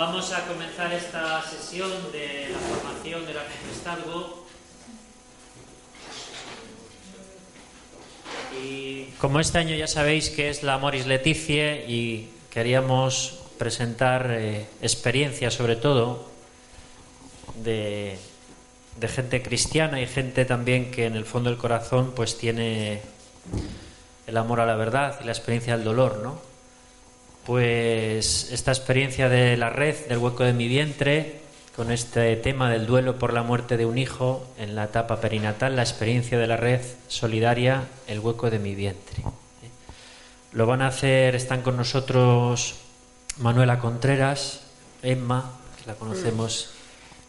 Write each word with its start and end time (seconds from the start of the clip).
Vamos 0.00 0.32
a 0.32 0.46
comenzar 0.46 0.90
esta 0.94 1.42
sesión 1.42 1.90
de 2.10 2.48
la 2.48 2.58
formación 2.58 3.26
del 3.26 3.36
arciprestazgo. 3.36 4.46
Y 8.64 9.04
como 9.18 9.40
este 9.40 9.58
año 9.58 9.76
ya 9.76 9.86
sabéis 9.86 10.30
que 10.30 10.48
es 10.48 10.62
la 10.62 10.78
Moris 10.78 11.06
Leticia 11.06 11.84
y 11.86 12.30
queríamos 12.48 13.40
presentar 13.58 14.30
eh, 14.30 14.66
experiencias 14.80 15.52
sobre 15.52 15.76
todo 15.76 16.30
de, 17.62 18.16
de 18.98 19.08
gente 19.08 19.42
cristiana 19.42 20.00
y 20.00 20.06
gente 20.06 20.46
también 20.46 20.90
que 20.90 21.04
en 21.04 21.14
el 21.14 21.26
fondo 21.26 21.50
del 21.50 21.58
corazón 21.58 22.14
pues 22.16 22.38
tiene 22.38 23.02
el 24.26 24.36
amor 24.38 24.60
a 24.60 24.64
la 24.64 24.76
verdad 24.76 25.20
y 25.20 25.24
la 25.24 25.32
experiencia 25.32 25.76
del 25.76 25.84
dolor, 25.84 26.20
¿no? 26.22 26.49
Pues 27.50 28.52
esta 28.52 28.70
experiencia 28.70 29.28
de 29.28 29.56
la 29.56 29.70
red, 29.70 29.96
del 30.06 30.18
hueco 30.18 30.44
de 30.44 30.52
mi 30.52 30.68
vientre, 30.68 31.40
con 31.74 31.90
este 31.90 32.36
tema 32.36 32.70
del 32.70 32.86
duelo 32.86 33.18
por 33.18 33.32
la 33.32 33.42
muerte 33.42 33.76
de 33.76 33.86
un 33.86 33.98
hijo 33.98 34.46
en 34.56 34.76
la 34.76 34.84
etapa 34.84 35.20
perinatal, 35.20 35.74
la 35.74 35.82
experiencia 35.82 36.38
de 36.38 36.46
la 36.46 36.56
red 36.56 36.80
solidaria, 37.08 37.88
el 38.06 38.20
hueco 38.20 38.50
de 38.50 38.60
mi 38.60 38.76
vientre. 38.76 39.24
Lo 40.52 40.64
van 40.66 40.80
a 40.80 40.86
hacer, 40.86 41.34
están 41.34 41.62
con 41.62 41.76
nosotros 41.76 42.76
Manuela 43.38 43.80
Contreras, 43.80 44.60
Emma, 45.02 45.50
que 45.76 45.90
la 45.90 45.96
conocemos, 45.96 46.70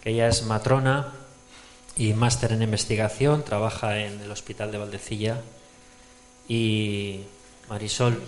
que 0.03 0.11
ella 0.11 0.27
es 0.27 0.43
matrona 0.43 1.13
y 1.95 2.13
máster 2.13 2.51
en 2.51 2.61
investigación, 2.61 3.43
trabaja 3.43 3.97
en 3.97 4.21
el 4.21 4.29
Hospital 4.29 4.71
de 4.71 4.77
Valdecilla, 4.77 5.41
y 6.47 7.21
Marisol 7.67 8.21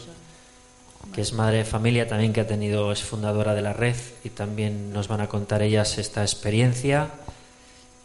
que 1.12 1.22
es 1.22 1.34
madre 1.34 1.58
de 1.58 1.66
familia 1.66 2.08
también 2.08 2.34
que 2.34 2.42
ha 2.42 2.48
tenido 2.48 2.92
es 2.92 3.04
fundadora 3.04 3.54
de 3.54 3.62
la 3.62 3.74
red 3.74 3.96
y 4.24 4.30
también 4.30 4.94
nos 4.94 5.08
van 5.08 5.22
a 5.22 5.28
contar 5.28 5.62
ellas 5.62 5.98
esta 5.98 6.22
experiencia 6.22 7.10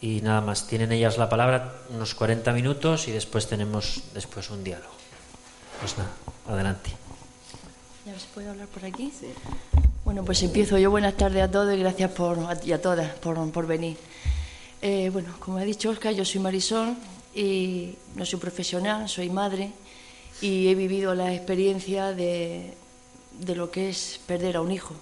y 0.01 0.21
nada 0.21 0.41
más 0.41 0.67
tienen 0.67 0.91
ellas 0.91 1.17
la 1.17 1.29
palabra 1.29 1.75
unos 1.89 2.15
40 2.15 2.51
minutos 2.53 3.07
y 3.07 3.11
después 3.11 3.47
tenemos 3.47 4.03
después 4.13 4.49
un 4.49 4.63
diálogo 4.63 4.93
pues 5.79 5.97
nada 5.97 6.11
adelante 6.47 6.91
¿Ya 8.05 8.17
se 8.17 8.27
puede 8.33 8.49
hablar 8.49 8.67
por 8.67 8.83
aquí? 8.85 9.11
Sí. 9.11 9.27
Bueno, 10.03 10.25
pues 10.25 10.41
empiezo 10.41 10.79
yo. 10.79 10.89
Buenas 10.89 11.15
tardes 11.15 11.43
a 11.43 11.51
todos 11.51 11.75
y 11.75 11.79
gracias 11.79 12.09
por, 12.11 12.39
y 12.65 12.71
a 12.71 12.81
todas 12.81 13.11
por, 13.19 13.51
por 13.51 13.67
venir. 13.67 13.97
Eh, 14.81 15.11
bueno, 15.13 15.35
como 15.39 15.57
ha 15.57 15.63
dicho 15.63 15.91
Oscar, 15.91 16.15
yo 16.15 16.25
soy 16.25 16.41
Marisol 16.41 16.95
y 17.35 17.95
no 18.15 18.25
soy 18.25 18.39
profesional, 18.39 19.07
soy 19.07 19.29
madre 19.29 19.71
y 20.41 20.69
he 20.69 20.75
vivido 20.75 21.13
la 21.13 21.35
experiencia 21.35 22.13
de, 22.13 22.73
de 23.39 23.55
lo 23.55 23.71
que 23.71 23.89
es 23.89 24.19
perder 24.25 24.57
a 24.57 24.61
un 24.61 24.71
hijo. 24.71 24.93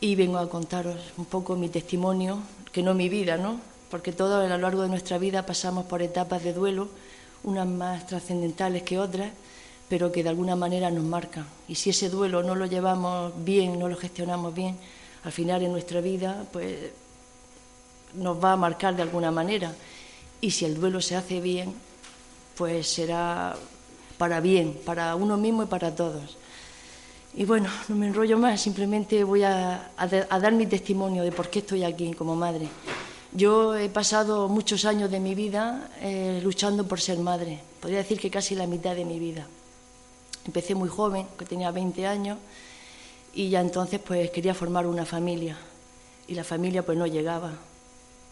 Y 0.00 0.16
vengo 0.16 0.38
a 0.38 0.48
contaros 0.48 0.96
un 1.16 1.26
poco 1.26 1.54
mi 1.54 1.68
testimonio, 1.68 2.40
que 2.72 2.82
no 2.82 2.94
mi 2.94 3.08
vida, 3.08 3.36
¿no? 3.36 3.60
Porque 3.90 4.12
todos 4.12 4.44
a 4.44 4.48
lo 4.48 4.58
largo 4.58 4.82
de 4.82 4.88
nuestra 4.88 5.18
vida 5.18 5.46
pasamos 5.46 5.84
por 5.86 6.02
etapas 6.02 6.42
de 6.42 6.52
duelo, 6.52 6.88
unas 7.44 7.66
más 7.66 8.06
trascendentales 8.06 8.82
que 8.82 8.98
otras, 8.98 9.30
pero 9.88 10.10
que 10.10 10.22
de 10.22 10.30
alguna 10.30 10.56
manera 10.56 10.90
nos 10.90 11.04
marcan. 11.04 11.46
Y 11.68 11.74
si 11.74 11.90
ese 11.90 12.08
duelo 12.08 12.42
no 12.42 12.54
lo 12.54 12.66
llevamos 12.66 13.32
bien, 13.44 13.78
no 13.78 13.88
lo 13.88 13.96
gestionamos 13.96 14.54
bien, 14.54 14.76
al 15.24 15.32
final 15.32 15.62
en 15.62 15.72
nuestra 15.72 16.00
vida, 16.00 16.46
pues 16.50 16.90
nos 18.14 18.42
va 18.42 18.52
a 18.52 18.56
marcar 18.56 18.96
de 18.96 19.02
alguna 19.02 19.30
manera. 19.30 19.72
Y 20.40 20.50
si 20.50 20.64
el 20.64 20.74
duelo 20.74 21.00
se 21.00 21.14
hace 21.14 21.40
bien, 21.40 21.74
pues 22.56 22.88
será 22.88 23.54
para 24.18 24.40
bien, 24.40 24.78
para 24.84 25.14
uno 25.14 25.36
mismo 25.36 25.62
y 25.62 25.66
para 25.66 25.94
todos. 25.94 26.36
Y 27.34 27.46
bueno, 27.46 27.70
no 27.88 27.96
me 27.96 28.08
enrollo 28.08 28.36
más, 28.36 28.60
simplemente 28.60 29.24
voy 29.24 29.42
a, 29.42 29.90
dar 29.96 30.52
mi 30.52 30.66
testimonio 30.66 31.22
de 31.22 31.32
por 31.32 31.48
qué 31.48 31.60
estoy 31.60 31.82
aquí 31.82 32.12
como 32.12 32.36
madre. 32.36 32.68
Yo 33.32 33.74
he 33.74 33.88
pasado 33.88 34.48
muchos 34.48 34.84
años 34.84 35.10
de 35.10 35.18
mi 35.18 35.34
vida 35.34 35.88
eh, 36.02 36.40
luchando 36.42 36.86
por 36.86 37.00
ser 37.00 37.18
madre, 37.18 37.58
podría 37.80 37.98
decir 37.98 38.20
que 38.20 38.30
casi 38.30 38.54
la 38.54 38.66
mitad 38.66 38.94
de 38.94 39.06
mi 39.06 39.18
vida. 39.18 39.46
Empecé 40.44 40.74
muy 40.74 40.90
joven, 40.90 41.26
que 41.38 41.46
tenía 41.46 41.70
20 41.70 42.06
años, 42.06 42.36
y 43.32 43.48
ya 43.48 43.62
entonces 43.62 43.98
pues 44.04 44.30
quería 44.30 44.52
formar 44.52 44.86
una 44.86 45.06
familia, 45.06 45.56
y 46.28 46.34
la 46.34 46.44
familia 46.44 46.84
pues 46.84 46.98
no 46.98 47.06
llegaba. 47.06 47.52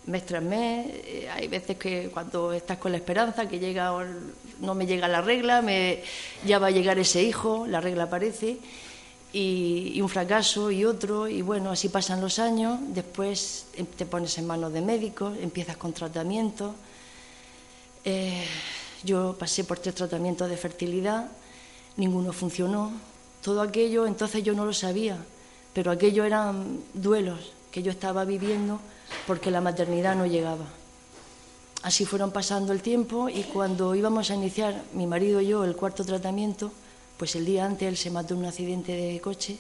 Mes 0.07 0.27
tras 0.27 0.43
mes, 0.43 0.89
eh, 0.93 1.29
hay 1.33 1.49
veces 1.49 1.79
que 1.79 2.11
cuando 2.11 2.53
estás 2.53 2.77
con 2.77 2.93
la 2.93 2.99
esperanza 2.99 3.49
que 3.49 3.59
llega, 3.59 3.95
no 4.61 4.75
me 4.75 4.85
llega 4.85 5.09
la 5.09 5.23
regla, 5.23 5.63
me, 5.63 6.03
ya 6.45 6.59
va 6.59 6.67
a 6.67 6.71
llegar 6.71 6.99
ese 6.99 7.23
hijo, 7.23 7.67
la 7.67 7.81
regla 7.81 8.05
aparece, 8.05 8.59
y, 9.33 10.01
un 10.01 10.09
fracaso 10.09 10.71
y 10.71 10.85
otro, 10.85 11.29
y 11.29 11.43
bueno, 11.43 11.71
así 11.71 11.89
pasan 11.89 12.21
los 12.21 12.39
años, 12.39 12.79
después 12.89 13.67
em, 13.75 13.87
te 13.87 14.07
pones 14.07 14.37
en 14.39 14.47
manos 14.47 14.73
de 14.73 14.81
médicos, 14.81 15.37
empiezas 15.41 15.77
con 15.77 15.93
tratamiento. 15.93 16.75
Eh, 18.05 18.45
yo 19.05 19.37
pasé 19.39 19.65
por 19.65 19.79
tres 19.79 19.95
tratamientos 19.95 20.49
de 20.49 20.57
fertilidad, 20.57 21.31
ninguno 21.97 22.33
funcionó. 22.33 22.93
Todo 23.43 23.63
aquello, 23.63 24.07
entonces 24.07 24.43
yo 24.43 24.53
no 24.53 24.67
lo 24.67 24.73
sabía, 24.73 25.17
pero 25.73 25.91
aquello 25.91 26.25
eran 26.25 26.81
duelos 26.93 27.53
que 27.71 27.83
yo 27.83 27.91
estaba 27.91 28.25
viviendo 28.25 28.81
porque 29.27 29.51
la 29.51 29.61
maternidad 29.61 30.17
no 30.17 30.27
llegaba. 30.27 30.67
Así 31.83 32.05
fueron 32.05 32.31
pasando 32.31 32.73
el 32.73 32.83
tiempo 32.83 33.31
y 33.31 33.45
cuando 33.45 33.95
íbamos 33.95 34.31
a 34.31 34.35
iniciar, 34.35 34.83
mi 34.93 35.07
marido 35.07 35.41
y 35.41 35.47
yo, 35.47 35.65
el 35.65 35.77
cuarto 35.77 36.05
tratamiento, 36.05 36.73
pues 37.21 37.37
el 37.37 37.45
día 37.45 37.67
antes 37.67 37.87
él 37.87 37.99
se 37.99 38.09
mató 38.09 38.33
en 38.33 38.41
un 38.41 38.47
accidente 38.47 38.93
de 38.93 39.21
coche 39.21 39.59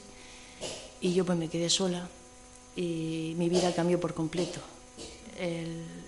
y 0.98 1.12
yo 1.12 1.26
pues 1.26 1.36
me 1.36 1.48
quedé 1.48 1.68
sola 1.68 2.08
y 2.74 3.34
mi 3.36 3.50
vida 3.50 3.74
cambió 3.74 4.00
por 4.00 4.14
completo. 4.14 4.60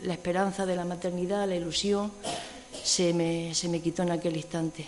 la 0.02 0.14
esperanza 0.14 0.64
de 0.64 0.74
la 0.74 0.86
maternidad, 0.86 1.46
la 1.46 1.54
ilusión, 1.54 2.10
se 2.82 3.12
me, 3.12 3.54
se 3.54 3.68
me 3.68 3.82
quitó 3.82 4.02
en 4.02 4.12
aquel 4.12 4.34
instante. 4.34 4.86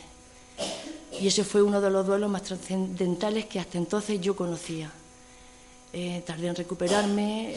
Y 1.20 1.26
ese 1.26 1.44
fue 1.44 1.62
uno 1.62 1.82
de 1.82 1.90
los 1.90 2.06
duelos 2.06 2.30
más 2.30 2.44
trascendentales 2.44 3.44
que 3.44 3.60
hasta 3.60 3.76
entonces 3.76 4.18
yo 4.22 4.34
conocía. 4.34 4.90
Eh, 5.92 6.22
tardé 6.24 6.46
en 6.46 6.56
recuperarme, 6.56 7.56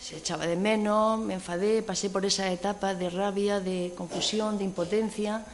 se 0.00 0.18
echaba 0.18 0.46
de 0.46 0.54
menos, 0.54 1.18
me 1.18 1.34
enfadé, 1.34 1.82
pasé 1.82 2.08
por 2.08 2.24
esas 2.24 2.52
etapas 2.52 2.96
de 3.00 3.10
rabia, 3.10 3.58
de 3.58 3.92
confusión, 3.96 4.58
de 4.58 4.64
impotencia, 4.64 5.44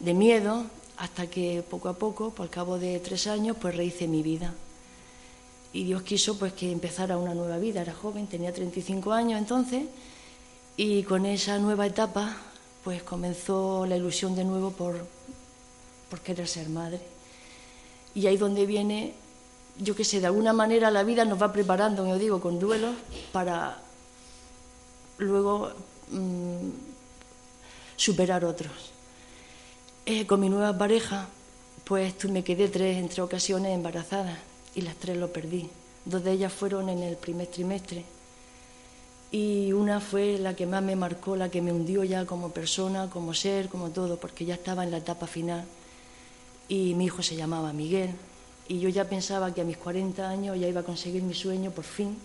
de 0.00 0.14
miedo, 0.14 0.64
hasta 0.96 1.26
que 1.26 1.62
poco 1.68 1.88
a 1.88 1.94
poco, 1.94 2.30
por 2.30 2.48
cabo 2.48 2.78
de 2.78 2.98
tres 3.00 3.26
años, 3.26 3.56
pues 3.60 3.76
rehice 3.76 4.08
mi 4.08 4.22
vida. 4.22 4.54
Y 5.72 5.84
Dios 5.84 6.02
quiso 6.02 6.38
pues 6.38 6.52
que 6.54 6.72
empezara 6.72 7.18
una 7.18 7.34
nueva 7.34 7.58
vida. 7.58 7.82
Era 7.82 7.92
joven, 7.92 8.26
tenía 8.26 8.52
35 8.52 9.12
años 9.12 9.38
entonces, 9.38 9.84
y 10.76 11.02
con 11.02 11.26
esa 11.26 11.58
nueva 11.58 11.86
etapa, 11.86 12.36
pues 12.82 13.02
comenzó 13.02 13.84
la 13.86 13.96
ilusión 13.96 14.34
de 14.34 14.44
nuevo 14.44 14.70
por, 14.70 15.06
por 16.08 16.20
querer 16.20 16.48
ser 16.48 16.68
madre. 16.68 17.00
Y 18.14 18.26
ahí 18.26 18.38
donde 18.38 18.64
viene, 18.64 19.12
yo 19.78 19.94
qué 19.94 20.04
sé, 20.04 20.20
de 20.20 20.26
alguna 20.26 20.54
manera 20.54 20.90
la 20.90 21.02
vida 21.02 21.24
nos 21.24 21.40
va 21.40 21.52
preparando, 21.52 22.02
como 22.02 22.16
digo, 22.16 22.40
con 22.40 22.58
duelos 22.58 22.94
para 23.32 23.82
luego 25.18 25.72
mm, 26.10 26.68
superar 27.96 28.44
otros. 28.44 28.95
Eh, 30.08 30.24
con 30.24 30.38
mi 30.38 30.48
nueva 30.48 30.78
pareja, 30.78 31.26
pues 31.82 32.14
me 32.26 32.44
quedé 32.44 32.68
tres, 32.68 32.96
entre 32.96 33.22
ocasiones 33.22 33.74
embarazadas 33.74 34.38
y 34.76 34.82
las 34.82 34.94
tres 34.94 35.16
lo 35.16 35.32
perdí. 35.32 35.68
Dos 36.04 36.22
de 36.22 36.30
ellas 36.30 36.52
fueron 36.52 36.88
en 36.88 37.02
el 37.02 37.16
primer 37.16 37.48
trimestre 37.48 38.04
y 39.32 39.72
una 39.72 39.98
fue 39.98 40.38
la 40.38 40.54
que 40.54 40.64
más 40.64 40.80
me 40.80 40.94
marcó, 40.94 41.34
la 41.34 41.50
que 41.50 41.60
me 41.60 41.72
hundió 41.72 42.04
ya 42.04 42.24
como 42.24 42.50
persona, 42.50 43.10
como 43.10 43.34
ser, 43.34 43.68
como 43.68 43.90
todo, 43.90 44.16
porque 44.16 44.44
ya 44.44 44.54
estaba 44.54 44.84
en 44.84 44.92
la 44.92 44.98
etapa 44.98 45.26
final 45.26 45.64
y 46.68 46.94
mi 46.94 47.06
hijo 47.06 47.24
se 47.24 47.34
llamaba 47.34 47.72
Miguel 47.72 48.10
y 48.68 48.78
yo 48.78 48.88
ya 48.88 49.08
pensaba 49.08 49.52
que 49.52 49.62
a 49.62 49.64
mis 49.64 49.76
40 49.76 50.28
años 50.28 50.56
ya 50.56 50.68
iba 50.68 50.82
a 50.82 50.84
conseguir 50.84 51.24
mi 51.24 51.34
sueño 51.34 51.72
por 51.72 51.84
fin 51.84 52.16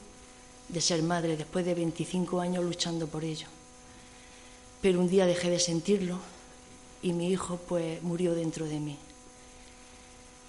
de 0.69 0.81
ser 0.81 1.01
madre, 1.01 1.35
después 1.35 1.65
de 1.65 1.73
25 1.73 2.41
años 2.41 2.63
luchando 2.63 3.07
por 3.07 3.23
ello. 3.23 3.47
Pero 4.83 4.99
un 4.99 5.09
día 5.09 5.25
dejé 5.25 5.49
de 5.49 5.59
sentirlo 5.59 6.19
y 7.01 7.13
mi 7.13 7.29
hijo 7.29 7.59
pues 7.67 8.01
murió 8.03 8.33
dentro 8.35 8.65
de 8.65 8.79
mí. 8.79 8.97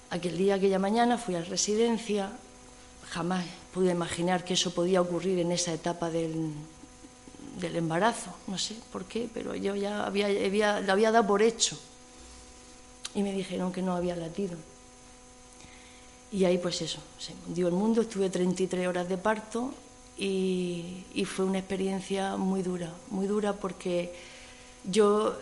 Aquel 0.09 0.37
día, 0.37 0.55
aquella 0.55 0.79
mañana, 0.79 1.17
fui 1.17 1.35
a 1.35 1.39
la 1.39 1.45
residencia 1.45 2.31
jamás 3.09 3.45
pude 3.73 3.91
imaginar 3.91 4.43
que 4.43 4.53
eso 4.53 4.71
podía 4.71 5.01
ocurrir 5.01 5.39
en 5.39 5.51
esa 5.51 5.73
etapa 5.73 6.09
del, 6.09 6.51
del 7.59 7.75
embarazo. 7.75 8.31
No 8.47 8.57
sé 8.57 8.75
por 8.91 9.05
qué, 9.05 9.27
pero 9.33 9.55
yo 9.55 9.75
ya 9.75 10.05
había, 10.05 10.27
había, 10.27 10.79
lo 10.79 10.91
había 10.91 11.11
dado 11.11 11.27
por 11.27 11.41
hecho. 11.41 11.77
Y 13.15 13.23
me 13.23 13.33
dijeron 13.33 13.71
que 13.71 13.81
no 13.81 13.93
había 13.93 14.15
latido. 14.15 14.55
Y 16.31 16.45
ahí 16.45 16.57
pues 16.57 16.81
eso, 16.81 16.99
se 17.19 17.33
hundió 17.47 17.67
el 17.67 17.73
mundo, 17.73 18.01
estuve 18.01 18.29
33 18.29 18.87
horas 18.87 19.07
de 19.07 19.17
parto 19.17 19.73
y 20.17 21.25
fue 21.25 21.45
una 21.45 21.59
experiencia 21.59 22.37
muy 22.37 22.61
dura, 22.61 22.91
muy 23.09 23.27
dura 23.27 23.53
porque 23.53 24.13
yo 24.83 25.37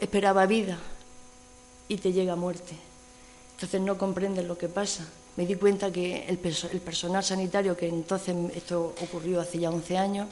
esperaba 0.00 0.46
vida 0.46 0.78
y 1.88 1.96
te 1.98 2.12
llega 2.12 2.34
muerte. 2.36 2.74
Entonces 3.52 3.80
no 3.80 3.98
comprendes 3.98 4.46
lo 4.46 4.56
que 4.56 4.68
pasa. 4.68 5.06
Me 5.36 5.46
di 5.46 5.54
cuenta 5.54 5.92
que 5.92 6.26
el, 6.26 6.40
el, 6.72 6.80
personal 6.80 7.22
sanitario, 7.22 7.76
que 7.76 7.88
entonces 7.88 8.34
esto 8.54 8.94
ocurrió 9.02 9.40
hace 9.40 9.58
ya 9.58 9.70
11 9.70 9.98
años, 9.98 10.28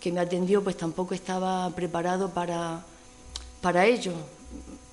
que 0.00 0.12
me 0.12 0.20
atendió, 0.20 0.62
pues 0.62 0.76
tampoco 0.76 1.14
estaba 1.14 1.70
preparado 1.70 2.30
para, 2.30 2.84
para 3.60 3.86
ello. 3.86 4.12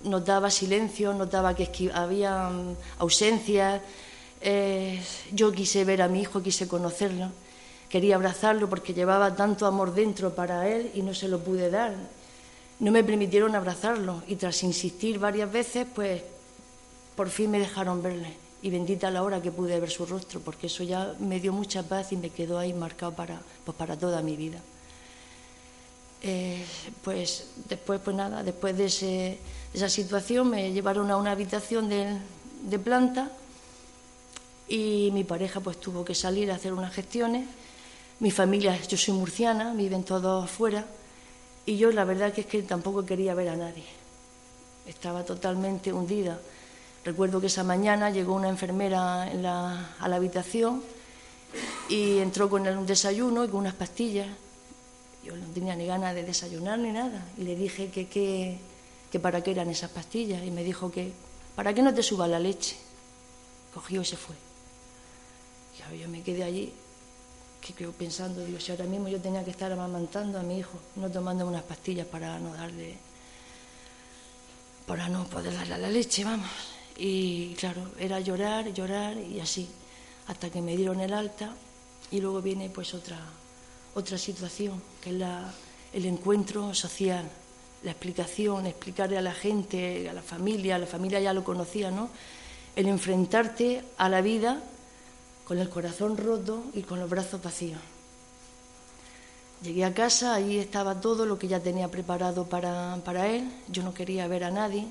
Notaba 0.04 0.50
silencio, 0.50 1.14
notaba 1.14 1.56
que 1.56 1.92
había 1.94 2.50
ausencias. 3.00 3.82
Eh, 4.42 5.02
yo 5.32 5.52
quise 5.52 5.84
ver 5.86 6.02
a 6.02 6.08
mi 6.08 6.22
hijo, 6.22 6.42
quise 6.42 6.68
conocerlo, 6.68 7.30
quería 7.90 8.16
abrazarlo 8.16 8.70
porque 8.70 8.94
llevaba 8.94 9.36
tanto 9.36 9.66
amor 9.66 9.94
dentro 9.94 10.36
para 10.36 10.68
él 10.68 10.92
y 10.94 11.02
no 11.02 11.14
se 11.14 11.28
lo 11.28 11.40
pude 11.40 11.70
dar. 11.70 11.96
No 12.84 12.92
me 12.92 13.02
permitieron 13.02 13.56
abrazarlo 13.56 14.24
y 14.28 14.36
tras 14.36 14.62
insistir 14.62 15.18
varias 15.18 15.50
veces, 15.50 15.88
pues 15.96 16.22
por 17.16 17.30
fin 17.30 17.50
me 17.50 17.58
dejaron 17.58 18.04
verle. 18.04 18.34
Y 18.62 18.70
bendita 18.72 19.10
la 19.10 19.24
hora 19.24 19.42
que 19.42 19.54
pude 19.54 19.80
ver 19.80 19.90
su 19.90 20.06
rostro, 20.06 20.42
porque 20.42 20.68
eso 20.68 20.84
ya 20.84 21.16
me 21.18 21.40
dio 21.40 21.54
mucha 21.54 21.84
paz 21.84 22.12
y 22.12 22.18
me 22.18 22.30
quedó 22.30 22.60
ahí 22.60 22.74
marcado 22.74 23.14
para, 23.14 23.42
pues 23.64 23.78
para 23.78 23.98
toda 23.98 24.22
mi 24.22 24.36
vida. 24.36 24.60
Eh, 26.24 26.62
pues 27.06 27.48
después, 27.70 28.02
pues 28.04 28.18
nada, 28.18 28.44
después 28.44 28.78
de, 28.78 29.38
esa 29.74 29.88
situación 29.88 30.50
me 30.50 30.74
llevaron 30.74 31.10
a 31.10 31.16
una 31.16 31.32
habitación 31.32 31.88
de, 31.88 32.18
de, 32.64 32.80
planta 32.80 33.32
y 34.68 35.10
mi 35.14 35.24
pareja 35.24 35.62
pues 35.62 35.80
tuvo 35.80 36.04
que 36.04 36.16
salir 36.16 36.52
a 36.52 36.56
hacer 36.56 36.74
unas 36.74 36.94
gestiones. 36.94 37.48
Mi 38.20 38.30
familia, 38.30 38.78
yo 38.82 38.98
soy 38.98 39.14
murciana, 39.14 39.74
viven 39.74 40.04
todos 40.04 40.44
afuera 40.44 40.86
y 41.66 41.78
yo 41.78 41.92
la 41.92 42.04
verdad 42.04 42.34
que 42.34 42.42
es 42.42 42.48
que 42.48 42.62
tampoco 42.64 43.06
quería 43.06 43.34
ver 43.34 43.50
a 43.50 43.56
nadie. 43.56 43.86
Estaba 44.86 45.24
totalmente 45.24 45.94
hundida. 45.94 46.40
Recuerdo 47.06 47.40
que 47.40 47.48
esa 47.48 47.64
mañana 47.64 48.10
llegó 48.10 48.34
una 48.34 48.50
enfermera 48.50 49.24
a 49.24 50.08
la 50.08 50.16
habitación 50.16 50.84
y 51.90 52.20
entró 52.20 52.50
con 52.50 52.68
un 52.68 52.86
desayuno 52.86 53.46
y 53.46 53.48
con 53.48 53.62
unas 53.62 53.76
pastillas. 53.76 54.28
Yo 55.24 55.36
no 55.36 55.46
tenía 55.48 55.76
ni 55.76 55.86
ganas 55.86 56.16
de 56.16 56.24
desayunar 56.24 56.80
ni 56.80 56.92
nada. 56.92 57.26
Y 57.38 57.44
le 57.44 57.56
dije 57.56 57.90
que, 57.90 58.08
que, 58.08 59.20
para 59.20 59.42
qué 59.42 59.52
eran 59.52 59.70
esas 59.70 59.92
pastillas. 59.92 60.44
Y 60.44 60.52
me 60.52 60.64
dijo 60.64 60.92
que 60.92 61.12
para 61.56 61.74
que 61.74 61.82
no 61.82 61.94
te 61.94 62.04
suba 62.04 62.28
la 62.28 62.40
leche. 62.40 62.76
Cogió 63.74 64.02
y 64.02 64.06
se 64.06 64.18
fue. 64.18 64.36
Y 65.94 66.00
yo 66.00 66.08
me 66.08 66.22
quedé 66.22 66.44
allí 66.44 66.74
que 67.64 67.74
creo 67.74 67.94
pensando, 67.94 68.44
digo, 68.44 68.60
si 68.60 68.72
ahora 68.72 68.84
mismo 68.84 69.08
yo 69.08 69.22
tenía 69.22 69.44
que 69.44 69.52
estar 69.52 69.72
amamantando 69.72 70.38
a 70.38 70.44
mi 70.44 70.60
hijo, 70.60 70.78
no 70.98 71.10
tomando 71.10 71.48
unas 71.48 71.64
pastillas 71.64 72.06
para 72.06 72.38
no 72.38 72.54
darle, 72.54 72.98
para 74.86 75.08
no 75.08 75.26
poder 75.28 75.54
darle 75.54 75.78
la 75.78 75.90
leche, 75.90 76.26
vamos. 76.26 76.50
Y 76.98 77.54
claro, 77.56 77.92
era 77.98 78.20
llorar, 78.20 78.74
llorar 78.74 79.18
y 79.18 79.40
así, 79.40 79.70
hasta 80.28 80.50
que 80.50 80.62
me 80.62 80.76
dieron 80.76 81.00
el 81.00 81.14
alta 81.14 81.56
y 82.12 82.20
luego 82.20 82.42
viene 82.42 82.70
pues 82.70 82.94
otra, 82.94 83.18
otra 83.96 84.18
situación, 84.18 84.82
que 85.02 85.12
es 85.12 85.16
la, 85.16 85.50
el 85.94 86.06
encuentro 86.06 86.74
social, 86.74 87.30
la 87.84 87.92
explicación, 87.92 88.68
explicarle 88.68 89.18
a 89.18 89.22
la 89.22 89.34
gente, 89.34 90.10
a 90.10 90.14
la 90.14 90.22
familia, 90.22 90.78
la 90.78 90.86
familia 90.86 91.22
ya 91.22 91.32
lo 91.32 91.46
conocía, 91.46 91.92
¿no? 91.92 92.10
El 92.76 92.88
enfrentarte 92.88 93.84
a 93.98 94.10
la 94.10 94.20
vida 94.20 94.62
con 95.46 95.58
el 95.60 95.70
corazón 95.70 96.18
roto 96.18 96.64
y 96.74 96.82
con 96.84 97.00
los 97.00 97.10
brazos 97.10 97.42
vacíos. 97.42 97.80
Llegué 99.64 99.86
a 99.86 99.94
casa, 99.94 100.36
ahí 100.36 100.58
estaba 100.58 101.00
todo 101.00 101.26
lo 101.26 101.40
que 101.40 101.48
ya 101.48 101.62
tenía 101.62 101.88
preparado 101.88 102.46
para, 102.46 103.00
para 103.06 103.28
él. 103.28 103.50
Yo 103.70 103.82
no 103.82 103.94
quería 103.94 104.28
ver 104.28 104.44
a 104.44 104.52
nadie, 104.52 104.88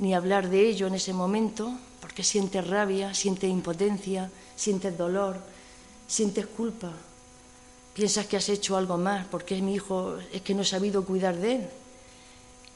ni 0.00 0.14
hablar 0.14 0.50
de 0.50 0.68
ello 0.68 0.88
en 0.88 0.94
ese 0.94 1.12
momento, 1.12 1.72
porque 2.00 2.24
sientes 2.24 2.66
rabia, 2.66 3.14
sientes 3.14 3.48
impotencia, 3.48 4.30
sientes 4.56 4.98
dolor, 4.98 5.38
sientes 6.08 6.46
culpa. 6.46 6.90
Piensas 7.94 8.26
que 8.26 8.36
has 8.36 8.48
hecho 8.48 8.76
algo 8.76 8.98
más, 8.98 9.26
porque 9.26 9.54
es 9.54 9.62
mi 9.62 9.74
hijo, 9.74 10.16
es 10.32 10.42
que 10.42 10.54
no 10.54 10.62
he 10.62 10.64
sabido 10.64 11.04
cuidar 11.04 11.36
de 11.36 11.54
él. 11.54 11.68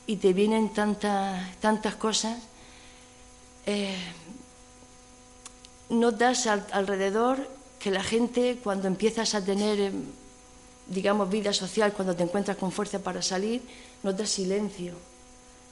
Y 0.06 0.16
te 0.16 0.32
vienen 0.32 0.72
tantas, 0.72 1.56
tantas 1.56 1.96
cosas. 1.96 2.38
Eh, 3.66 3.96
notas 5.88 6.46
alrededor 6.46 7.48
que 7.78 7.90
la 7.90 8.02
gente 8.02 8.58
cuando 8.62 8.88
empiezas 8.88 9.34
a 9.34 9.44
tener, 9.44 9.80
em, 9.80 10.04
digamos, 10.86 11.30
vida 11.30 11.52
social, 11.52 11.92
cuando 11.92 12.14
te 12.14 12.24
encuentras 12.24 12.56
con 12.56 12.72
fuerza 12.72 12.98
para 12.98 13.22
salir, 13.22 13.62
notas 14.02 14.30
silencio, 14.30 14.94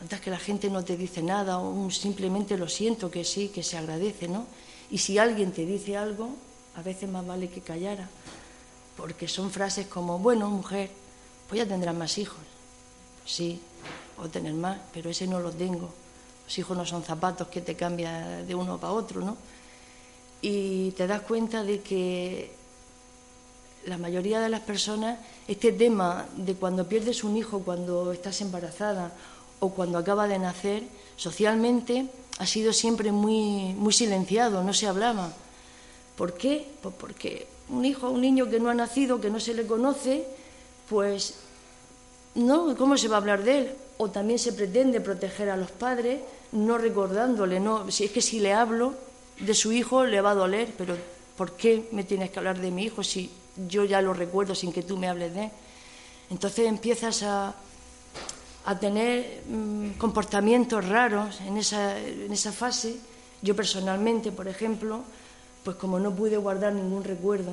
notas 0.00 0.20
que 0.20 0.30
la 0.30 0.38
gente 0.38 0.70
no 0.70 0.84
te 0.84 0.96
dice 0.96 1.22
nada 1.22 1.58
o 1.58 1.90
simplemente 1.90 2.56
lo 2.56 2.68
siento, 2.68 3.10
que 3.10 3.24
sí, 3.24 3.48
que 3.48 3.62
se 3.62 3.76
agradece, 3.76 4.28
¿no? 4.28 4.46
Y 4.90 4.98
si 4.98 5.18
alguien 5.18 5.52
te 5.52 5.66
dice 5.66 5.96
algo, 5.96 6.30
a 6.76 6.82
veces 6.82 7.10
más 7.10 7.26
vale 7.26 7.48
que 7.48 7.60
callara, 7.60 8.08
porque 8.96 9.26
son 9.26 9.50
frases 9.50 9.86
como, 9.86 10.18
bueno, 10.18 10.48
mujer, 10.48 10.90
pues 11.48 11.58
ya 11.58 11.66
tendrás 11.66 11.94
más 11.94 12.18
hijos. 12.18 12.38
Sí, 13.24 13.60
puedo 14.14 14.30
tener 14.30 14.54
más, 14.54 14.78
pero 14.92 15.10
ese 15.10 15.26
no 15.26 15.40
lo 15.40 15.50
tengo. 15.50 15.90
Los 16.44 16.58
hijos 16.58 16.76
no 16.76 16.86
son 16.86 17.02
zapatos 17.02 17.48
que 17.48 17.60
te 17.60 17.74
cambian 17.74 18.46
de 18.46 18.54
uno 18.54 18.78
para 18.78 18.92
otro, 18.92 19.20
¿no? 19.20 19.36
Y 20.48 20.92
te 20.92 21.08
das 21.08 21.22
cuenta 21.22 21.64
de 21.64 21.80
que 21.80 22.52
la 23.84 23.98
mayoría 23.98 24.38
de 24.38 24.48
las 24.48 24.60
personas, 24.60 25.18
este 25.48 25.72
tema 25.72 26.24
de 26.36 26.54
cuando 26.54 26.86
pierdes 26.86 27.24
un 27.24 27.36
hijo, 27.36 27.62
cuando 27.64 28.12
estás 28.12 28.40
embarazada 28.42 29.10
o 29.58 29.70
cuando 29.70 29.98
acaba 29.98 30.28
de 30.28 30.38
nacer, 30.38 30.84
socialmente 31.16 32.06
ha 32.38 32.46
sido 32.46 32.72
siempre 32.72 33.10
muy, 33.10 33.74
muy 33.74 33.92
silenciado, 33.92 34.62
no 34.62 34.72
se 34.72 34.86
hablaba. 34.86 35.32
¿Por 36.16 36.34
qué? 36.34 36.64
Pues 36.80 36.94
porque 36.94 37.48
un 37.68 37.84
hijo, 37.84 38.08
un 38.08 38.20
niño 38.20 38.48
que 38.48 38.60
no 38.60 38.70
ha 38.70 38.74
nacido, 38.74 39.20
que 39.20 39.30
no 39.30 39.40
se 39.40 39.52
le 39.52 39.66
conoce, 39.66 40.28
pues 40.88 41.34
no, 42.36 42.76
¿cómo 42.76 42.96
se 42.96 43.08
va 43.08 43.16
a 43.16 43.18
hablar 43.18 43.42
de 43.42 43.58
él? 43.58 43.74
O 43.98 44.10
también 44.10 44.38
se 44.38 44.52
pretende 44.52 45.00
proteger 45.00 45.50
a 45.50 45.56
los 45.56 45.72
padres, 45.72 46.20
no 46.52 46.78
recordándole, 46.78 47.58
no, 47.58 47.90
si 47.90 48.04
es 48.04 48.12
que 48.12 48.22
si 48.22 48.38
le 48.38 48.52
hablo, 48.52 49.05
de 49.38 49.54
su 49.54 49.72
hijo 49.72 50.04
le 50.04 50.20
va 50.20 50.30
a 50.30 50.34
doler, 50.34 50.72
pero 50.76 50.96
¿por 51.36 51.52
qué 51.52 51.88
me 51.92 52.04
tienes 52.04 52.30
que 52.30 52.38
hablar 52.38 52.58
de 52.58 52.70
mi 52.70 52.84
hijo 52.84 53.02
si 53.02 53.30
yo 53.68 53.84
ya 53.84 54.00
lo 54.00 54.14
recuerdo 54.14 54.54
sin 54.54 54.72
que 54.72 54.82
tú 54.82 54.96
me 54.96 55.08
hables 55.08 55.34
de 55.34 55.44
él? 55.44 55.50
Entonces 56.30 56.66
empiezas 56.66 57.22
a, 57.22 57.54
a 58.64 58.78
tener 58.78 59.42
mm, 59.48 59.90
comportamientos 59.92 60.86
raros 60.88 61.40
en 61.42 61.56
esa, 61.56 61.98
en 61.98 62.32
esa 62.32 62.52
fase. 62.52 62.96
Yo 63.42 63.54
personalmente, 63.54 64.32
por 64.32 64.48
ejemplo, 64.48 65.02
pues 65.62 65.76
como 65.76 66.00
no 66.00 66.14
pude 66.14 66.36
guardar 66.36 66.72
ningún 66.72 67.04
recuerdo, 67.04 67.52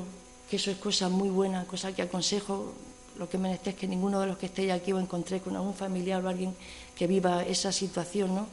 que 0.50 0.56
eso 0.56 0.72
es 0.72 0.78
cosa 0.78 1.10
muy 1.10 1.30
buena, 1.30 1.66
cosa 1.66 1.94
que 1.94 2.02
aconsejo, 2.02 2.74
lo 3.18 3.30
que 3.30 3.38
me 3.38 3.54
es 3.54 3.60
que 3.76 3.88
ninguno 3.88 4.20
de 4.20 4.28
los 4.28 4.38
que 4.38 4.48
estéis 4.48 4.72
aquí 4.72 4.92
os 4.92 5.02
encontré 5.02 5.40
con 5.40 5.56
algún 5.56 5.74
familiar 5.74 6.26
o 6.26 6.30
alguien 6.30 6.56
que 6.96 7.06
viva 7.06 7.44
esa 7.44 7.72
situación, 7.72 8.34
¿no? 8.34 8.48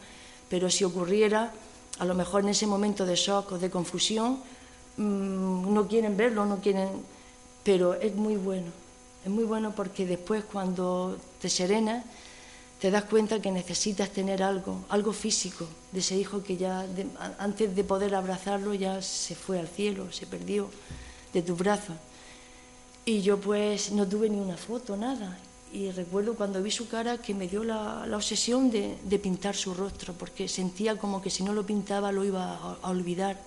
Pero 0.49 0.69
si 0.69 0.85
ocurriera, 0.85 1.53
a 2.01 2.05
lo 2.07 2.15
mejor 2.15 2.43
en 2.43 2.49
ese 2.49 2.67
momento 2.67 3.05
de 3.05 3.15
shock 3.15 3.53
o 3.53 3.59
de 3.59 3.71
confusión 3.71 4.41
mm, 4.97 5.73
no 5.73 5.87
quieren 5.87 6.17
verlo, 6.17 6.47
no 6.47 6.59
quieren, 6.59 6.89
pero 7.63 7.95
es 7.95 8.15
muy 8.17 8.37
bueno, 8.37 8.73
es 9.25 9.31
muy 9.31 9.45
bueno 9.45 9.73
porque 9.77 10.07
después 10.07 10.43
cuando 10.51 11.17
te 11.41 11.51
serenas 11.51 12.05
te 12.81 12.91
das 12.91 13.05
cuenta 13.05 13.43
que 13.43 13.51
necesitas 13.51 14.09
tener 14.09 14.43
algo, 14.43 14.87
algo 14.89 15.13
físico 15.13 15.67
de 15.93 16.01
ese 16.01 16.17
hijo 16.17 16.43
que 16.43 16.57
ya 16.57 16.87
antes 17.39 17.77
de 17.77 17.85
poder 17.85 18.15
abrazarlo 18.15 18.73
ya 18.73 19.03
se 19.03 19.35
fue 19.35 19.61
al 19.61 19.69
cielo, 19.69 20.11
se 20.11 20.27
perdió 20.27 20.71
de 21.35 21.43
tus 21.43 21.59
brazos. 21.59 21.97
Y 23.05 23.21
yo 23.21 23.39
pues 23.39 23.93
no 23.93 24.09
tuve 24.09 24.31
ni 24.31 24.41
una 24.41 24.57
foto, 24.57 24.97
nada. 24.97 25.39
Y 25.73 25.91
recuerdo 25.93 26.35
cuando 26.35 26.63
vi 26.63 26.71
su 26.71 26.89
cara 26.89 27.19
que 27.19 27.33
me 27.33 27.47
dio 27.47 27.63
la, 27.63 28.05
obsesión 28.13 28.71
de, 28.71 29.19
pintar 29.23 29.55
su 29.55 29.73
rostro, 29.73 30.15
porque 30.15 30.49
sentía 30.49 30.97
como 30.97 31.23
que 31.23 31.31
si 31.31 31.45
no 31.45 31.53
lo 31.53 31.65
pintaba 31.65 32.11
lo 32.11 32.25
iba 32.25 32.57
a, 32.57 32.91
olvidar. 32.91 33.39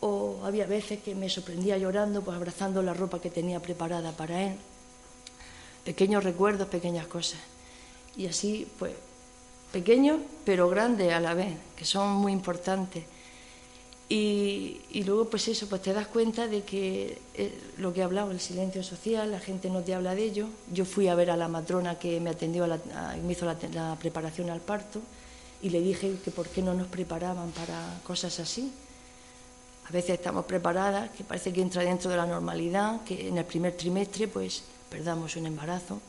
O 0.00 0.40
había 0.44 0.66
veces 0.66 1.00
que 1.00 1.14
me 1.14 1.28
sorprendía 1.28 1.78
llorando, 1.78 2.22
pues 2.22 2.36
abrazando 2.36 2.82
la 2.82 2.92
ropa 2.92 3.20
que 3.20 3.30
tenía 3.30 3.60
preparada 3.60 4.12
para 4.12 4.42
él. 4.42 4.56
Pequeños 5.84 6.24
recuerdos, 6.24 6.68
pequeñas 6.68 7.06
cosas. 7.06 7.38
Y 8.16 8.26
así, 8.26 8.66
pues, 8.78 8.92
pequeños 9.72 10.18
pero 10.44 10.68
grandes 10.68 11.12
a 11.12 11.20
la 11.20 11.34
vez, 11.34 11.56
que 11.76 11.84
son 11.84 12.10
muy 12.16 12.32
importantes. 12.32 13.04
Y, 14.08 15.02
luego, 15.04 15.28
pues 15.28 15.48
eso, 15.48 15.68
pues 15.68 15.82
te 15.82 15.92
das 15.92 16.06
cuenta 16.06 16.46
de 16.46 16.62
que 16.62 17.18
eh, 17.34 17.52
lo 17.78 17.92
que 17.92 18.00
he 18.00 18.02
hablado, 18.04 18.30
el 18.30 18.38
silencio 18.38 18.84
social, 18.84 19.32
la 19.32 19.40
gente 19.40 19.68
no 19.68 19.80
te 19.80 19.94
habla 19.94 20.14
de 20.14 20.22
ello. 20.22 20.48
Yo 20.72 20.84
fui 20.84 21.08
a 21.08 21.16
ver 21.16 21.30
a 21.30 21.36
la 21.36 21.48
matrona 21.48 21.98
que 21.98 22.20
me 22.20 22.30
atendió, 22.30 22.64
a 22.64 22.68
la, 22.68 22.78
me 23.24 23.32
hizo 23.32 23.46
la, 23.46 23.56
la, 23.72 23.96
preparación 23.96 24.50
al 24.50 24.60
parto 24.60 25.00
y 25.60 25.70
le 25.70 25.80
dije 25.80 26.18
que 26.24 26.30
por 26.30 26.48
qué 26.48 26.62
no 26.62 26.72
nos 26.72 26.86
preparaban 26.86 27.50
para 27.50 28.00
cosas 28.04 28.38
así. 28.38 28.72
A 29.88 29.92
veces 29.92 30.10
estamos 30.10 30.44
preparadas, 30.44 31.10
que 31.10 31.24
parece 31.24 31.52
que 31.52 31.62
entra 31.62 31.82
dentro 31.82 32.08
de 32.08 32.16
la 32.16 32.26
normalidad, 32.26 33.02
que 33.02 33.28
en 33.28 33.38
el 33.38 33.44
primer 33.44 33.76
trimestre 33.76 34.28
pues 34.28 34.62
perdamos 34.88 35.34
un 35.34 35.46
embarazo. 35.46 36.00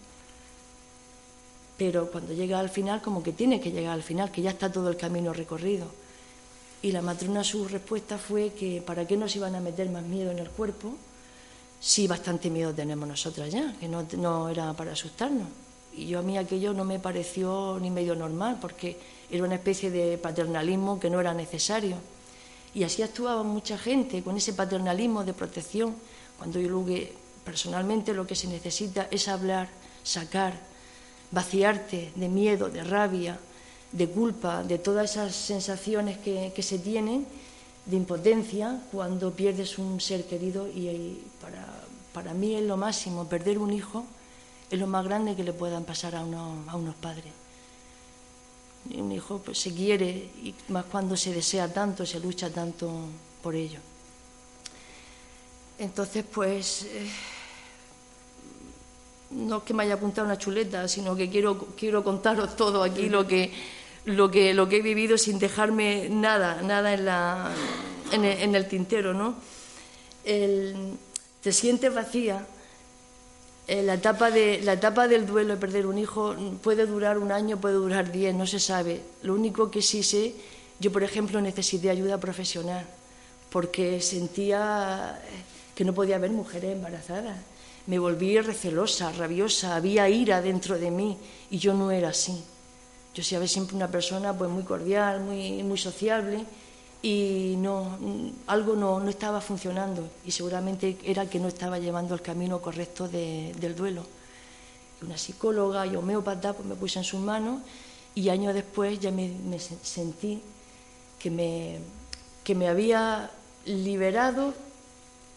Pero 1.77 2.11
cuando 2.11 2.33
llega 2.33 2.59
al 2.59 2.69
final, 2.69 3.01
como 3.01 3.23
que 3.23 3.31
tiene 3.31 3.59
que 3.59 3.71
llegar 3.71 3.93
al 3.93 4.03
final, 4.03 4.31
que 4.31 4.41
ya 4.43 4.51
está 4.51 4.71
todo 4.71 4.89
el 4.89 4.97
camino 4.97 5.33
recorrido. 5.33 5.87
Y 6.81 6.91
la 6.91 7.01
matrona 7.01 7.43
su 7.43 7.67
respuesta 7.67 8.17
fue 8.17 8.53
que 8.53 8.81
para 8.81 9.07
qué 9.07 9.17
nos 9.17 9.35
iban 9.35 9.55
a 9.55 9.59
meter 9.59 9.89
más 9.89 10.03
miedo 10.03 10.31
en 10.31 10.39
el 10.39 10.49
cuerpo 10.49 10.95
si 11.79 12.07
bastante 12.07 12.49
miedo 12.49 12.73
tenemos 12.73 13.07
nosotras 13.07 13.51
ya, 13.51 13.73
que 13.79 13.87
no, 13.87 14.49
era 14.49 14.73
para 14.73 14.93
asustarnos. 14.93 15.47
Y 15.95 16.07
yo 16.07 16.19
a 16.19 16.21
mí 16.21 16.37
aquello 16.37 16.73
no 16.73 16.85
me 16.85 16.99
pareció 16.99 17.77
ni 17.81 17.89
medio 17.89 18.15
normal, 18.15 18.57
porque 18.61 18.97
era 19.29 19.43
una 19.43 19.55
especie 19.55 19.89
de 19.89 20.17
paternalismo 20.17 20.99
que 20.99 21.09
no 21.09 21.19
era 21.19 21.33
necesario. 21.33 21.97
Y 22.73 22.83
así 22.83 23.01
actuaba 23.01 23.43
mucha 23.43 23.77
gente, 23.77 24.21
con 24.21 24.37
ese 24.37 24.53
paternalismo 24.53 25.23
de 25.23 25.33
protección, 25.33 25.95
cuando 26.37 26.59
yo 26.59 26.69
luego 26.69 26.93
personalmente 27.43 28.13
lo 28.13 28.27
que 28.27 28.35
se 28.35 28.47
necesita 28.47 29.07
es 29.09 29.27
hablar, 29.27 29.69
sacar, 30.03 30.53
vaciarte 31.31 32.11
de 32.15 32.29
miedo, 32.29 32.69
de 32.69 32.83
rabia, 32.83 33.39
de 33.91 34.09
culpa, 34.09 34.63
de 34.63 34.77
todas 34.77 35.11
esas 35.11 35.35
sensaciones 35.35 36.17
que, 36.17 36.51
que 36.55 36.63
se 36.63 36.79
tienen, 36.79 37.25
de 37.85 37.95
impotencia, 37.95 38.81
cuando 38.91 39.31
pierdes 39.31 39.77
un 39.77 40.01
ser 40.01 40.25
querido 40.25 40.67
y 40.67 41.23
para, 41.41 41.65
para, 42.13 42.33
mí 42.33 42.55
es 42.55 42.63
lo 42.63 42.75
máximo, 42.75 43.27
perder 43.27 43.57
un 43.57 43.71
hijo 43.71 44.05
es 44.69 44.77
lo 44.77 44.87
más 44.87 45.05
grande 45.05 45.35
que 45.35 45.43
le 45.43 45.53
puedan 45.53 45.85
pasar 45.85 46.15
a, 46.15 46.21
uno, 46.21 46.65
a 46.67 46.75
unos 46.75 46.95
padres. 46.95 47.31
Un 48.93 49.11
hijo 49.11 49.39
pues, 49.39 49.59
se 49.59 49.73
quiere 49.73 50.09
y 50.43 50.53
más 50.69 50.85
cuando 50.85 51.15
se 51.15 51.33
desea 51.33 51.71
tanto, 51.71 52.05
se 52.05 52.19
lucha 52.19 52.49
tanto 52.49 52.91
por 53.41 53.55
ello. 53.55 53.79
Entonces, 55.79 56.25
pues... 56.29 56.83
Eh, 56.83 57.09
no 59.31 59.57
es 59.57 59.63
que 59.63 59.73
me 59.73 59.83
haya 59.83 59.95
apuntado 59.95 60.25
una 60.25 60.37
chuleta, 60.37 60.87
sino 60.87 61.15
que 61.15 61.29
quiero, 61.29 61.57
quiero 61.77 62.03
contaros 62.03 62.55
todo 62.55 62.83
aquí 62.83 63.09
lo 63.09 63.27
que, 63.27 63.51
lo, 64.05 64.31
que, 64.31 64.53
lo 64.53 64.69
que 64.69 64.77
he 64.77 64.81
vivido 64.81 65.17
sin 65.17 65.39
dejarme 65.39 66.07
nada, 66.09 66.61
nada 66.61 66.93
en, 66.93 67.05
la, 67.05 67.51
en, 68.11 68.23
el, 68.23 68.41
en 68.41 68.55
el 68.55 68.67
tintero. 68.67 69.13
¿no? 69.13 69.35
El, 70.23 70.97
te 71.41 71.51
sientes 71.51 71.93
vacía. 71.93 72.45
Eh, 73.67 73.83
la, 73.83 73.95
etapa 73.95 74.31
de, 74.31 74.61
la 74.63 74.73
etapa 74.73 75.09
del 75.09 75.27
duelo 75.27 75.55
de 75.55 75.59
perder 75.59 75.87
un 75.87 75.97
hijo 75.97 76.35
puede 76.63 76.85
durar 76.85 77.17
un 77.17 77.33
año, 77.33 77.59
puede 77.59 77.75
durar 77.75 78.11
diez, 78.11 78.33
no 78.33 78.47
se 78.47 78.59
sabe. 78.59 79.01
Lo 79.23 79.33
único 79.33 79.69
que 79.69 79.81
sí 79.81 80.03
sé, 80.03 80.35
yo 80.79 80.91
por 80.91 81.03
ejemplo 81.03 81.41
necesité 81.41 81.89
ayuda 81.89 82.17
profesional 82.17 82.85
porque 83.51 83.99
sentía 84.01 85.21
que 85.75 85.83
no 85.83 85.93
podía 85.93 86.15
haber 86.15 86.31
mujeres 86.31 86.73
embarazadas 86.73 87.37
me 87.87 87.99
volví 87.99 88.39
recelosa, 88.39 89.11
rabiosa, 89.11 89.75
había 89.75 90.09
ira 90.09 90.41
dentro 90.41 90.77
de 90.77 90.91
mí 90.91 91.17
y 91.49 91.57
yo 91.57 91.73
no 91.73 91.89
era 91.91 92.09
así. 92.09 92.43
Yo 93.13 93.23
sabía 93.23 93.47
siempre 93.47 93.75
una 93.75 93.89
persona 93.89 94.37
pues 94.37 94.49
muy 94.49 94.63
cordial, 94.63 95.21
muy, 95.21 95.77
sociable 95.77 96.45
y 97.01 97.57
algo 98.47 98.75
no, 98.75 99.07
estaba 99.09 99.41
funcionando 99.41 100.07
y 100.25 100.31
seguramente 100.31 100.97
era 101.03 101.27
que 101.29 101.39
no 101.39 101.47
estaba 101.47 101.79
llevando 101.79 102.13
el 102.13 102.21
camino 102.21 102.61
correcto 102.61 103.07
de, 103.07 103.53
del 103.59 103.75
duelo. 103.75 104.03
Una 105.01 105.17
psicóloga 105.17 105.87
y 105.87 105.95
homeópata 105.95 106.53
pues 106.53 106.67
me 106.67 106.75
puse 106.75 106.99
en 106.99 107.05
sus 107.05 107.19
manos 107.19 107.61
y 108.17 108.29
años 108.29 108.53
después 108.53 108.99
ya 108.99 109.11
me, 109.11 109.31
sentí 109.59 110.41
que 111.19 111.29
me, 111.29 112.67
había 112.67 113.29
liberado 113.65 114.53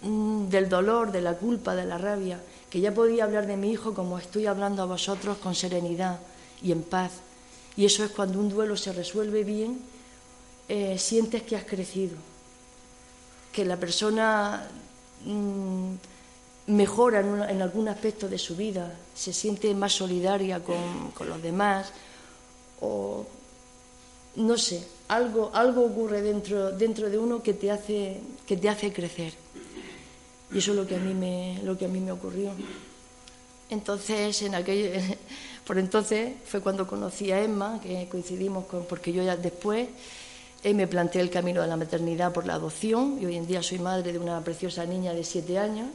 del 0.02 0.68
dolor, 0.68 1.12
de 1.12 1.20
la 1.20 1.34
culpa, 1.34 1.74
de 1.74 1.84
la 1.84 1.98
rabia, 1.98 2.40
que 2.70 2.80
ya 2.80 2.94
podía 2.94 3.24
hablar 3.24 3.46
de 3.46 3.56
mi 3.56 3.70
hijo 3.70 3.94
como 3.94 4.18
estoy 4.18 4.46
hablando 4.46 4.82
a 4.82 4.86
vosotros 4.86 5.38
con 5.38 5.54
serenidad 5.54 6.20
y 6.62 6.72
en 6.72 6.82
paz. 6.82 7.12
Y 7.76 7.84
eso 7.84 8.04
es 8.04 8.10
cuando 8.10 8.38
un 8.38 8.48
duelo 8.48 8.76
se 8.76 8.92
resuelve 8.92 9.44
bien, 9.44 9.80
eh, 10.68 10.96
sientes 10.98 11.42
que 11.42 11.56
has 11.56 11.64
crecido, 11.64 12.16
que 13.52 13.64
la 13.64 13.76
persona 13.76 14.68
mm, 15.24 15.94
mejora 16.68 17.20
en, 17.20 17.60
algún 17.60 17.88
aspecto 17.88 18.28
de 18.28 18.38
su 18.38 18.56
vida, 18.56 18.94
se 19.14 19.32
siente 19.32 19.74
más 19.74 19.92
solidaria 19.92 20.62
con, 20.62 21.10
con 21.12 21.28
los 21.28 21.42
demás, 21.42 21.92
o 22.80 23.26
no 24.36 24.56
sé, 24.56 24.86
algo, 25.08 25.50
algo 25.52 25.84
ocurre 25.84 26.22
dentro, 26.22 26.70
dentro 26.70 27.10
de 27.10 27.18
uno 27.18 27.42
que 27.42 27.54
te 27.54 27.70
hace, 27.70 28.20
que 28.46 28.56
te 28.56 28.68
hace 28.68 28.92
crecer. 28.92 29.32
Y 30.52 30.58
eso 30.58 30.72
es 30.72 30.76
lo 30.76 30.86
que 30.86 30.96
a 30.96 30.98
mí 30.98 31.14
me, 31.14 31.60
lo 31.62 31.78
que 31.78 31.84
a 31.84 31.88
mí 31.88 32.00
me 32.00 32.12
ocurrió. 32.12 32.50
Entonces, 33.70 34.42
en 34.42 34.54
aquel, 34.56 35.16
por 35.66 35.78
entonces 35.78 36.34
fue 36.44 36.60
cuando 36.60 36.86
conocí 36.86 37.30
a 37.30 37.40
Emma, 37.40 37.80
que 37.80 38.08
coincidimos 38.10 38.66
con, 38.66 38.84
porque 38.84 39.12
yo 39.12 39.22
ya 39.22 39.36
después 39.36 39.88
eh, 40.64 40.74
me 40.74 40.88
planteé 40.88 41.22
el 41.22 41.30
camino 41.30 41.62
de 41.62 41.68
la 41.68 41.76
maternidad 41.76 42.32
por 42.32 42.46
la 42.46 42.54
adopción 42.54 43.18
y 43.20 43.26
hoy 43.26 43.36
en 43.36 43.46
día 43.46 43.62
soy 43.62 43.78
madre 43.78 44.12
de 44.12 44.18
una 44.18 44.42
preciosa 44.42 44.84
niña 44.84 45.14
de 45.14 45.24
siete 45.24 45.58
años 45.58 45.88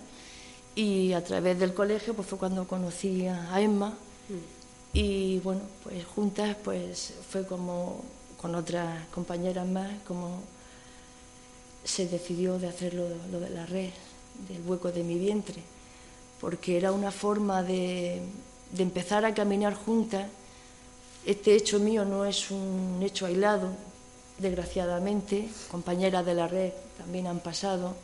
y 0.73 1.13
a 1.13 1.23
través 1.23 1.59
del 1.59 1.73
colegio 1.73 2.13
pues 2.13 2.27
fue 2.27 2.39
cuando 2.39 2.67
conocí 2.67 3.27
a 3.27 3.61
Emma 3.61 3.93
y 4.91 5.39
bueno, 5.39 5.61
pues 5.83 6.03
juntas 6.05 6.57
pues 6.63 7.13
fue 7.29 7.45
como 7.45 8.03
con 8.41 8.55
otras 8.55 9.05
compañeras 9.13 9.67
más 9.67 9.91
como 10.07 10.41
se 11.83 12.07
decidió 12.07 12.57
de 12.57 12.67
hacer 12.67 12.95
lo 12.95 13.39
de 13.39 13.49
la 13.51 13.65
red 13.67 13.91
del 14.47 14.61
hueco 14.65 14.91
de 14.91 15.03
mi 15.03 15.17
vientre, 15.17 15.61
porque 16.41 16.77
era 16.77 16.91
una 16.91 17.11
forma 17.11 17.63
de, 17.63 18.21
de 18.71 18.83
empezar 18.83 19.25
a 19.25 19.33
caminar 19.33 19.73
juntas. 19.73 20.27
Este 21.25 21.55
hecho 21.55 21.79
mío 21.79 22.05
no 22.05 22.25
es 22.25 22.51
un 22.51 22.99
hecho 23.01 23.25
aislado, 23.25 23.69
desgraciadamente, 24.37 25.49
compañeras 25.71 26.25
de 26.25 26.33
la 26.33 26.47
red 26.47 26.71
también 26.97 27.27
han 27.27 27.39
pasado, 27.39 27.95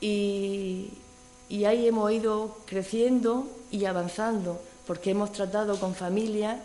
y, 0.00 0.90
y 1.48 1.64
ahí 1.64 1.86
hemos 1.86 2.10
ido 2.12 2.58
creciendo 2.66 3.48
y 3.70 3.84
avanzando, 3.84 4.60
porque 4.86 5.10
hemos 5.10 5.32
tratado 5.32 5.78
con 5.78 5.94
familias 5.94 6.60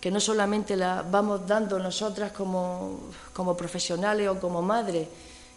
que 0.00 0.10
no 0.10 0.18
solamente 0.18 0.76
la 0.76 1.02
vamos 1.02 1.46
dando 1.46 1.78
nosotras 1.78 2.32
como, 2.32 2.98
como 3.32 3.56
profesionales 3.56 4.28
o 4.28 4.40
como 4.40 4.60
madres, 4.60 5.06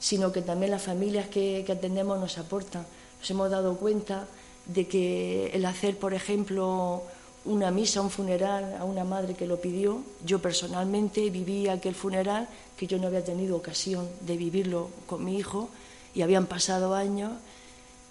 sino 0.05 0.31
que 0.31 0.43
también 0.43 0.69
las 0.69 0.83
familias 0.83 1.29
que, 1.29 1.65
atendemos 1.67 2.19
nos 2.19 2.38
aportan. 2.38 2.85
Nos 3.19 3.31
hemos 3.31 3.50
dado 3.50 3.75
cuenta 3.75 4.27
de 4.67 4.88
que 4.88 5.47
el 5.47 5.65
hacer, 5.65 5.97
por 5.97 6.13
ejemplo, 6.13 7.01
una 7.43 7.71
misa, 7.71 8.01
un 8.01 8.12
funeral 8.12 8.77
a 8.79 8.83
una 8.83 9.03
madre 9.03 9.33
que 9.33 9.47
lo 9.47 9.59
pidió, 9.59 10.03
yo 10.24 10.38
personalmente 10.38 11.31
viví 11.31 11.67
aquel 11.67 11.95
funeral 11.95 12.47
que 12.77 12.85
yo 12.85 13.00
no 13.00 13.07
había 13.07 13.24
tenido 13.24 13.57
ocasión 13.57 14.07
de 14.21 14.38
vivirlo 14.38 14.91
con 15.07 15.25
mi 15.25 15.39
hijo 15.39 15.69
y 16.13 16.21
habían 16.21 16.45
pasado 16.45 16.93
años 16.93 17.31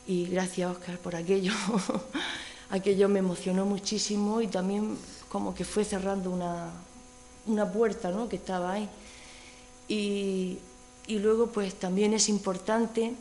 y 0.04 0.26
gracias 0.26 0.72
Oscar 0.72 0.98
por 0.98 1.14
aquello, 1.14 1.52
aquello 2.70 3.08
me 3.08 3.20
emocionó 3.20 3.66
muchísimo 3.66 4.40
y 4.40 4.48
también 4.48 4.98
como 5.28 5.54
que 5.54 5.64
fue 5.64 5.84
cerrando 5.84 6.32
una, 6.32 6.72
una 7.46 7.70
puerta 7.70 8.10
¿no? 8.10 8.28
que 8.28 8.34
estaba 8.34 8.72
ahí. 8.72 8.88
Y, 9.86 10.58
y 11.06 11.18
luego, 11.18 11.48
pues 11.48 11.74
también 11.74 12.14
es 12.14 12.28
importante 12.28 13.14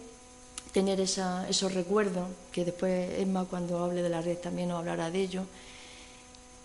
tener 0.72 1.00
esos 1.00 1.74
recuerdos, 1.74 2.28
que 2.52 2.66
después 2.66 3.20
Emma 3.20 3.46
cuando 3.46 3.84
hable 3.84 4.02
de 4.02 4.10
la 4.10 4.22
red 4.22 4.38
también 4.38 4.70
nos 4.70 4.80
hablará 4.80 5.12
de 5.12 5.22
ello, 5.22 5.44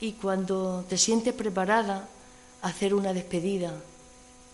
y 0.01 0.13
cuando 0.13 0.85
te 0.89 0.97
sientes 0.97 1.35
preparada 1.35 2.09
hacer 2.63 2.95
una 2.95 3.13
despedida, 3.13 3.75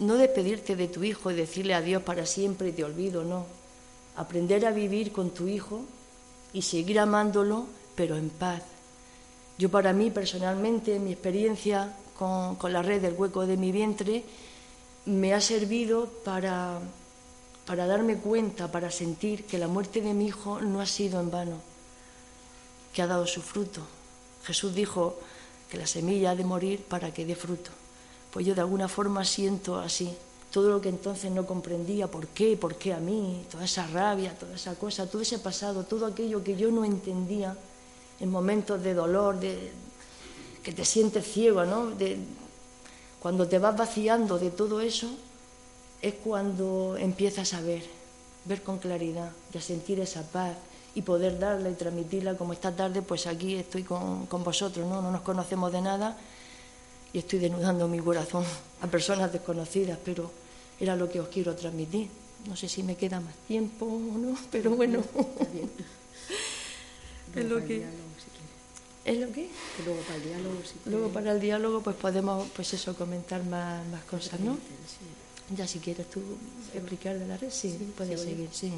no 0.01 0.15
despedirte 0.15 0.75
de 0.75 0.89
tu 0.89 1.05
hijo 1.05 1.31
y 1.31 1.35
decirle 1.35 1.75
adiós 1.75 2.03
para 2.03 2.27
siempre 2.27 2.71
y 2.71 2.73
te 2.73 2.83
olvido, 2.83 3.25
no, 3.25 3.47
aprender 4.17 4.67
a 4.67 4.73
vivir 4.73 5.13
con 5.13 5.31
tu 5.31 5.47
hijo 5.47 5.83
y 6.53 6.63
seguir 6.63 6.99
amándolo, 6.99 7.67
pero 7.95 8.17
en 8.17 8.31
paz. 8.31 8.63
Yo 9.57 9.71
para 9.71 9.93
mí 9.93 10.11
personalmente, 10.11 10.99
mi 10.99 11.13
experiencia 11.13 11.95
con, 12.19 12.57
con 12.57 12.73
la 12.73 12.83
red 12.83 13.03
del 13.03 13.15
hueco 13.15 13.47
de 13.47 13.57
mi 13.57 13.71
vientre, 13.71 14.25
me 15.07 15.35
ha 15.35 15.41
servido 15.41 16.09
para, 16.25 16.81
para 17.67 17.87
darme 17.87 18.19
cuenta, 18.19 18.71
para 18.71 18.91
sentir 18.91 19.45
que 19.45 19.59
la 19.59 19.69
muerte 19.69 20.01
de 20.01 20.15
mi 20.15 20.27
hijo 20.27 20.61
no 20.61 20.81
ha 20.81 20.87
sido 20.87 21.21
en 21.21 21.31
vano, 21.31 21.57
que 22.93 23.03
ha 23.03 23.07
dado 23.07 23.27
su 23.27 23.43
fruto. 23.43 23.81
Jesús 24.45 24.75
dijo 24.75 25.19
que 25.71 25.79
la 25.79 25.87
semilla 25.87 26.31
ha 26.31 26.37
de 26.37 26.45
morir 26.45 26.83
para 26.85 27.13
que 27.13 27.27
dé 27.27 27.35
fruto. 27.35 27.71
Pues 28.33 28.47
yo 28.47 28.55
de 28.55 28.61
alguna 28.61 28.89
forma 28.89 29.25
siento 29.25 29.79
así, 29.79 30.15
todo 30.51 30.71
lo 30.71 30.81
que 30.81 30.89
entonces 30.89 31.31
no 31.31 31.47
comprendía, 31.47 32.09
por 32.09 32.29
qué, 32.29 32.57
por 32.57 32.77
qué 32.77 32.93
a 32.93 32.99
mí, 32.99 33.45
toda 33.51 33.65
esa 33.65 33.87
rabia, 33.87 34.39
toda 34.39 34.55
esa 34.55 34.75
cosa, 34.77 35.09
todo 35.09 35.23
ese 35.23 35.39
pasado, 35.39 35.85
todo 35.85 36.07
aquello 36.07 36.43
que 36.43 36.57
yo 36.57 36.71
no 36.71 36.85
entendía 36.85 37.57
en 38.21 38.31
momentos 38.31 38.83
de 38.83 38.95
dolor, 38.95 39.39
de, 39.41 39.73
que 40.63 40.73
te 40.73 40.85
sientes 40.85 41.27
ciego, 41.27 41.65
¿no? 41.65 41.91
De, 41.91 42.19
cuando 43.25 43.49
te 43.49 43.59
vas 43.59 43.75
vaciando 43.75 44.39
de 44.39 44.51
todo 44.51 44.83
eso, 44.83 45.09
es 46.03 46.13
cuando 46.13 46.99
empiezas 46.99 47.55
a 47.55 47.63
ver, 47.63 47.83
ver 48.45 48.63
con 48.63 48.77
claridad 48.77 49.31
y 49.51 49.57
a 49.57 49.63
sentir 49.63 49.99
esa 50.01 50.31
paz 50.31 50.55
y 50.95 51.01
poder 51.01 51.39
darla 51.39 51.71
y 51.71 51.73
transmitirla 51.73 52.37
como 52.37 52.53
esta 52.53 52.77
tarde, 52.77 53.01
pues 53.01 53.27
aquí 53.27 53.55
estoy 53.55 53.83
con, 53.83 54.27
con 54.27 54.45
vosotros, 54.45 54.87
¿no? 54.87 55.01
No 55.01 55.11
nos 55.11 55.23
conocemos 55.23 55.73
de 55.73 55.81
nada 55.81 56.19
y 57.15 57.19
estoy 57.21 57.39
desnudando 57.39 57.89
mi 57.89 57.99
corazón 57.99 58.45
a 58.83 58.87
personas 58.89 59.33
desconocidas, 59.33 59.99
pero 60.05 60.31
era 60.79 60.95
lo 60.95 61.09
que 61.09 61.21
os 61.21 61.29
quiero 61.29 61.57
transmitir. 61.57 62.11
No 62.47 62.55
sé 62.57 62.69
si 62.69 62.83
me 62.83 62.95
queda 62.95 63.21
más 63.21 63.37
tiempo 63.49 63.87
o 63.87 64.19
no, 64.19 64.37
pero 64.51 64.73
bueno. 64.73 65.03
es 67.35 67.45
lo 67.47 67.65
que... 67.65 67.87
¿Es 69.05 69.19
lo 69.19 69.31
que? 69.33 69.51
luego 69.85 70.01
para 70.01 70.17
el 70.17 70.23
diálogo, 70.23 70.57
Luego 70.87 71.09
para 71.11 71.33
el 71.33 71.41
diálogo, 71.41 71.81
pues 71.83 71.97
podemos, 71.97 72.49
pues 72.57 72.73
eso, 72.73 72.95
comentar 72.97 73.45
más, 73.45 73.87
más 73.89 74.03
cosas, 74.05 74.41
¿no? 74.41 74.57
Ya 75.55 75.67
si 75.67 75.79
quieres 75.79 76.09
tú 76.09 76.23
explicar 76.73 77.19
de 77.19 77.27
la 77.27 77.37
red, 77.37 77.51
sí, 77.51 77.93
puedes 77.97 78.19
seguir, 78.21 78.49
sí. 78.51 78.73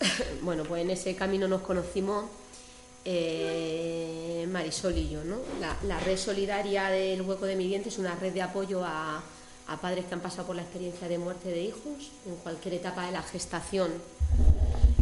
bueno, 0.42 0.64
pues 0.64 0.82
en 0.82 0.90
ese 0.90 1.14
camino 1.14 1.46
nos 1.46 1.62
conocimos 1.62 2.24
eh, 3.04 4.48
Marisol 4.50 4.98
y 4.98 5.08
yo, 5.08 5.22
¿no? 5.22 5.36
La, 5.84 6.00
red 6.00 6.16
solidaria 6.16 6.88
del 6.88 7.22
Hueco 7.22 7.46
de 7.46 7.54
mi 7.54 7.68
Diente 7.68 7.90
es 7.90 7.98
una 7.98 8.16
red 8.16 8.32
de 8.32 8.42
apoyo 8.42 8.84
a, 8.84 9.22
a 9.68 9.80
padres 9.80 10.06
que 10.06 10.14
han 10.14 10.20
pasado 10.20 10.48
por 10.48 10.56
la 10.56 10.62
experiencia 10.62 11.06
de 11.06 11.18
muerte 11.18 11.50
de 11.50 11.62
hijos 11.62 12.10
en 12.26 12.34
cualquier 12.42 12.74
etapa 12.74 13.06
de 13.06 13.12
la 13.12 13.22
gestación 13.22 13.92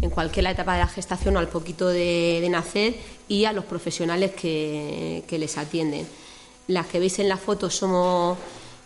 en 0.05 0.11
cualquier 0.11 0.47
etapa 0.47 0.75
de 0.75 0.81
la 0.81 0.87
gestación 0.87 1.37
o 1.37 1.39
al 1.39 1.49
poquito 1.49 1.89
de, 1.89 2.47
nacer 2.51 2.95
y 3.27 3.47
a 3.47 3.53
los 3.53 3.65
profesionales 3.65 4.33
que, 4.33 5.25
les 5.31 5.57
atienden. 5.57 6.07
Las 6.69 6.87
que 6.87 7.01
veis 7.01 7.19
en 7.19 7.29
la 7.29 7.39
foto 7.39 7.71
somos 7.71 8.37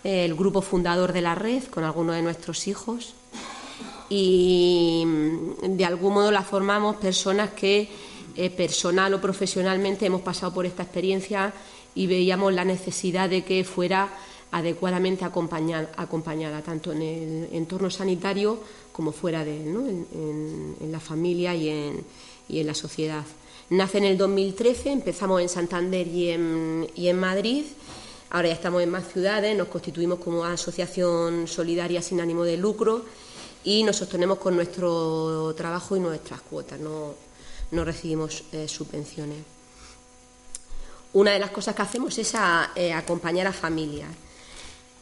eh, 0.05 0.25
el 0.25 0.35
grupo 0.35 0.63
fundador 0.63 1.13
de 1.13 1.21
la 1.21 1.35
red 1.35 1.65
con 1.65 1.83
algunos 1.83 2.15
de 2.15 2.23
nuestros 2.23 2.69
hijos 2.69 3.15
y 4.09 5.03
mm, 5.05 5.77
de 5.77 5.85
algún 5.85 6.15
modo 6.15 6.31
la 6.31 6.43
formamos 6.43 6.97
personas 6.97 7.51
que 7.51 7.89
eh, 8.37 8.51
personal 8.51 9.13
o 9.15 9.21
profesionalmente 9.21 10.07
hemos 10.07 10.23
pasado 10.23 10.55
por 10.55 10.67
esta 10.67 10.85
experiencia 10.85 11.53
y 11.95 12.07
veíamos 12.07 12.53
la 12.55 12.65
necesidad 12.65 13.29
de 13.29 13.43
que 13.43 13.65
fuera 13.65 14.09
adecuadamente 14.53 15.25
acompañada, 15.25 15.91
acompañada 15.97 16.63
tanto 16.63 16.93
en 16.93 17.03
el 17.03 17.49
entorno 17.53 17.91
sanitario 17.91 18.63
como 18.99 19.13
fuera 19.13 19.45
de 19.45 19.63
él, 19.63 19.73
¿no? 19.73 19.87
en, 19.87 20.91
la 20.91 20.99
familia 20.99 21.55
y 21.55 21.69
en, 21.69 22.05
y 22.49 22.59
en, 22.59 22.67
la 22.67 22.75
sociedad. 22.75 23.23
Nace 23.71 23.99
en 23.99 24.05
el 24.07 24.19
2013, 24.19 24.91
empezamos 24.91 25.41
en 25.41 25.49
Santander 25.49 26.09
y 26.09 26.31
en, 26.31 26.91
y 26.97 27.07
en 27.07 27.17
Madrid. 27.17 27.65
Ahora 28.31 28.49
ya 28.49 28.55
estamos 28.55 28.83
en 28.83 28.91
más 28.91 29.07
ciudades, 29.07 29.57
nos 29.57 29.69
constituimos 29.69 30.19
como 30.19 30.45
asociación 30.45 31.47
solidaria 31.47 32.03
sin 32.03 32.21
ánimo 32.21 32.43
de 32.43 32.57
lucro 32.57 33.05
y 33.63 33.85
nos 33.85 33.95
sostenemos 33.95 34.39
con 34.39 34.57
nuestro 34.57 35.55
trabajo 35.57 35.97
y 35.97 36.01
nuestras 36.01 36.41
cuotas, 36.41 36.81
no, 36.81 37.15
no 37.71 37.85
recibimos 37.85 38.43
eh, 38.51 38.67
subvenciones. 38.67 39.39
Una 41.13 41.31
de 41.31 41.39
las 41.39 41.53
cosas 41.53 41.77
que 41.77 41.83
hacemos 41.83 42.19
es 42.19 42.35
eh, 42.75 42.93
acompañar 42.93 43.47
a 43.47 43.53
familias. 43.53 44.11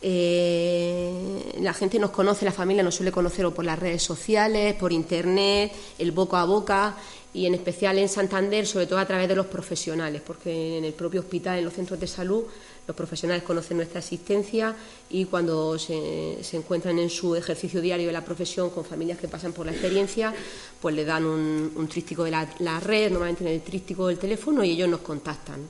Eh, 0.02 1.54
la 1.60 1.72
gente 1.72 1.98
nos 1.98 2.10
conoce, 2.10 2.44
la 2.44 2.52
familia 2.52 2.82
nos 2.82 2.94
suele 2.94 3.10
conocer 3.10 3.48
por 3.50 3.64
las 3.64 3.78
redes 3.78 4.02
sociales, 4.02 4.74
por 4.74 4.92
internet, 4.92 5.72
el 5.98 6.12
boca 6.12 6.42
a 6.42 6.44
boca 6.44 6.96
y 7.32 7.46
en 7.46 7.54
especial 7.54 7.98
en 7.98 8.08
Santander, 8.08 8.66
sobre 8.66 8.86
todo 8.86 8.99
a 8.99 9.06
través 9.06 9.28
de 9.28 9.36
los 9.36 9.47
profesionales, 9.47 10.23
porque 10.25 10.78
en 10.78 10.84
el 10.84 10.92
propio 10.92 11.21
hospital, 11.21 11.58
en 11.58 11.64
los 11.64 11.75
centros 11.75 11.99
de 12.00 12.06
salud, 12.06 12.44
los 12.86 12.97
profesionales 12.97 13.42
conocen 13.42 13.78
nuestra 13.78 13.99
existencia 13.99 14.75
y 15.10 15.25
cuando 15.25 15.78
se, 15.78 16.38
encuentran 16.52 16.99
en 16.99 17.10
su 17.10 17.34
ejercicio 17.34 17.80
diario 17.80 18.06
de 18.06 18.12
la 18.12 18.25
profesión 18.25 18.71
con 18.71 18.84
familias 18.84 19.18
que 19.18 19.28
pasan 19.28 19.52
por 19.52 19.66
la 19.66 19.73
experiencia, 19.73 20.32
pues 20.80 20.94
le 20.94 21.04
dan 21.04 21.26
un, 21.26 21.88
trístico 21.88 22.25
de 22.25 22.30
la, 22.30 22.80
red, 22.80 23.10
normalmente 23.10 23.44
en 23.44 23.50
el 23.50 23.62
trístico 23.62 24.06
del 24.06 24.18
teléfono, 24.18 24.62
y 24.64 24.71
ellos 24.71 24.88
nos 24.88 25.00
contactan. 25.00 25.60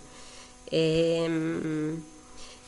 Eh, 0.71 1.97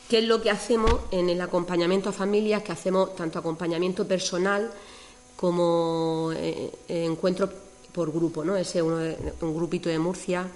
¿Qué 0.09 0.17
es 0.17 0.23
lo 0.23 0.41
que 0.41 0.49
hacemos 0.49 1.01
en 1.11 1.29
el 1.29 1.39
acompañamiento 1.39 2.09
a 2.09 2.11
familias? 2.11 2.63
Que 2.63 2.71
hacemos 2.71 3.15
tanto 3.15 3.37
acompañamiento 3.37 4.07
personal 4.07 4.71
como 5.35 6.31
eh, 6.35 6.71
encuentro 6.87 7.47
por 7.93 8.11
grupo, 8.11 8.43
¿no? 8.43 8.57
Ese 8.57 8.79
es 8.79 8.83
un 8.83 9.53
grupito 9.53 9.87
de 9.87 9.99
Murcia 9.99 10.47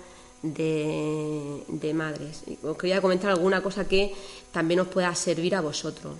de, 0.41 1.91
madres. 1.93 2.41
Os 2.63 2.75
quería 2.77 2.99
comentar 2.99 3.29
alguna 3.29 3.61
cosa 3.61 3.87
que 3.87 4.15
también 4.51 4.79
os 4.79 4.87
pueda 4.87 5.13
servir 5.13 5.53
a 5.55 5.61
vosotros. 5.61 6.15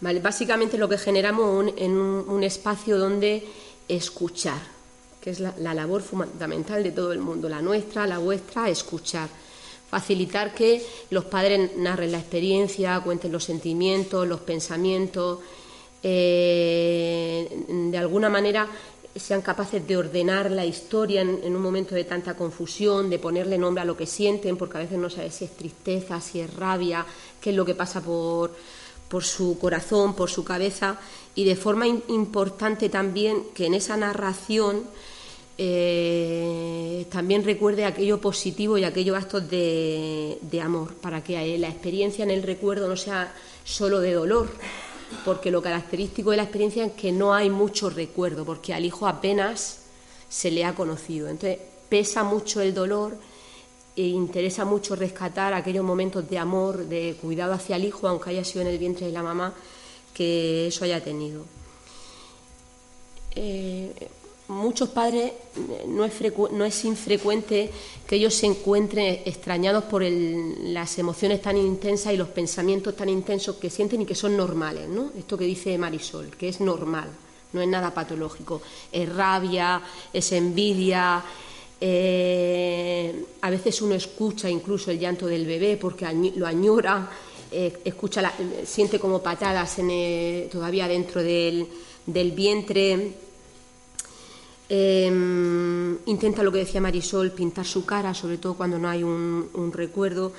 básicamente 0.00 0.78
lo 0.78 0.88
que 0.88 0.96
generamos 0.96 1.74
en 1.76 1.92
un, 1.92 2.42
espacio 2.42 2.96
donde 2.96 3.46
escuchar, 3.86 4.62
que 5.20 5.28
es 5.28 5.40
la 5.40 5.74
labor 5.74 6.00
fundamental 6.00 6.82
de 6.82 6.92
todo 6.92 7.12
el 7.12 7.18
mundo, 7.18 7.50
la 7.50 7.60
nuestra, 7.60 8.06
la 8.06 8.16
vuestra, 8.16 8.70
escuchar 8.70 9.28
facilitar 9.88 10.54
que 10.54 10.84
los 11.10 11.24
padres 11.24 11.76
narren 11.76 12.12
la 12.12 12.18
experiencia, 12.18 13.00
cuenten 13.00 13.32
los 13.32 13.44
sentimientos, 13.44 14.26
los 14.26 14.40
pensamientos, 14.40 15.38
eh, 16.02 17.64
de 17.68 17.98
alguna 17.98 18.28
manera 18.28 18.68
sean 19.14 19.40
capaces 19.40 19.86
de 19.86 19.96
ordenar 19.96 20.50
la 20.50 20.64
historia 20.64 21.22
en, 21.22 21.56
un 21.56 21.62
momento 21.62 21.94
de 21.94 22.04
tanta 22.04 22.34
confusión, 22.34 23.08
de 23.08 23.18
ponerle 23.18 23.56
nombre 23.56 23.82
a 23.82 23.86
lo 23.86 23.96
que 23.96 24.06
sienten, 24.06 24.56
porque 24.56 24.76
a 24.76 24.80
veces 24.80 24.98
no 24.98 25.08
sabes 25.08 25.34
si 25.34 25.46
es 25.46 25.56
tristeza, 25.56 26.20
si 26.20 26.40
es 26.40 26.52
rabia, 26.54 27.06
qué 27.40 27.50
es 27.50 27.56
lo 27.56 27.64
que 27.64 27.74
pasa 27.74 28.02
por, 28.02 28.54
por 29.08 29.24
su 29.24 29.58
corazón, 29.58 30.14
por 30.14 30.28
su 30.28 30.44
cabeza, 30.44 30.98
y 31.34 31.44
de 31.44 31.56
forma 31.56 31.86
importante 31.86 32.88
también 32.88 33.44
que 33.54 33.66
en 33.66 33.74
esa 33.74 33.96
narración 33.96 34.84
eh, 35.58 37.06
también 37.10 37.44
recuerde 37.44 37.84
aquello 37.84 38.20
positivo 38.20 38.76
y 38.76 38.84
aquellos 38.84 39.16
actos 39.16 39.48
de, 39.48 40.60
amor, 40.62 40.94
para 40.94 41.24
que 41.24 41.56
la 41.58 41.68
experiencia 41.68 42.24
en 42.24 42.30
el 42.30 42.42
recuerdo 42.42 42.88
no 42.88 42.96
sea 42.96 43.32
solo 43.64 44.00
de 44.00 44.12
dolor, 44.12 44.50
porque 45.24 45.50
lo 45.50 45.62
característico 45.62 46.30
de 46.30 46.38
la 46.38 46.42
experiencia 46.42 46.84
es 46.84 46.92
que 46.92 47.10
no 47.12 47.32
hay 47.32 47.48
mucho 47.48 47.88
recuerdo, 47.88 48.44
porque 48.44 48.74
al 48.74 48.84
hijo 48.84 49.06
apenas 49.06 49.80
se 50.28 50.50
le 50.50 50.64
ha 50.64 50.74
conocido. 50.74 51.28
Entonces 51.28 51.58
pesa 51.88 52.22
mucho 52.22 52.60
el 52.60 52.74
dolor 52.74 53.16
e 53.96 54.02
interesa 54.02 54.66
mucho 54.66 54.94
rescatar 54.94 55.54
aquellos 55.54 55.84
momentos 55.84 56.28
de 56.28 56.38
amor, 56.38 56.84
de 56.84 57.16
cuidado 57.20 57.54
hacia 57.54 57.76
el 57.76 57.84
hijo, 57.86 58.08
aunque 58.08 58.30
haya 58.30 58.44
sido 58.44 58.60
en 58.60 58.68
el 58.68 58.78
vientre 58.78 59.06
de 59.06 59.12
la 59.12 59.22
mamá, 59.22 59.54
que 60.12 60.66
eso 60.66 60.84
haya 60.84 61.02
tenido. 61.02 61.44
Eh, 63.34 63.92
muchos 64.48 64.90
padres 64.90 65.32
no 65.88 66.04
es, 66.04 66.12
no 66.52 66.64
es 66.64 66.84
infrecuente 66.84 67.70
que 68.06 68.16
ellos 68.16 68.34
se 68.34 68.46
encuentren 68.46 69.22
extrañados 69.24 69.84
por 69.84 70.02
las 70.02 70.98
emociones 70.98 71.42
tan 71.42 71.56
intensas 71.56 72.12
y 72.12 72.16
los 72.16 72.28
pensamientos 72.28 72.94
tan 72.94 73.08
intensos 73.08 73.56
que 73.56 73.70
sienten 73.70 74.02
y 74.02 74.06
que 74.06 74.14
son 74.14 74.36
normales, 74.36 74.88
¿no? 74.88 75.10
Esto 75.18 75.36
que 75.36 75.44
dice 75.44 75.76
Marisol, 75.76 76.30
que 76.36 76.48
es 76.48 76.60
normal, 76.60 77.08
no 77.52 77.60
es 77.60 77.68
nada 77.68 77.92
patológico. 77.92 78.62
Es 78.92 79.08
rabia, 79.12 79.82
es 80.12 80.32
envidia. 80.32 81.24
Eh, 81.80 83.24
a 83.40 83.50
veces 83.50 83.82
uno 83.82 83.94
escucha 83.94 84.48
incluso 84.48 84.90
el 84.90 84.98
llanto 84.98 85.26
del 85.26 85.44
bebé 85.44 85.76
porque 85.76 86.06
lo 86.36 86.46
añora, 86.46 87.10
eh, 87.50 87.80
escucha 87.84 88.32
siente 88.64 88.98
como 88.98 89.22
patadas 89.22 89.76
todavía 90.50 90.88
dentro 90.88 91.22
del, 91.22 91.66
del 92.06 92.32
vientre 92.32 93.25
Em, 94.68 95.96
intenta 96.06 96.42
lo 96.42 96.50
que 96.50 96.58
decía 96.58 96.80
Marisol, 96.80 97.30
pintar 97.30 97.64
su 97.64 97.84
cara, 97.84 98.14
sobre 98.14 98.38
todo 98.38 98.54
cuando 98.54 98.78
no 98.78 98.88
hay 98.88 99.02
un, 99.02 99.70
recuerdo. 99.72 100.32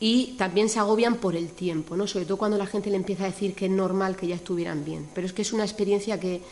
Y 0.00 0.34
también 0.36 0.68
se 0.68 0.78
agobian 0.78 1.16
por 1.16 1.36
el 1.36 1.50
tiempo, 1.50 1.96
¿no? 1.96 2.06
sobre 2.06 2.26
todo 2.26 2.36
cuando 2.36 2.58
la 2.58 2.66
gente 2.66 2.90
le 2.90 2.96
empieza 2.96 3.24
a 3.24 3.26
decir 3.26 3.54
que 3.54 3.66
es 3.66 3.70
normal 3.70 4.16
que 4.16 4.26
ya 4.26 4.34
estuvieran 4.34 4.84
bien. 4.84 5.08
Pero 5.14 5.26
es 5.26 5.32
que 5.32 5.42
es 5.42 5.52
una 5.52 5.64
experiencia 5.64 6.18
que, 6.18 6.42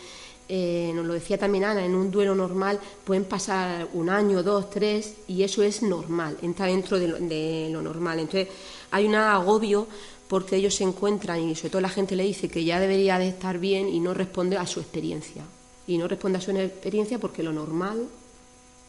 eh, 0.49 0.93
nos 0.95 1.07
lo 1.07 1.15
decía 1.15 1.39
también 1.39 1.65
Ana, 1.65 1.85
en 1.85 1.95
un 1.95 2.11
duelo 2.11 2.35
normal 2.35 2.79
pueden 3.05 3.25
pasar 3.25 3.89
un 3.95 4.11
año, 4.11 4.43
dos, 4.43 4.71
tres, 4.71 5.15
y 5.27 5.43
eso 5.43 5.63
es 5.63 5.83
normal, 5.83 6.37
entra 6.43 6.67
dentro 6.67 6.99
de 6.99 7.09
lo, 7.09 7.19
de 7.19 7.69
lo 7.71 7.83
normal. 7.83 8.21
Entonces 8.21 8.49
hay 8.91 9.07
un 9.07 9.17
agobio 9.17 9.87
porque 10.29 10.57
ellos 10.57 10.75
se 10.75 10.85
encuentran 10.85 11.41
y 11.41 11.55
sobre 11.55 11.71
todo 11.71 11.83
la 11.83 11.89
gente 11.89 12.17
le 12.17 12.25
dice 12.25 12.49
que 12.49 12.65
ya 12.65 12.79
debería 12.81 13.19
de 13.19 13.29
estar 13.29 13.59
bien 13.59 13.89
y 13.89 14.01
no 14.01 14.15
responde 14.15 14.57
a 14.57 14.67
su 14.67 14.81
experiencia 14.81 15.45
y 15.87 15.99
no 15.99 16.09
responde 16.09 16.39
a 16.39 16.41
su 16.41 16.51
experiencia 16.53 17.19
porque 17.19 17.43
lo 17.43 17.53
normal, 17.53 18.07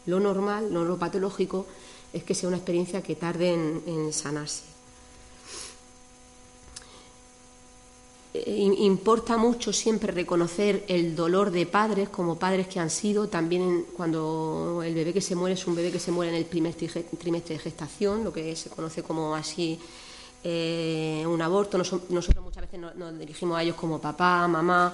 lo 0.06 0.20
normal, 0.20 0.72
no 0.72 0.84
lo 0.84 0.98
patológico, 0.98 1.66
es 2.12 2.22
que 2.24 2.34
sea 2.34 2.48
una 2.48 2.58
experiencia 2.58 3.02
que 3.02 3.16
tarde 3.16 3.52
en, 3.52 4.12
sanarse. 4.12 4.62
eh, 8.34 8.74
importa 8.78 9.36
mucho 9.36 9.72
siempre 9.72 10.12
reconocer 10.12 10.84
el 10.88 11.14
dolor 11.14 11.50
de 11.50 11.66
padres 11.66 12.08
como 12.08 12.36
padres 12.36 12.66
que 12.66 12.80
han 12.80 12.90
sido, 12.90 13.28
también 13.28 13.86
cuando 13.96 14.82
el 14.84 14.94
bebé 14.94 15.12
que 15.12 15.20
se 15.20 15.36
muere 15.36 15.54
es 15.54 15.66
un 15.66 15.76
bebé 15.76 15.92
que 15.92 16.00
se 16.00 16.10
muere 16.10 16.32
en 16.32 16.38
el 16.38 16.44
primer 16.44 16.74
trimestre 16.74 17.54
de 17.54 17.58
gestación, 17.58 18.24
lo 18.24 18.32
que 18.32 18.54
se 18.56 18.70
conoce 18.70 19.02
como 19.02 19.34
así 19.34 19.78
eh, 20.46 21.24
un 21.26 21.40
aborto. 21.40 21.78
Nosotros 21.78 22.10
muchas 22.42 22.62
veces 22.62 22.78
nos, 22.78 23.18
dirigimos 23.18 23.56
a 23.56 23.62
ellos 23.62 23.76
como 23.76 23.98
papá, 23.98 24.46
mamá, 24.46 24.92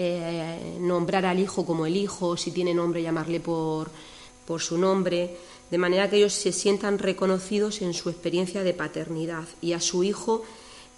eh, 0.00 0.78
nombrar 0.78 1.26
al 1.26 1.40
hijo 1.40 1.66
como 1.66 1.84
el 1.84 1.96
hijo, 1.96 2.36
si 2.36 2.52
tiene 2.52 2.72
nombre 2.72 3.02
llamarle 3.02 3.40
por, 3.40 3.90
por 4.46 4.60
su 4.60 4.78
nombre, 4.78 5.36
de 5.72 5.78
manera 5.78 6.08
que 6.08 6.18
ellos 6.18 6.34
se 6.34 6.52
sientan 6.52 7.00
reconocidos 7.00 7.82
en 7.82 7.92
su 7.94 8.08
experiencia 8.08 8.62
de 8.62 8.74
paternidad 8.74 9.42
y 9.60 9.72
a 9.72 9.80
su 9.80 10.04
hijo 10.04 10.44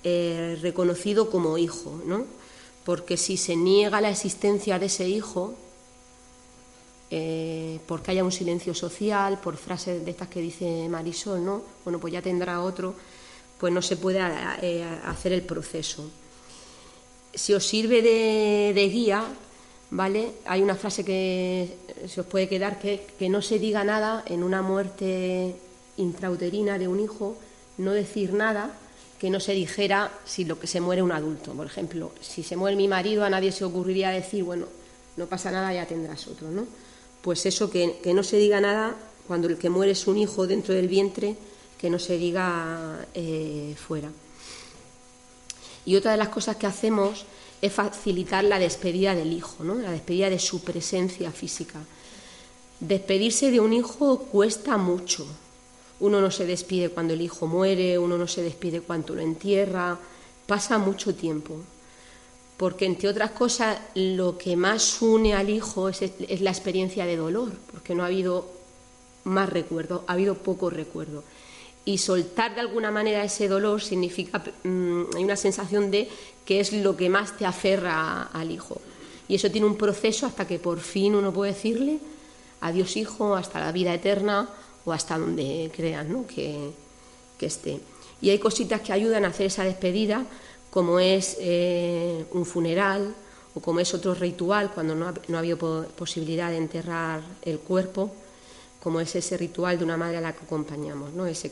eh, 0.04 0.58
reconocido 0.60 1.30
como 1.30 1.56
hijo, 1.56 1.98
¿no? 2.04 2.26
Porque 2.84 3.16
si 3.16 3.38
se 3.38 3.56
niega 3.56 4.02
la 4.02 4.10
existencia 4.10 4.78
de 4.78 4.86
ese 4.86 5.08
hijo, 5.08 5.54
eh, 7.10 7.80
porque 7.86 8.10
haya 8.10 8.22
un 8.22 8.32
silencio 8.32 8.74
social, 8.74 9.40
por 9.40 9.56
frases 9.56 10.04
de 10.04 10.10
estas 10.10 10.28
que 10.28 10.42
dice 10.42 10.88
Marisol, 10.90 11.42
¿no? 11.42 11.62
Bueno, 11.84 11.98
pues 11.98 12.12
ya 12.12 12.20
tendrá 12.20 12.60
otro, 12.60 12.94
pues 13.58 13.72
no 13.72 13.80
se 13.80 13.96
puede 13.96 14.20
eh, 14.60 14.84
hacer 15.06 15.32
el 15.32 15.42
proceso. 15.42 16.04
Si 17.34 17.54
os 17.54 17.66
sirve 17.66 18.02
de, 18.02 18.88
guía, 18.88 19.24
¿vale? 19.90 20.32
Hay 20.46 20.62
una 20.62 20.74
frase 20.74 21.04
que 21.04 21.76
se 22.08 22.20
os 22.20 22.26
puede 22.26 22.48
quedar 22.48 22.78
que, 22.78 23.06
que 23.18 23.28
no 23.28 23.42
se 23.42 23.58
diga 23.58 23.84
nada 23.84 24.24
en 24.26 24.42
una 24.42 24.62
muerte 24.62 25.54
intrauterina 25.96 26.78
de 26.78 26.88
un 26.88 27.00
hijo, 27.00 27.36
no 27.78 27.92
decir 27.92 28.32
nada 28.32 28.72
que 29.20 29.28
no 29.28 29.38
se 29.38 29.52
dijera 29.52 30.10
si 30.24 30.46
lo 30.46 30.58
que 30.58 30.66
se 30.66 30.80
muere 30.80 31.02
un 31.02 31.12
adulto. 31.12 31.52
Por 31.52 31.66
ejemplo, 31.66 32.12
si 32.22 32.42
se 32.42 32.56
muere 32.56 32.74
mi 32.74 32.88
marido, 32.88 33.22
a 33.22 33.28
nadie 33.30 33.52
se 33.52 33.66
ocurriría 33.66 34.08
decir, 34.08 34.44
bueno, 34.44 34.66
no 35.18 35.26
pasa 35.26 35.50
nada, 35.50 35.74
ya 35.74 35.86
tendrás 35.86 36.26
otro, 36.26 36.50
¿no? 36.50 36.66
Pues 37.20 37.44
eso, 37.44 37.70
que, 37.70 38.00
no 38.14 38.22
se 38.22 38.38
diga 38.38 38.62
nada 38.62 38.96
cuando 39.28 39.46
el 39.48 39.58
que 39.58 39.68
muere 39.68 39.92
es 39.92 40.06
un 40.06 40.16
hijo 40.16 40.46
dentro 40.46 40.72
del 40.72 40.88
vientre, 40.88 41.36
que 41.78 41.90
no 41.90 41.98
se 41.98 42.16
diga 42.16 43.06
eh, 43.12 43.74
fuera. 43.76 44.10
Y 45.90 45.96
otra 45.96 46.12
de 46.12 46.18
las 46.18 46.28
cosas 46.28 46.54
que 46.54 46.68
hacemos 46.68 47.24
es 47.60 47.72
facilitar 47.72 48.44
la 48.44 48.60
despedida 48.60 49.16
del 49.16 49.32
hijo, 49.32 49.64
¿no? 49.64 49.74
la 49.74 49.90
despedida 49.90 50.30
de 50.30 50.38
su 50.38 50.62
presencia 50.62 51.32
física. 51.32 51.80
Despedirse 52.78 53.50
de 53.50 53.58
un 53.58 53.72
hijo 53.72 54.20
cuesta 54.20 54.76
mucho, 54.76 55.26
uno 55.98 56.20
no 56.20 56.30
se 56.30 56.46
despide 56.46 56.90
cuando 56.90 57.14
el 57.14 57.20
hijo 57.20 57.48
muere, 57.48 57.98
uno 57.98 58.16
no 58.16 58.28
se 58.28 58.40
despide 58.40 58.82
cuando 58.82 59.16
lo 59.16 59.20
entierra, 59.22 59.98
pasa 60.46 60.78
mucho 60.78 61.12
tiempo. 61.12 61.56
Porque, 62.56 62.86
entre 62.86 63.08
otras 63.08 63.32
cosas, 63.32 63.76
lo 63.96 64.38
que 64.38 64.54
más 64.54 65.02
une 65.02 65.34
al 65.34 65.50
hijo 65.50 65.88
es, 65.88 66.00
la 66.40 66.50
experiencia 66.50 67.04
de 67.04 67.16
dolor, 67.16 67.50
porque 67.72 67.96
no 67.96 68.04
ha 68.04 68.06
habido 68.06 68.46
más 69.24 69.50
recuerdo, 69.50 70.04
ha 70.06 70.12
habido 70.12 70.36
poco 70.36 70.70
recuerdo. 70.70 71.24
Y 71.84 71.98
soltar 71.98 72.54
de 72.54 72.60
alguna 72.60 72.90
manera 72.90 73.24
ese 73.24 73.48
dolor 73.48 73.80
significa, 73.80 74.42
mm, 74.64 75.16
hay 75.16 75.24
una 75.24 75.36
sensación 75.36 75.90
de 75.90 76.08
que 76.44 76.60
es 76.60 76.72
lo 76.72 76.96
que 76.96 77.08
más 77.08 77.36
te 77.36 77.46
aferra 77.46 78.24
al 78.24 78.50
hijo. 78.50 78.80
Y 79.28 79.36
eso 79.36 79.50
tiene 79.50 79.66
un 79.66 79.76
proceso 79.76 80.26
hasta 80.26 80.46
que 80.46 80.58
por 80.58 80.80
fin 80.80 81.14
uno 81.14 81.32
puede 81.32 81.52
decirle, 81.52 81.98
adiós 82.60 82.96
hijo, 82.96 83.34
hasta 83.34 83.60
la 83.60 83.72
vida 83.72 83.94
eterna, 83.94 84.48
o 84.84 84.92
hasta 84.92 85.18
donde 85.18 85.70
crean 85.74 86.24
que, 86.24 86.72
esté. 87.40 87.80
Y 88.20 88.30
hay 88.30 88.38
cositas 88.38 88.80
que 88.82 88.92
ayudan 88.92 89.24
a 89.24 89.28
hacer 89.28 89.46
esa 89.46 89.64
despedida, 89.64 90.26
como 90.70 91.00
es 91.00 91.36
eh, 91.40 92.26
un 92.32 92.44
funeral 92.44 93.14
o 93.54 93.60
como 93.60 93.80
es 93.80 93.94
otro 93.94 94.14
ritual 94.14 94.70
cuando 94.72 94.94
no 94.94 95.08
ha, 95.08 95.14
no 95.28 95.36
ha, 95.36 95.40
habido 95.40 95.56
posibilidad 95.96 96.50
de 96.50 96.58
enterrar 96.58 97.22
el 97.42 97.58
cuerpo, 97.60 98.10
como 98.82 99.00
es 99.00 99.14
ese 99.16 99.36
ritual 99.36 99.78
de 99.78 99.84
una 99.84 99.96
madre 99.96 100.18
a 100.18 100.20
la 100.20 100.32
que 100.32 100.44
acompañamos, 100.44 101.12
¿no? 101.12 101.26
ese, 101.26 101.50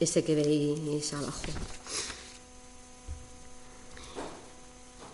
ese 0.00 0.24
que 0.24 0.34
veis 0.34 1.12
abajo. 1.12 1.42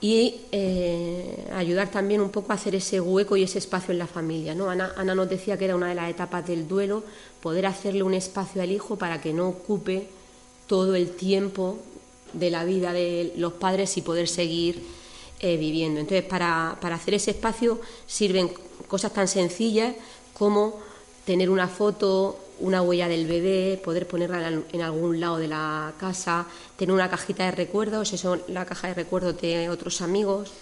y 0.00 0.42
eh, 0.52 1.48
ayudar 1.54 1.90
también 1.90 2.20
un 2.20 2.30
poco 2.30 2.52
a 2.52 2.56
hacer 2.56 2.74
ese 2.74 3.00
hueco 3.00 3.36
y 3.36 3.42
ese 3.42 3.58
espacio 3.58 3.92
en 3.92 3.98
la 3.98 4.06
familia. 4.06 4.54
¿no? 4.54 4.68
Ana, 4.68 4.92
nos 5.14 5.28
decía 5.28 5.56
que 5.56 5.64
era 5.64 5.76
una 5.76 5.88
de 5.88 5.94
las 5.94 6.10
etapas 6.10 6.46
del 6.46 6.68
duelo, 6.68 7.02
poder 7.40 7.66
hacerle 7.66 8.02
un 8.02 8.14
espacio 8.14 8.62
al 8.62 8.70
hijo 8.70 8.96
para 8.96 9.20
que 9.20 9.32
no 9.32 9.48
ocupe 9.48 10.06
todo 10.66 10.94
el 10.94 11.10
tiempo 11.10 11.78
de 12.32 12.50
la 12.50 12.64
vida 12.64 12.92
de 12.92 13.32
los 13.36 13.54
padres 13.54 13.96
y 13.96 14.02
poder 14.02 14.28
seguir 14.28 14.82
eh, 15.40 15.56
viviendo. 15.56 16.00
Entonces, 16.00 16.24
para, 16.24 16.78
para 16.80 16.96
hacer 16.96 17.14
ese 17.14 17.30
espacio 17.30 17.80
sirven 18.06 18.50
cosas 18.88 19.12
tan 19.12 19.28
sencillas 19.28 19.94
como 20.34 20.78
tener 21.24 21.48
una 21.48 21.68
foto 21.68 22.38
una 22.60 22.82
huella 22.82 23.08
del 23.08 23.26
bebé, 23.26 23.80
poder 23.82 24.06
ponerla 24.06 24.48
en 24.72 24.82
algún 24.82 25.20
lado 25.20 25.38
de 25.38 25.48
la 25.48 25.94
casa, 25.98 26.46
tener 26.76 26.94
una 26.94 27.10
cajita 27.10 27.44
de 27.44 27.50
recuerdos, 27.52 28.12
eso, 28.12 28.38
la 28.48 28.64
caja 28.64 28.88
de 28.88 28.94
recuerdos 28.94 29.40
de 29.40 29.68
otros 29.68 30.00
amigos, 30.00 30.52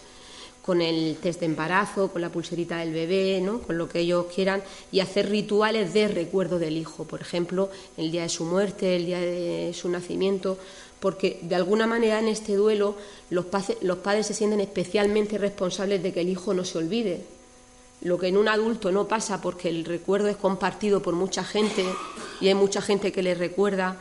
con 0.64 0.80
el 0.80 1.18
test 1.20 1.40
de 1.40 1.46
embarazo, 1.46 2.08
con 2.08 2.22
la 2.22 2.30
pulserita 2.30 2.78
del 2.78 2.92
bebé, 2.92 3.40
¿no? 3.42 3.60
con 3.60 3.76
lo 3.76 3.86
que 3.86 4.00
ellos 4.00 4.26
quieran, 4.34 4.62
y 4.90 5.00
hacer 5.00 5.28
rituales 5.28 5.92
de 5.92 6.08
recuerdo 6.08 6.58
del 6.58 6.78
hijo, 6.78 7.04
por 7.04 7.20
ejemplo, 7.20 7.68
el 7.98 8.10
día 8.10 8.22
de 8.22 8.30
su 8.30 8.44
muerte, 8.44 8.96
el 8.96 9.04
día 9.04 9.20
de 9.20 9.72
su 9.74 9.90
nacimiento, 9.90 10.56
porque 11.00 11.38
de 11.42 11.54
alguna 11.54 11.86
manera 11.86 12.18
en 12.18 12.28
este 12.28 12.54
duelo 12.54 12.96
los, 13.28 13.44
los 13.82 13.98
padres 13.98 14.26
se 14.26 14.32
sienten 14.32 14.60
especialmente 14.60 15.36
responsables 15.36 16.02
de 16.02 16.14
que 16.14 16.22
el 16.22 16.30
hijo 16.30 16.54
no 16.54 16.64
se 16.64 16.78
olvide, 16.78 17.20
lo 18.04 18.18
que 18.18 18.28
en 18.28 18.36
un 18.36 18.48
adulto 18.48 18.92
no 18.92 19.08
pasa 19.08 19.40
porque 19.40 19.68
el 19.70 19.84
recuerdo 19.84 20.28
es 20.28 20.36
compartido 20.36 21.00
por 21.00 21.14
mucha 21.14 21.42
gente 21.42 21.84
y 22.40 22.48
hay 22.48 22.54
mucha 22.54 22.82
gente 22.82 23.10
que 23.10 23.22
le 23.22 23.34
recuerda, 23.34 23.96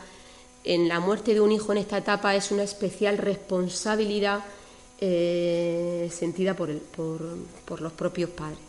en 0.66 0.88
la 0.88 1.00
muerte 1.00 1.34
de 1.34 1.42
un 1.42 1.52
hijo 1.52 1.72
en 1.72 1.80
esta 1.80 1.98
etapa 1.98 2.36
es 2.36 2.52
una 2.52 2.64
especial 2.64 3.18
responsabilidad 3.18 4.44
eh, 5.00 6.10
sentida 6.14 6.54
por, 6.54 6.78
por, 6.80 7.82
los 7.82 7.94
propios 7.94 8.30
padres. 8.30 8.60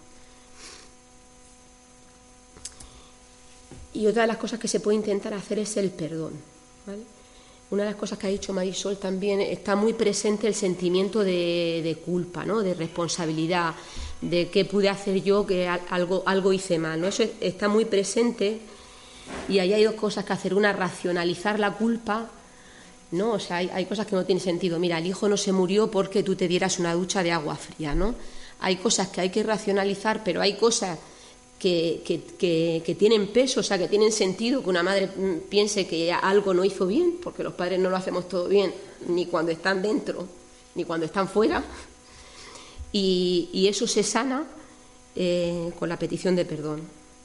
Y 3.93 4.07
otra 4.07 4.23
de 4.23 4.29
las 4.29 4.39
cosas 4.39 4.59
que 4.59 4.67
se 4.67 4.81
puede 4.81 4.97
intentar 4.97 5.35
hacer 5.35 5.59
es 5.61 5.77
el 5.77 5.91
perdón. 5.91 6.33
Una 7.71 7.85
de 7.85 7.91
las 7.91 7.99
cosas 7.99 8.19
que 8.19 8.27
ha 8.27 8.31
dicho 8.31 8.53
Marisol 8.53 8.99
también 8.99 9.41
está 9.41 9.75
muy 9.75 9.95
presente 9.95 10.47
el 10.47 10.55
sentimiento 10.55 11.25
de, 11.25 11.99
culpa, 12.05 12.45
¿no? 12.45 12.61
de 12.61 12.75
responsabilidad, 12.75 13.75
de 14.21 14.49
qué 14.49 14.65
pude 14.65 14.89
hacer 14.89 15.23
yo 15.23 15.47
que 15.47 15.67
algo, 15.67 16.23
algo 16.27 16.53
hice 16.53 16.79
mal. 16.79 17.01
¿no? 17.01 17.09
Eso 17.09 17.25
está 17.41 17.69
muy 17.69 17.87
presente 17.87 18.61
y 19.49 19.59
ahí 19.59 19.73
hay 19.73 19.85
dos 19.85 19.95
cosas 19.95 20.25
que 20.25 20.33
hacer. 20.35 20.55
Una, 20.55 20.73
racionalizar 20.73 21.59
la 21.59 21.73
culpa. 21.73 22.31
¿no? 23.11 23.33
O 23.33 23.39
sea, 23.39 23.57
hay, 23.57 23.87
cosas 23.87 24.07
que 24.07 24.15
no 24.17 24.25
tienen 24.25 24.45
sentido. 24.45 24.79
Mira, 24.79 24.99
el 24.99 25.07
hijo 25.07 25.29
no 25.29 25.37
se 25.37 25.53
murió 25.53 25.91
porque 25.91 26.23
tú 26.23 26.37
te 26.37 26.49
dieras 26.49 26.79
una 26.79 26.95
ducha 26.95 27.23
de 27.23 27.33
agua 27.33 27.57
fría. 27.57 27.95
¿no? 27.95 28.15
Hay 28.61 28.77
cosas 28.77 29.09
que 29.09 29.21
hay 29.21 29.31
que 29.31 29.43
racionalizar, 29.43 30.23
pero 30.23 30.41
hay 30.43 30.55
cosas 30.55 30.99
que, 31.59 32.03
que, 32.05 32.97
tienen 32.99 33.29
peso, 33.29 33.61
o 33.61 33.63
sea, 33.63 33.79
que 33.79 33.89
tienen 33.89 34.13
sentido, 34.13 34.63
que 34.63 34.69
una 34.69 34.83
madre 34.83 35.09
piense 35.49 35.87
que 35.87 36.13
algo 36.13 36.53
no 36.53 36.65
hizo 36.65 36.87
bien, 36.87 37.19
porque 37.23 37.43
los 37.43 37.55
padres 37.55 37.79
no 37.79 37.89
lo 37.91 37.97
hacemos 37.97 38.29
todo 38.29 38.49
bien, 38.49 38.75
ni 39.09 39.27
cuando 39.27 39.51
están 39.51 39.81
dentro, 39.81 40.27
ni 40.75 40.85
cuando 40.85 41.07
están 41.07 41.29
fuera 41.29 41.65
y, 42.97 43.67
eso 43.69 43.89
se 43.89 44.05
sana 44.05 44.45
eh, 45.17 45.73
con 45.79 45.89
la 45.89 45.99
petición 45.99 46.37
de 46.37 46.45
perdón, 46.45 46.83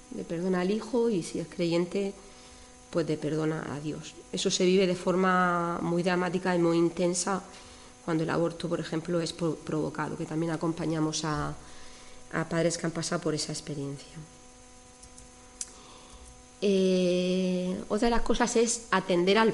de 0.10 0.24
perdón 0.24 0.56
al 0.56 0.72
hijo 0.72 1.12
y 1.12 1.22
si 1.22 1.40
es 1.40 1.48
creyente, 1.48 2.14
pues 2.90 3.06
de 3.06 3.18
perdón 3.18 3.54
a 3.54 3.80
Dios. 3.84 4.16
Eso 4.32 4.50
se 4.50 4.66
vive 4.66 4.88
de 4.88 4.96
forma 4.96 5.78
muy 5.82 6.02
dramática 6.02 6.56
y 6.56 6.60
muy 6.60 6.78
intensa 6.78 7.44
cuando 8.04 8.24
el 8.24 8.32
aborto, 8.32 8.68
por 8.68 8.80
ejemplo, 8.80 9.22
es 9.22 9.32
provocado, 9.32 10.18
que 10.18 10.26
también 10.26 10.52
acompañamos 10.52 11.24
a, 11.24 11.54
padres 12.50 12.78
que 12.78 12.86
han 12.86 12.92
pasado 12.92 13.22
por 13.22 13.34
esa 13.34 13.52
experiencia. 13.52 14.18
Eh, 16.62 17.74
otra 17.88 18.08
de 18.08 18.12
las 18.12 18.22
cosas 18.22 18.56
es 18.58 18.88
atender 18.92 19.38
al, 19.38 19.54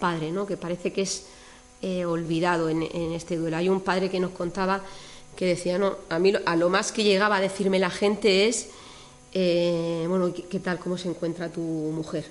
padre, 0.00 0.32
¿no? 0.32 0.46
que 0.46 0.56
parece 0.56 0.92
que 0.92 1.02
es 1.02 1.26
eh, 1.80 2.04
olvidado 2.04 2.68
en, 2.68 2.82
en, 2.82 3.12
este 3.12 3.36
duelo. 3.36 3.56
Hay 3.56 3.68
un 3.68 3.80
padre 3.80 4.10
que 4.10 4.18
nos 4.18 4.32
contaba 4.32 4.82
que 5.36 5.46
decía, 5.46 5.78
no, 5.78 5.96
a 6.08 6.18
mí 6.18 6.32
a 6.44 6.56
lo 6.56 6.68
más 6.70 6.92
que 6.92 7.04
llegaba 7.04 7.36
a 7.36 7.40
decirme 7.40 7.78
la 7.78 7.90
gente 7.90 8.48
es, 8.48 8.68
eh, 9.32 10.06
bueno, 10.08 10.32
¿qué, 10.32 10.60
tal, 10.60 10.78
cómo 10.78 10.96
se 10.96 11.08
encuentra 11.08 11.48
tu 11.48 11.60
mujer? 11.60 12.24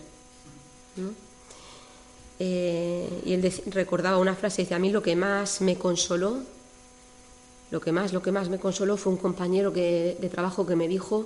Y 2.40 3.34
él 3.34 3.54
recordaba 3.68 4.18
una 4.18 4.36
frase, 4.36 4.64
dice, 4.64 4.76
a 4.76 4.80
mí 4.80 4.90
lo 4.90 5.02
que 5.02 5.16
más 5.16 5.62
me 5.62 5.78
consoló, 5.78 6.40
lo 7.74 7.82
que 7.82 7.92
más, 7.92 8.14
lo 8.14 8.22
que 8.22 8.32
más 8.32 8.50
me 8.50 8.60
consoló 8.60 8.98
fue 8.98 9.12
un 9.12 9.18
compañero 9.18 9.72
de 9.72 10.30
trabajo 10.32 10.64
que 10.64 10.76
me 10.76 10.88
dijo, 10.88 11.26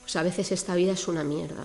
pues 0.00 0.16
a 0.16 0.24
veces 0.24 0.50
esta 0.50 0.74
vida 0.74 0.94
es 0.94 1.06
una 1.06 1.22
mierda. 1.22 1.64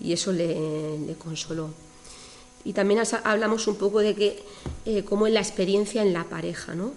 Y 0.00 0.12
eso 0.12 0.32
le, 0.32 0.98
le 0.98 1.14
consoló. 1.14 1.70
Y 2.66 2.74
también 2.74 3.00
hablamos 3.24 3.66
un 3.68 3.76
poco 3.76 4.00
de 4.00 4.14
que 4.14 4.42
eh, 4.84 5.02
cómo 5.02 5.26
es 5.26 5.32
la 5.32 5.40
experiencia 5.40 6.02
en 6.02 6.12
la 6.12 6.24
pareja, 6.24 6.74
¿no? 6.74 6.92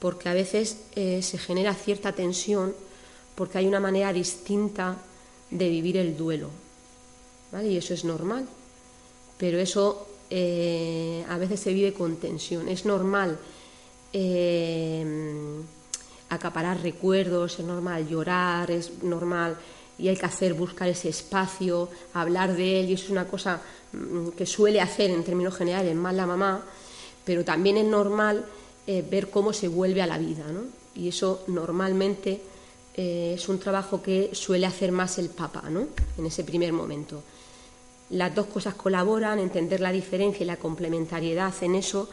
Porque 0.00 0.28
a 0.28 0.34
veces 0.34 0.78
eh, 0.96 1.22
se 1.22 1.38
genera 1.38 1.72
cierta 1.74 2.10
tensión 2.10 2.74
porque 3.36 3.58
hay 3.58 3.68
una 3.68 3.78
manera 3.78 4.12
distinta 4.12 4.96
de 5.52 5.68
vivir 5.68 5.98
el 5.98 6.16
duelo, 6.16 6.50
¿vale? 7.52 7.68
Y 7.68 7.76
eso 7.76 7.94
es 7.94 8.04
normal, 8.04 8.48
pero 9.38 9.60
eso 9.60 10.08
eh, 10.30 11.24
a 11.28 11.38
veces 11.38 11.60
se 11.60 11.72
vive 11.72 11.92
con 11.92 12.16
tensión. 12.16 12.68
Es 12.68 12.84
normal 12.84 13.38
acaparar 16.28 16.82
recuerdos, 16.82 17.58
es 17.58 17.64
normal 17.64 18.08
llorar, 18.08 18.70
es 18.70 19.02
normal 19.02 19.56
y 19.98 20.08
hay 20.08 20.16
que 20.16 20.26
hacer 20.26 20.54
buscar 20.54 20.88
ese 20.88 21.08
espacio, 21.08 21.88
hablar 22.12 22.54
de 22.54 22.80
él 22.80 22.90
y 22.90 22.94
eso 22.94 23.04
es 23.04 23.10
una 23.10 23.26
cosa 23.26 23.60
mm, 23.92 24.28
que 24.30 24.46
suele 24.46 24.80
hacer 24.80 25.10
en 25.10 25.24
términos 25.24 25.56
generales 25.56 25.94
más 25.94 26.14
la 26.14 26.26
mamá, 26.26 26.62
pero 27.24 27.44
también 27.44 27.76
es 27.78 27.86
normal 27.86 28.44
eh, 28.86 29.04
ver 29.08 29.30
cómo 29.30 29.52
se 29.52 29.68
vuelve 29.68 30.02
a 30.02 30.06
la 30.06 30.18
vida, 30.18 30.44
¿no? 30.52 30.62
Y 30.94 31.08
eso 31.08 31.44
normalmente 31.48 32.40
eh, 32.94 33.34
es 33.36 33.48
un 33.48 33.58
trabajo 33.58 34.02
que 34.02 34.30
suele 34.32 34.66
hacer 34.66 34.92
más 34.92 35.18
el 35.18 35.28
papá, 35.28 35.64
¿no? 35.70 35.88
En 36.16 36.26
ese 36.26 36.44
primer 36.44 36.72
momento. 36.72 37.22
Las 38.10 38.34
dos 38.34 38.46
cosas 38.46 38.74
colaboran, 38.74 39.38
entender 39.38 39.80
la 39.80 39.90
diferencia 39.90 40.44
y 40.44 40.46
la 40.46 40.56
complementariedad 40.56 41.52
en 41.62 41.74
eso 41.74 42.08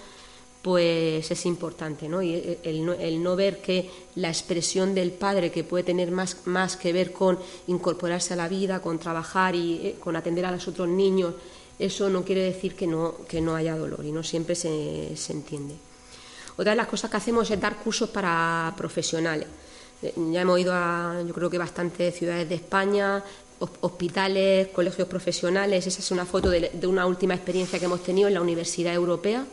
pues 0.64 1.30
es 1.30 1.46
importante, 1.46 2.08
¿no? 2.08 2.24
Y 2.24 2.58
el, 2.64 3.22
no 3.22 3.36
ver 3.36 3.62
que 3.62 3.90
la 4.16 4.30
expresión 4.30 4.96
del 4.96 5.12
padre, 5.12 5.52
que 5.52 5.66
puede 5.66 5.84
tener 5.84 6.10
más, 6.10 6.38
más 6.46 6.78
que 6.78 6.94
ver 6.94 7.12
con 7.12 7.38
incorporarse 7.68 8.34
a 8.34 8.38
la 8.38 8.48
vida, 8.48 8.82
con 8.82 8.98
trabajar 8.98 9.56
y 9.56 9.88
eh, 9.88 9.96
con 10.00 10.16
atender 10.16 10.46
a 10.46 10.52
los 10.52 10.66
otros 10.70 10.88
niños, 10.88 11.34
eso 11.78 12.10
no 12.10 12.24
quiere 12.24 12.44
decir 12.44 12.76
que 12.76 12.88
no, 12.88 13.14
que 13.28 13.42
no 13.42 13.56
haya 13.56 13.76
dolor 13.76 14.06
y 14.06 14.14
no 14.14 14.24
siempre 14.24 14.56
se, 14.56 15.18
se 15.18 15.34
entiende. 15.34 15.76
Otra 16.56 16.72
de 16.72 16.78
las 16.78 16.88
cosas 16.88 17.12
que 17.12 17.18
hacemos 17.18 17.52
es 17.52 17.60
dar 17.60 17.76
cursos 17.84 18.10
para 18.10 18.74
profesionales. 18.78 19.48
Eh, 20.02 20.14
ya 20.32 20.44
hemos 20.44 20.58
ido 20.62 20.72
a, 20.74 21.22
yo 21.28 21.34
creo 21.34 21.50
que 21.50 21.58
bastantes 21.58 22.16
ciudades 22.16 22.48
de 22.48 22.56
España, 22.56 23.22
hospitales, 23.82 24.70
colegios 24.70 25.10
profesionales. 25.10 25.86
Esa 25.86 26.00
es 26.00 26.12
una 26.12 26.26
foto 26.26 26.50
de 26.50 26.88
una 26.88 27.06
última 27.06 27.34
experiencia 27.34 27.80
que 27.80 27.86
hemos 27.86 28.02
tenido 28.02 28.30
en 28.30 28.36
la 28.36 28.42
Universidad 28.42 28.94
Europea 28.94 29.46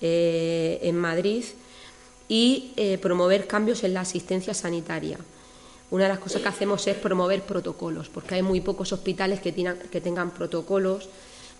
eh, 0.00 0.78
en 0.82 0.96
Madrid 0.96 1.44
y 2.28 2.72
eh, 2.76 2.98
promover 2.98 3.46
cambios 3.46 3.84
en 3.84 3.94
la 3.94 4.00
asistencia 4.00 4.54
sanitaria. 4.54 5.18
Una 5.90 6.04
de 6.04 6.10
las 6.10 6.18
cosas 6.18 6.42
que 6.42 6.48
hacemos 6.48 6.86
es 6.86 6.96
promover 6.96 7.42
protocolos, 7.42 8.08
porque 8.08 8.34
hay 8.34 8.42
muy 8.42 8.60
pocos 8.60 8.92
hospitales 8.92 9.40
que, 9.40 9.54
que 9.54 10.00
tengan 10.00 10.30
protocolos 10.32 11.08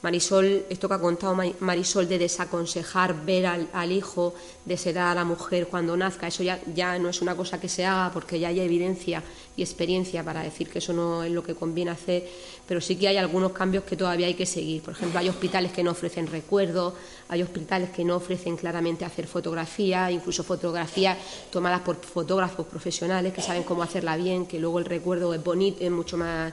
Marisol, 0.02 0.64
esto 0.70 0.88
que 0.88 0.94
ha 0.94 1.00
contado 1.00 1.36
Marisol 1.60 2.08
de 2.08 2.18
desaconsejar 2.18 3.24
ver 3.24 3.46
al, 3.46 3.92
hijo, 3.92 4.34
de 4.64 4.76
sedar 4.76 5.08
a 5.08 5.14
la 5.14 5.24
mujer 5.24 5.66
cuando 5.66 5.96
nazca, 5.96 6.28
eso 6.28 6.42
ya, 6.42 6.60
ya 6.74 6.98
no 6.98 7.08
es 7.08 7.20
una 7.20 7.34
cosa 7.34 7.60
que 7.60 7.68
se 7.68 7.84
haga 7.84 8.12
porque 8.12 8.38
ya 8.38 8.48
hay 8.48 8.60
evidencia 8.60 9.22
y 9.56 9.62
experiencia 9.62 10.22
para 10.22 10.42
decir 10.42 10.68
que 10.70 10.78
eso 10.78 10.92
no 10.92 11.24
es 11.24 11.32
lo 11.32 11.42
que 11.42 11.54
conviene 11.54 11.90
hacer, 11.90 12.28
pero 12.66 12.80
sí 12.80 12.94
que 12.94 13.08
hay 13.08 13.16
algunos 13.16 13.50
cambios 13.52 13.82
que 13.82 13.96
todavía 13.96 14.28
hay 14.28 14.34
que 14.34 14.46
seguir. 14.46 14.82
Por 14.82 14.94
ejemplo, 14.94 15.18
hay 15.18 15.28
hospitales 15.28 15.72
que 15.72 15.82
no 15.82 15.90
ofrecen 15.90 16.28
recuerdos, 16.28 16.94
hay 17.28 17.42
hospitales 17.42 17.90
que 17.90 18.04
no 18.04 18.16
ofrecen 18.16 18.56
claramente 18.56 19.04
hacer 19.04 19.26
fotografía, 19.26 20.12
incluso 20.12 20.44
fotografías 20.44 21.18
tomadas 21.50 21.80
por 21.80 21.96
fotógrafos 21.96 22.66
profesionales 22.66 23.32
que 23.32 23.42
saben 23.42 23.64
cómo 23.64 23.82
hacerla 23.82 24.16
bien, 24.16 24.46
que 24.46 24.60
luego 24.60 24.78
el 24.78 24.84
recuerdo 24.84 25.34
es 25.34 25.42
bonito, 25.42 25.78
es 25.82 25.90
mucho 25.90 26.16
más, 26.16 26.52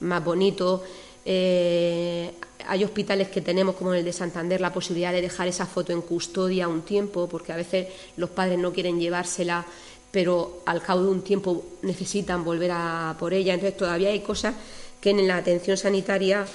más 0.00 0.24
bonito. 0.24 0.84
Eh, 1.24 2.30
hay 2.66 2.84
hospitales 2.84 3.28
que 3.28 3.40
tenemos, 3.40 3.76
como 3.76 3.94
el 3.94 4.04
de 4.04 4.12
Santander, 4.12 4.60
la 4.60 4.72
posibilidad 4.72 5.12
de 5.12 5.22
dejar 5.22 5.48
esa 5.48 5.66
foto 5.66 5.92
en 5.92 6.02
custodia 6.02 6.68
un 6.68 6.82
tiempo, 6.82 7.28
porque 7.28 7.52
a 7.52 7.56
veces 7.56 7.88
los 8.16 8.30
padres 8.30 8.58
no 8.58 8.72
quieren 8.72 9.00
llevársela, 9.00 9.64
pero 10.10 10.62
al 10.66 10.82
cabo 10.82 11.02
de 11.02 11.08
un 11.10 11.22
tiempo 11.22 11.64
necesitan 11.82 12.44
volver 12.44 12.70
a 12.72 13.16
por 13.18 13.32
ella. 13.32 13.54
Entonces 13.54 13.76
todavía 13.76 14.10
hay 14.10 14.20
cosas 14.20 14.54
que 15.00 15.10
en 15.10 15.26
la 15.26 15.36
atención 15.36 15.76
sanitaria 15.76 16.46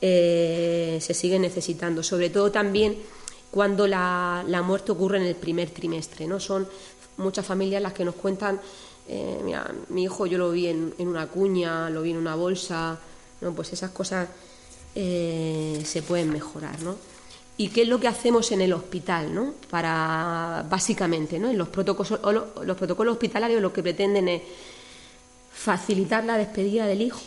eh, 0.00 0.98
se 1.00 1.14
siguen 1.14 1.42
necesitando, 1.42 2.02
sobre 2.02 2.30
todo 2.30 2.50
también 2.50 2.96
cuando 3.50 3.86
la, 3.86 4.62
muerte 4.64 4.92
ocurre 4.92 5.18
en 5.18 5.24
el 5.24 5.34
primer 5.34 5.70
trimestre. 5.70 6.26
¿no? 6.26 6.40
Son 6.40 6.66
muchas 7.16 7.44
familias 7.44 7.82
las 7.82 7.92
que 7.92 8.04
nos 8.04 8.14
cuentan, 8.14 8.60
eh, 9.08 9.40
mira, 9.44 9.70
mi 9.88 10.04
hijo 10.04 10.26
yo 10.26 10.38
lo 10.38 10.52
vi 10.52 10.68
en, 10.68 10.94
en 10.98 11.08
una 11.08 11.26
cuña, 11.26 11.90
lo 11.90 12.02
vi 12.02 12.12
en 12.12 12.16
una 12.16 12.36
bolsa, 12.36 12.98
¿no? 13.40 13.52
pues 13.52 13.72
esas 13.72 13.90
cosas 13.90 14.28
eh, 14.94 15.82
se 15.84 16.02
pueden 16.02 16.30
mejorar, 16.30 16.80
¿no? 16.82 16.96
¿Y 17.56 17.68
qué 17.68 17.82
es 17.82 17.88
lo 17.88 18.00
que 18.00 18.08
hacemos 18.08 18.52
en 18.52 18.62
el 18.62 18.72
hospital, 18.72 19.34
¿no? 19.34 19.52
Para, 19.68 20.64
básicamente, 20.68 21.38
¿no? 21.38 21.50
En 21.50 21.58
los 21.58 21.68
protocolos, 21.68 22.18
los 22.64 22.76
protocolos 22.76 23.12
hospitalarios 23.12 23.60
lo 23.60 23.72
que 23.72 23.82
pretenden 23.82 24.28
es 24.28 24.42
facilitar 25.52 26.24
la 26.24 26.38
despedida 26.38 26.86
del 26.86 27.02
hijo, 27.02 27.20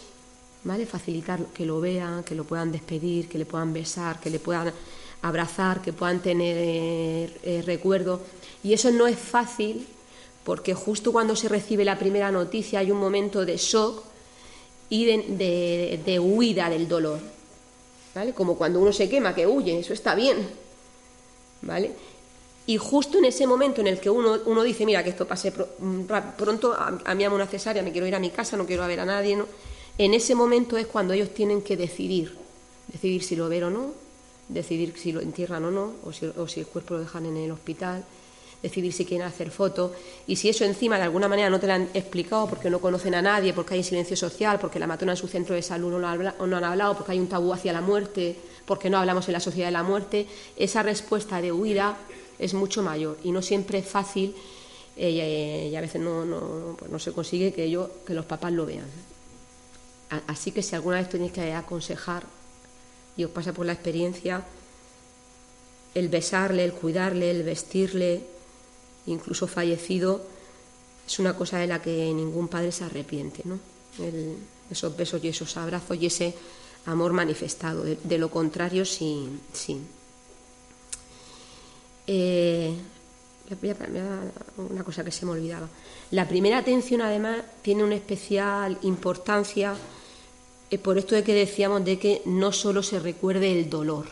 ¿vale? 0.63 0.87
Facilitar 0.87 1.39
que 1.53 1.65
lo 1.65 1.79
vean, 1.79 2.23
que 2.23 2.33
lo 2.33 2.45
puedan 2.45 2.71
despedir, 2.71 3.29
que 3.29 3.37
le 3.37 3.45
puedan 3.45 3.73
besar, 3.73 4.19
que 4.19 4.31
le 4.31 4.39
puedan 4.39 4.73
abrazar, 5.21 5.81
que 5.81 5.93
puedan 5.93 6.19
tener 6.19 7.39
eh, 7.43 7.63
recuerdos. 7.65 8.21
Y 8.63 8.73
eso 8.73 8.89
no 8.91 9.05
es 9.05 9.19
fácil 9.19 9.87
porque 10.43 10.73
justo 10.73 11.11
cuando 11.11 11.35
se 11.35 11.47
recibe 11.47 11.85
la 11.85 11.99
primera 11.99 12.31
noticia 12.31 12.79
hay 12.79 12.91
un 12.91 12.99
momento 12.99 13.45
de 13.45 13.57
shock 13.57 14.03
y 14.93 15.05
de 15.05 16.19
huida 16.19 16.69
del 16.69 16.87
dolor. 16.87 17.19
¿vale? 18.13 18.33
Como 18.33 18.57
cuando 18.57 18.79
uno 18.79 18.93
se 18.93 19.09
quema, 19.09 19.33
que 19.33 19.47
huye, 19.47 19.79
eso 19.79 19.93
está 19.93 20.15
bien, 20.15 20.47
¿vale? 21.61 21.91
Y 22.65 22.77
justo 22.77 23.17
en 23.17 23.25
ese 23.25 23.45
momento 23.45 23.81
en 23.81 23.87
el 23.87 23.99
que 23.99 24.09
uno, 24.09 24.39
uno 24.45 24.63
dice, 24.63 24.85
mira, 24.85 25.03
que 25.03 25.09
esto 25.09 25.27
pase 25.27 25.51
mm, 25.51 26.01
pronto, 26.37 26.73
a, 26.73 27.15
mí 27.15 27.23
amo 27.23 27.35
una 27.35 27.47
cesárea, 27.47 27.83
me 27.83 27.91
quiero 27.91 28.07
ir 28.07 28.15
a 28.15 28.19
mi 28.19 28.29
casa, 28.29 28.55
no 28.55 28.65
quiero 28.65 28.87
ver 28.87 29.01
a 29.01 29.05
nadie. 29.05 29.37
En 29.97 30.13
ese 30.13 30.35
momento 30.35 30.77
es 30.77 30.87
cuando 30.87 31.13
ellos 31.13 31.33
tienen 31.33 31.61
que 31.61 31.75
decidir, 31.75 32.35
decidir 32.87 33.23
si 33.23 33.35
lo 33.35 33.49
ver 33.49 33.65
o 33.65 33.69
no, 33.69 33.91
decidir 34.47 34.93
si 34.97 35.11
lo 35.11 35.21
entierran 35.21 35.65
o 35.65 35.71
no, 35.71 35.93
o 36.03 36.47
si 36.47 36.59
el 36.59 36.67
cuerpo 36.67 36.95
lo 36.95 37.01
dejan 37.01 37.25
en 37.25 37.37
el 37.37 37.51
hospital, 37.51 38.05
decidir 38.63 38.93
si 38.93 39.05
quieren 39.05 39.27
hacer 39.27 39.51
fotos 39.51 39.91
y 40.25 40.37
si 40.37 40.47
eso 40.49 40.63
encima 40.63 40.97
de 40.97 41.03
alguna 41.03 41.27
manera 41.27 41.49
no 41.49 41.59
te 41.59 41.67
lo 41.67 41.73
han 41.73 41.89
explicado 41.93 42.47
porque 42.47 42.69
no 42.69 42.79
conocen 42.79 43.13
a 43.13 43.21
nadie, 43.21 43.53
porque 43.53 43.75
hay 43.75 43.83
silencio 43.83 44.15
social, 44.15 44.57
porque 44.57 44.79
la 44.79 44.87
matrona 44.87 45.11
en 45.13 45.17
su 45.17 45.27
centro 45.27 45.53
de 45.53 45.61
salud 45.61 45.91
no, 45.91 45.99
no 45.99 46.57
han 46.57 46.63
hablado, 46.63 46.95
porque 46.95 47.11
hay 47.11 47.19
un 47.19 47.27
tabú 47.27 47.53
hacia 47.53 47.73
la 47.73 47.81
muerte, 47.81 48.35
porque 48.65 48.89
no 48.89 48.97
hablamos 48.97 49.27
en 49.27 49.33
la 49.33 49.41
sociedad 49.41 49.67
de 49.67 49.73
la 49.73 49.83
muerte, 49.83 50.25
esa 50.55 50.81
respuesta 50.81 51.41
de 51.41 51.51
huida 51.51 51.97
es 52.39 52.53
mucho 52.53 52.81
mayor 52.81 53.17
y 53.23 53.31
no 53.31 53.41
siempre 53.41 53.79
es 53.79 53.85
fácil 53.85 54.33
eh, 54.95 55.69
y 55.71 55.75
a 55.75 55.81
veces 55.81 56.01
no, 56.01 56.23
no, 56.25 56.75
pues 56.79 56.89
no 56.89 56.99
se 56.99 57.11
consigue 57.11 57.51
que, 57.51 57.65
ellos, 57.65 57.89
que 58.05 58.13
los 58.13 58.25
papás 58.25 58.53
lo 58.53 58.65
vean. 58.65 58.87
Así 60.27 60.51
que 60.51 60.61
si 60.61 60.75
alguna 60.75 60.97
vez 60.97 61.09
tenéis 61.09 61.31
que 61.31 61.53
aconsejar 61.53 62.23
y 63.17 63.23
os 63.23 63.31
pasa 63.31 63.51
por 63.51 63.65
la 63.65 63.73
experiencia, 63.73 64.45
el 65.95 66.09
besarle, 66.09 66.63
el 66.63 66.73
cuidarle, 66.73 67.31
el 67.31 67.43
vestirle, 67.43 68.32
incluso 69.05 69.47
fallecido, 69.47 70.21
es 71.05 71.19
una 71.19 71.35
cosa 71.35 71.59
de 71.59 71.67
la 71.67 71.81
que 71.81 72.13
ningún 72.13 72.47
padre 72.47 72.71
se 72.71 72.83
arrepiente, 72.83 73.41
¿no? 73.45 73.59
esos 74.69 74.95
besos 74.95 75.23
y 75.23 75.27
esos 75.27 75.55
abrazos 75.57 75.97
y 75.99 76.07
ese 76.07 76.33
amor 76.85 77.13
manifestado. 77.13 77.83
De, 77.83 78.17
lo 78.17 78.29
contrario, 78.29 78.85
sí. 78.85 79.27
sí. 79.51 79.79
Eh, 82.07 82.73
una 84.57 84.83
cosa 84.83 85.03
que 85.03 85.11
se 85.11 85.25
me 85.25 85.33
olvidaba. 85.33 85.67
La 86.11 86.27
primera 86.27 86.57
atención, 86.57 87.01
además, 87.01 87.43
tiene 87.61 87.83
una 87.83 87.95
especial 87.95 88.77
importancia 88.83 89.75
eh, 90.69 90.77
por 90.77 90.97
esto 90.97 91.15
de 91.15 91.23
que 91.23 91.33
decíamos 91.33 91.85
de 91.85 91.99
que 91.99 92.21
no 92.25 92.51
solo 92.51 92.81
se 92.81 92.99
recuerde 92.99 93.59
el 93.59 93.69
dolor, 93.69 94.07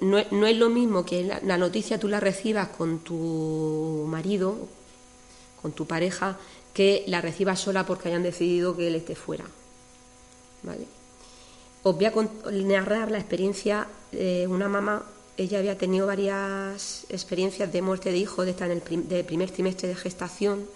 no, 0.00 0.18
es 0.46 0.56
lo 0.56 0.68
mismo 0.70 1.04
que 1.04 1.24
la, 1.42 1.56
noticia 1.56 1.98
tú 1.98 2.08
la 2.08 2.20
recibas 2.20 2.68
con 2.68 3.00
tu 3.00 4.04
marido, 4.08 4.56
con 5.60 5.72
tu 5.72 5.86
pareja, 5.86 6.38
que 6.74 7.04
la 7.06 7.20
recibas 7.20 7.60
sola 7.60 7.86
porque 7.86 8.08
hayan 8.08 8.22
decidido 8.22 8.76
que 8.76 8.88
él 8.88 8.96
esté 8.96 9.14
fuera. 9.14 9.44
¿Vale? 10.62 10.86
Os 11.84 11.96
voy 11.96 12.06
a 12.06 12.12
narrar 12.50 13.10
la 13.10 13.18
experiencia 13.18 13.86
de 14.10 14.46
una 14.46 14.68
mamá. 14.68 15.04
Ella 15.36 15.58
había 15.58 15.78
tenido 15.78 16.06
varias 16.06 17.04
experiencias 17.08 17.72
de 17.72 17.82
muerte 17.82 18.12
de 18.12 18.18
hijo 18.18 18.44
de 18.44 18.50
estar 18.50 18.70
en 18.70 18.82
el 19.10 19.24
primer 19.24 19.50
trimestre 19.50 19.88
de 19.88 19.94
gestación 19.94 20.66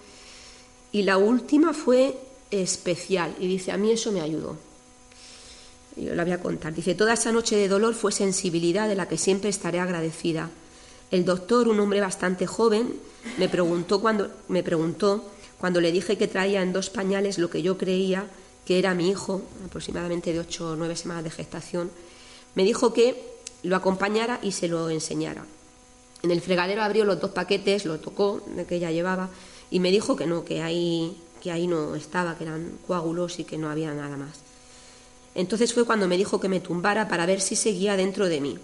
y 0.93 1.03
la 1.03 1.19
última 1.19 1.75
fue 1.75 2.19
especial 2.51 3.35
y 3.39 3.47
dice, 3.47 3.73
a 3.73 3.77
mí 3.77 3.91
eso 3.91 4.13
me 4.13 4.21
ayudó. 4.21 4.57
Yo 5.97 6.15
la 6.15 6.25
voy 6.25 6.33
a 6.33 6.41
contar. 6.41 6.75
Dice, 6.75 6.95
toda 6.95 7.15
esa 7.15 7.33
noche 7.33 7.57
de 7.57 7.69
dolor 7.69 7.95
fue 7.95 8.13
sensibilidad 8.13 8.89
de 8.89 8.97
la 8.97 9.09
que 9.09 9.17
siempre 9.17 9.49
estaré 9.49 9.81
agradecida. 9.81 10.51
El 11.11 11.25
doctor, 11.25 11.69
un 11.69 11.81
hombre 11.81 12.01
bastante 12.01 12.47
joven, 12.47 12.95
me 13.39 13.49
preguntó 13.49 14.01
cuando, 14.01 14.31
me 14.49 14.63
preguntó, 14.63 15.25
cuando 15.59 15.81
le 15.81 15.93
dije 15.93 16.19
que 16.19 16.29
traía 16.29 16.63
en 16.63 16.73
dos 16.73 16.91
pañales 16.91 17.39
lo 17.39 17.49
que 17.49 17.63
yo 17.63 17.79
creía 17.79 18.27
que 18.67 18.79
era 18.81 18.95
mi 18.95 19.09
hijo, 19.09 19.43
aproximadamente 19.65 20.33
de 20.33 20.41
ocho 20.41 20.73
o 20.73 20.77
nueve 20.77 20.97
semanas 20.97 21.25
de 21.25 21.31
gestación, 21.31 21.91
Me 22.57 22.65
dijo 22.65 22.95
que 22.95 23.23
lo 23.63 23.77
acompañara 23.77 24.41
y 24.43 24.53
se 24.53 24.67
lo 24.67 24.89
enseñara. 24.89 25.45
En 26.23 26.31
el 26.31 26.41
fregadero 26.41 26.83
abrió 26.83 27.05
los 27.05 27.21
dos 27.21 27.31
paquetes, 27.31 27.85
lo 27.85 28.01
tocó, 28.01 28.43
de 28.57 28.65
que 28.65 28.77
ella 28.77 28.91
llevaba, 28.91 29.29
y 29.71 29.79
me 29.79 29.91
dijo 29.91 30.17
que 30.17 30.27
no, 30.27 30.43
que 30.43 30.63
ahí, 30.63 31.19
que 31.43 31.53
ahí 31.53 31.67
no 31.67 31.95
estaba, 31.95 32.37
que 32.39 32.45
eran 32.45 32.79
coágulos 32.87 33.39
y 33.41 33.45
que 33.45 33.59
no 33.59 33.69
había 33.69 33.93
nada 33.93 34.17
más. 34.17 34.46
Entonces 35.37 35.75
fue 35.75 35.85
cuando 35.85 36.09
me 36.09 36.17
dijo 36.17 36.41
que 36.41 36.49
me 36.49 36.61
tumbara 36.61 37.09
para 37.09 37.27
ver 37.27 37.43
si 37.43 37.57
seguía 37.57 37.95
dentro 37.97 38.29
de 38.29 38.41
mí. 38.41 38.59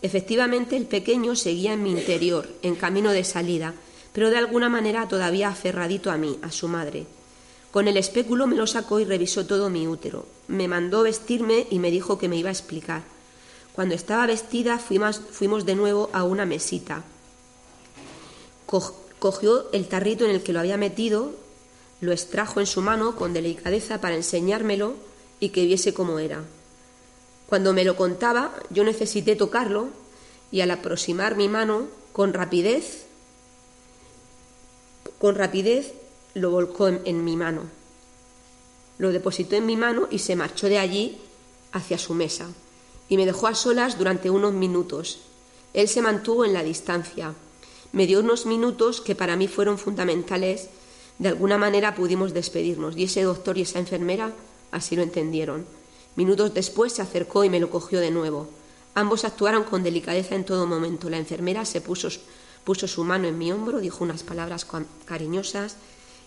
Efectivamente, 0.00 0.74
el 0.74 0.86
pequeño 0.86 1.36
seguía 1.36 1.74
en 1.74 1.82
mi 1.82 1.90
interior, 1.90 2.48
en 2.62 2.76
camino 2.76 3.12
de 3.12 3.24
salida, 3.24 3.74
pero 4.14 4.30
de 4.30 4.38
alguna 4.38 4.70
manera 4.70 5.06
todavía 5.06 5.48
aferradito 5.48 6.10
a 6.10 6.16
mí, 6.16 6.38
a 6.40 6.50
su 6.50 6.66
madre. 6.66 7.06
Con 7.70 7.88
el 7.88 7.98
espéculo 7.98 8.46
me 8.46 8.56
lo 8.56 8.66
sacó 8.66 9.00
y 9.00 9.04
revisó 9.04 9.44
todo 9.44 9.68
mi 9.68 9.86
útero. 9.86 10.24
Me 10.48 10.66
mandó 10.66 11.02
vestirme 11.02 11.66
y 11.70 11.78
me 11.78 11.90
dijo 11.90 12.16
que 12.16 12.28
me 12.28 12.36
iba 12.36 12.48
a 12.48 12.52
explicar. 12.52 13.02
Cuando 13.74 13.94
estaba 13.94 14.26
vestida 14.26 14.78
fuimos, 14.78 15.20
fuimos 15.30 15.66
de 15.66 15.74
nuevo 15.74 16.08
a 16.14 16.24
una 16.24 16.46
mesita. 16.46 17.04
cogió 19.18 19.70
el 19.72 19.88
tarrito 19.88 20.24
en 20.24 20.30
el 20.30 20.42
que 20.42 20.54
lo 20.54 20.60
había 20.60 20.78
metido, 20.78 21.34
lo 22.00 22.12
extrajo 22.12 22.60
en 22.60 22.66
su 22.66 22.80
mano 22.80 23.14
con 23.14 23.34
delicadeza 23.34 24.00
para 24.00 24.14
enseñármelo 24.14 25.07
y 25.40 25.50
que 25.50 25.64
viese 25.64 25.94
cómo 25.94 26.18
era. 26.18 26.42
Cuando 27.48 27.72
me 27.72 27.84
lo 27.84 27.96
contaba, 27.96 28.52
yo 28.70 28.84
necesité 28.84 29.36
tocarlo 29.36 29.88
y 30.50 30.60
al 30.60 30.70
aproximar 30.70 31.36
mi 31.36 31.48
mano 31.48 31.86
con 32.12 32.32
rapidez, 32.32 33.06
con 35.18 35.34
rapidez 35.34 35.94
lo 36.34 36.50
volcó 36.50 36.88
en, 36.88 37.24
mi 37.24 37.36
mano. 37.36 37.62
Lo 38.98 39.12
depositó 39.12 39.56
en 39.56 39.66
mi 39.66 39.76
mano 39.76 40.08
y 40.10 40.18
se 40.18 40.36
marchó 40.36 40.68
de 40.68 40.78
allí 40.78 41.18
hacia 41.72 41.98
su 41.98 42.14
mesa 42.14 42.48
y 43.08 43.16
me 43.16 43.26
dejó 43.26 43.46
a 43.46 43.54
solas 43.54 43.98
durante 43.98 44.30
unos 44.30 44.52
minutos. 44.52 45.20
Él 45.72 45.88
se 45.88 46.02
mantuvo 46.02 46.44
en 46.44 46.52
la 46.52 46.62
distancia. 46.62 47.34
Me 47.92 48.06
dio 48.06 48.20
unos 48.20 48.46
minutos 48.46 49.00
que 49.00 49.14
para 49.14 49.36
mí 49.36 49.48
fueron 49.48 49.78
fundamentales. 49.78 50.68
De 51.18 51.28
alguna 51.28 51.58
manera 51.58 51.94
pudimos 51.94 52.34
despedirnos 52.34 52.96
y 52.96 53.04
ese 53.04 53.22
doctor 53.22 53.58
y 53.58 53.62
esa 53.62 53.78
enfermera 53.78 54.32
así 54.70 54.96
lo 54.96 55.02
entendieron. 55.02 55.66
Minutos 56.16 56.54
después 56.54 56.92
se 56.92 57.02
acercó 57.02 57.44
y 57.44 57.50
me 57.50 57.60
lo 57.60 57.70
cogió 57.70 58.00
de 58.00 58.10
nuevo. 58.10 58.48
Ambos 58.94 59.24
actuaron 59.24 59.64
con 59.64 59.82
delicadeza 59.82 60.34
en 60.34 60.44
todo 60.44 60.66
momento. 60.66 61.08
La 61.08 61.18
enfermera 61.18 61.64
se 61.64 61.80
puso, 61.80 62.08
puso 62.64 62.88
su 62.88 63.04
mano 63.04 63.28
en 63.28 63.38
mi 63.38 63.52
hombro, 63.52 63.78
dijo 63.78 64.02
unas 64.02 64.22
palabras 64.22 64.66
cariñosas 65.04 65.76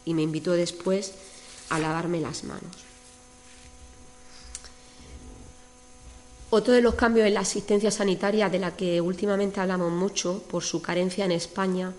y 0.05 0.13
me 0.13 0.21
invitó 0.21 0.53
después 0.53 1.13
a 1.69 1.79
lavarme 1.79 2.21
las 2.21 2.43
manos. 2.43 2.91
Otro 6.49 6.73
de 6.73 6.81
los 6.81 6.95
cambios 6.95 7.27
en 7.27 7.33
la 7.33 7.39
asistencia 7.41 7.91
sanitaria 7.91 8.49
de 8.49 8.59
la 8.59 8.75
que 8.75 8.99
últimamente 8.99 9.61
hablamos 9.61 9.91
mucho 9.91 10.43
por 10.49 10.63
su 10.63 10.81
carencia 10.81 11.23
en 11.23 11.31
España 11.31 11.93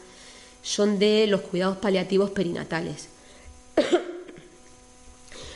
son 0.62 0.98
de 0.98 1.26
los 1.26 1.40
cuidados 1.40 1.78
paliativos 1.78 2.30
perinatales. 2.30 3.08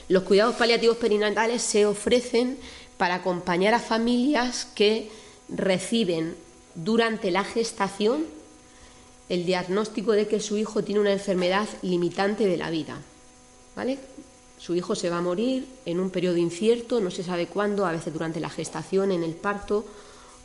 Los 0.08 0.22
cuidados 0.22 0.56
paliativos 0.56 0.96
perinatales 0.96 1.62
se 1.62 1.86
ofrecen 1.86 2.58
para 2.96 3.16
acompañar 3.16 3.74
a 3.74 3.80
familias 3.80 4.66
que 4.74 5.10
reciben 5.48 6.36
durante 6.74 7.30
la 7.30 7.44
gestación 7.44 8.24
el 9.28 9.44
diagnóstico 9.44 10.12
de 10.12 10.28
que 10.28 10.40
su 10.40 10.56
hijo 10.56 10.84
tiene 10.84 11.00
una 11.00 11.12
enfermedad 11.12 11.68
limitante 11.82 12.46
de 12.46 12.56
la 12.56 12.70
vida. 12.70 13.00
¿Vale? 13.74 13.98
Su 14.58 14.74
hijo 14.74 14.94
se 14.94 15.10
va 15.10 15.18
a 15.18 15.22
morir 15.22 15.66
en 15.84 16.00
un 16.00 16.10
periodo 16.10 16.36
incierto, 16.36 17.00
no 17.00 17.10
se 17.10 17.22
sabe 17.22 17.46
cuándo, 17.46 17.84
a 17.84 17.92
veces 17.92 18.12
durante 18.12 18.40
la 18.40 18.48
gestación, 18.48 19.12
en 19.12 19.22
el 19.22 19.34
parto 19.34 19.84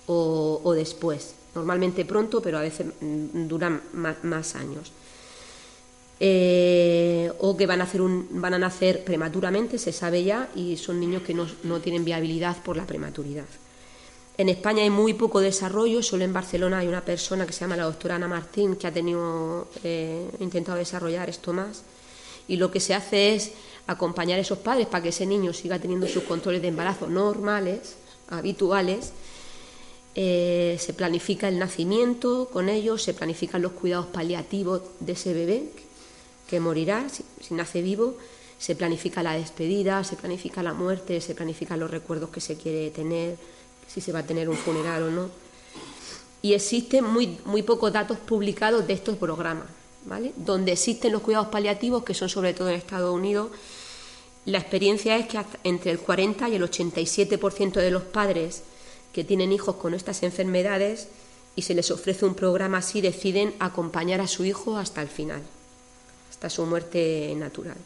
o, 0.07 0.73
después. 0.75 1.35
Normalmente 1.55 2.05
pronto, 2.05 2.41
pero 2.41 2.57
a 2.57 2.61
veces 2.61 2.87
mm, 2.99 3.47
duran 3.47 3.81
más, 3.93 4.55
años. 4.55 4.91
Eh, 6.23 7.33
o 7.39 7.57
que 7.57 7.65
van 7.65 7.81
a, 7.81 8.59
nacer 8.59 9.03
prematuramente, 9.03 9.79
se 9.79 9.91
sabe 9.91 10.23
ya, 10.23 10.49
y 10.55 10.77
son 10.77 10.99
niños 10.99 11.23
que 11.23 11.33
no, 11.33 11.47
no 11.63 11.79
tienen 11.79 12.05
viabilidad 12.05 12.61
por 12.61 12.77
la 12.77 12.85
prematuridad. 12.85 13.45
En 14.37 14.47
España 14.47 14.83
hay 14.83 14.91
muy 14.91 15.15
poco 15.15 15.39
desarrollo, 15.39 16.03
solo 16.03 16.23
en 16.23 16.31
Barcelona 16.31 16.77
hay 16.77 16.87
una 16.87 17.03
persona 17.03 17.47
que 17.47 17.53
se 17.53 17.61
llama 17.61 17.75
la 17.75 17.85
doctora 17.85 18.17
Ana 18.17 18.27
Martín 18.27 18.75
que 18.75 18.85
ha 18.85 18.93
tenido, 18.93 19.67
eh, 19.83 20.29
intentado 20.39 20.77
desarrollar 20.77 21.27
esto 21.27 21.53
más. 21.53 21.81
Y 22.47 22.57
lo 22.57 22.69
que 22.69 22.79
se 22.79 22.93
hace 22.93 23.33
es 23.33 23.53
acompañar 23.87 24.37
a 24.37 24.41
esos 24.43 24.59
padres 24.59 24.85
para 24.85 25.01
que 25.01 25.09
ese 25.09 25.25
niño 25.25 25.53
siga 25.53 25.79
teniendo 25.79 26.07
sus 26.07 26.21
controles 26.21 26.61
de 26.61 26.67
embarazo 26.67 27.07
normales, 27.07 27.95
habituales. 28.29 29.11
Eh, 30.13 30.77
se 30.79 30.93
planifica 30.93 31.47
el 31.47 31.57
nacimiento 31.57 32.47
con 32.53 32.69
ellos, 32.69 33.01
se 33.01 33.15
planifican 33.15 33.63
los 33.63 33.71
cuidados 33.71 34.05
paliativos 34.05 34.83
de 34.99 35.13
ese 35.13 35.33
bebé 35.33 35.63
que 36.51 36.59
morirá 36.59 37.07
si, 37.07 37.23
nace 37.53 37.81
vivo, 37.81 38.17
se 38.59 38.75
planifica 38.75 39.23
la 39.23 39.35
despedida, 39.35 40.03
se 40.03 40.17
planifica 40.17 40.61
la 40.61 40.73
muerte, 40.73 41.21
se 41.21 41.33
planifican 41.33 41.79
los 41.79 41.89
recuerdos 41.89 42.29
que 42.29 42.41
se 42.41 42.57
quiere 42.57 42.91
tener 42.91 43.37
si 43.87 44.01
se 44.01 44.11
va 44.11 44.19
a 44.19 44.23
tener 44.23 44.49
un 44.49 44.57
funeral 44.57 45.03
o 45.03 45.11
no. 45.11 45.29
Y 46.41 46.53
existen 46.53 47.05
muy, 47.05 47.37
muy 47.45 47.63
pocos 47.63 47.93
datos 47.93 48.17
publicados 48.17 48.85
de 48.85 48.93
estos 48.93 49.15
programas, 49.15 49.63
¿vale? 50.05 50.33
Donde 50.35 50.73
existen 50.73 51.13
los 51.13 51.21
cuidados 51.21 51.47
paliativos, 51.47 52.03
que 52.03 52.13
son 52.13 52.27
sobre 52.27 52.53
todo 52.53 52.67
en 52.67 52.75
Estados 52.75 53.15
Unidos, 53.15 53.49
la 54.43 54.57
experiencia 54.57 55.15
es 55.15 55.27
que 55.27 55.39
entre 55.63 55.91
el 55.91 55.99
40 55.99 56.49
y 56.49 56.55
el 56.55 56.63
87% 56.63 57.73
de 57.73 57.91
los 57.91 58.03
padres 58.03 58.63
que 59.13 59.23
tienen 59.23 59.53
hijos 59.53 59.77
con 59.77 59.93
estas 59.93 60.21
enfermedades 60.23 61.07
y 61.55 61.61
se 61.61 61.75
les 61.75 61.91
ofrece 61.91 62.25
un 62.25 62.35
programa 62.35 62.79
así, 62.79 62.99
deciden 62.99 63.53
acompañar 63.59 64.19
a 64.19 64.27
su 64.27 64.43
hijo 64.43 64.77
hasta 64.77 65.01
el 65.01 65.07
final, 65.07 65.43
hasta 66.31 66.49
su 66.49 66.65
muerte 66.65 67.35
natural 67.35 67.77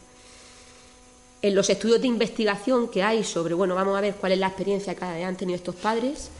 en 1.42 1.54
los 1.54 1.70
estudios 1.70 2.00
de 2.00 2.08
investigación 2.08 2.88
que 2.88 3.02
hay 3.02 3.22
sobre, 3.22 3.54
bueno, 3.54 3.74
vamos 3.74 3.96
a 3.96 4.00
ver 4.00 4.14
cuál 4.16 4.32
es 4.32 4.38
la 4.38 4.48
experiencia 4.48 4.94
que 4.94 5.04
han 5.04 5.36
tenido 5.36 5.56
estos 5.56 5.76
padres, 5.76 6.30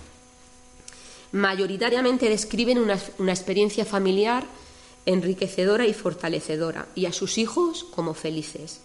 mayoritariamente 1.32 2.28
describen 2.28 2.78
una, 2.78 2.94
experiencia 3.30 3.84
familiar 3.84 4.44
enriquecedora 5.04 5.86
y 5.86 5.94
fortalecedora, 5.94 6.88
y 6.96 7.06
a 7.06 7.12
sus 7.12 7.38
hijos 7.38 7.84
como 7.84 8.14
felices. 8.14 8.80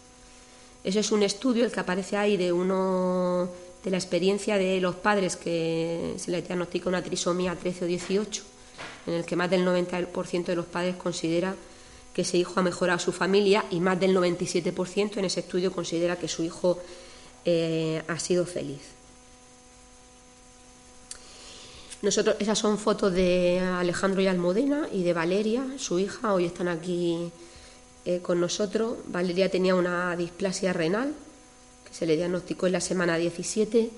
Ese 0.84 1.00
es 1.00 1.12
un 1.12 1.24
estudio, 1.24 1.66
el 1.66 1.72
que 1.72 1.80
aparece 1.80 2.18
ahí, 2.18 2.38
de 2.38 2.52
uno 2.52 3.50
de 3.84 3.90
la 3.90 3.98
experiencia 3.98 4.58
de 4.58 4.80
los 4.80 4.96
padres 4.96 5.36
que 5.36 6.14
se 6.18 6.30
les 6.30 6.46
diagnostica 6.46 6.90
una 6.90 7.02
trisomía 7.02 7.56
13 7.56 7.86
o 7.86 7.88
18, 7.88 8.44
en 9.08 9.14
el 9.14 9.26
que 9.26 9.36
más 9.36 9.50
del 9.50 9.66
90% 9.66 10.46
de 10.46 10.56
los 10.56 10.66
padres 10.66 10.96
considera 10.98 11.56
que 12.14 12.24
ese 12.24 12.38
hijo 12.38 12.60
ha 12.60 12.64
mejorado 12.64 13.00
su 13.00 13.12
familia 13.12 13.66
y 13.70 13.80
más 13.80 14.00
del 14.00 14.16
97% 14.16 15.18
en 15.18 15.26
ese 15.26 15.42
estudio 15.42 15.72
considera 15.72 16.18
que 16.18 16.28
su 16.28 16.44
hijo 16.44 16.80
eh, 17.46 18.02
ha 18.08 18.20
sido 18.20 18.46
feliz. 18.46 18.82
Nosotros, 22.02 22.36
esas 22.40 22.58
son 22.58 22.78
fotos 22.80 23.14
de 23.14 23.60
Alejandro 23.60 24.22
y 24.22 24.28
Almudena 24.28 24.90
y 24.92 25.04
de 25.04 25.14
Valeria, 25.14 25.66
su 25.78 26.00
hija, 26.00 26.34
hoy 26.34 26.46
están 26.46 26.68
aquí 26.68 27.32
eh, 28.06 28.20
con 28.22 28.42
nosotros. 28.42 28.98
Valeria 29.08 29.50
tenía 29.50 29.76
una 29.76 30.16
displasia 30.16 30.74
renal 30.74 31.14
que 31.88 31.94
se 31.94 32.08
le 32.08 32.16
diagnosticó 32.16 32.66
en 32.66 32.74
la 32.74 32.82
semana 32.82 33.18
17. 33.18 33.92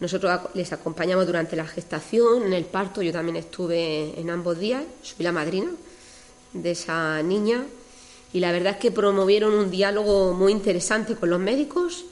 Nosotros 0.00 0.40
les 0.54 0.72
acompañamos 0.72 1.26
durante 1.26 1.56
la 1.56 1.66
gestación, 1.66 2.44
en 2.44 2.52
el 2.52 2.66
parto, 2.66 3.00
yo 3.02 3.12
también 3.12 3.36
estuve 3.36 4.18
en 4.20 4.30
ambos 4.30 4.58
días, 4.58 4.84
soy 5.02 5.24
la 5.24 5.32
madrina 5.32 5.70
de 6.52 6.72
esa 6.72 7.22
niña 7.22 7.64
y 8.32 8.40
la 8.40 8.52
verdad 8.52 8.74
es 8.74 8.78
que 8.78 8.90
promovieron 8.90 9.54
un 9.54 9.70
diálogo 9.70 10.32
muy 10.32 10.52
interesante 10.52 11.16
con 11.16 11.30
los 11.30 11.40
médicos 11.40 12.04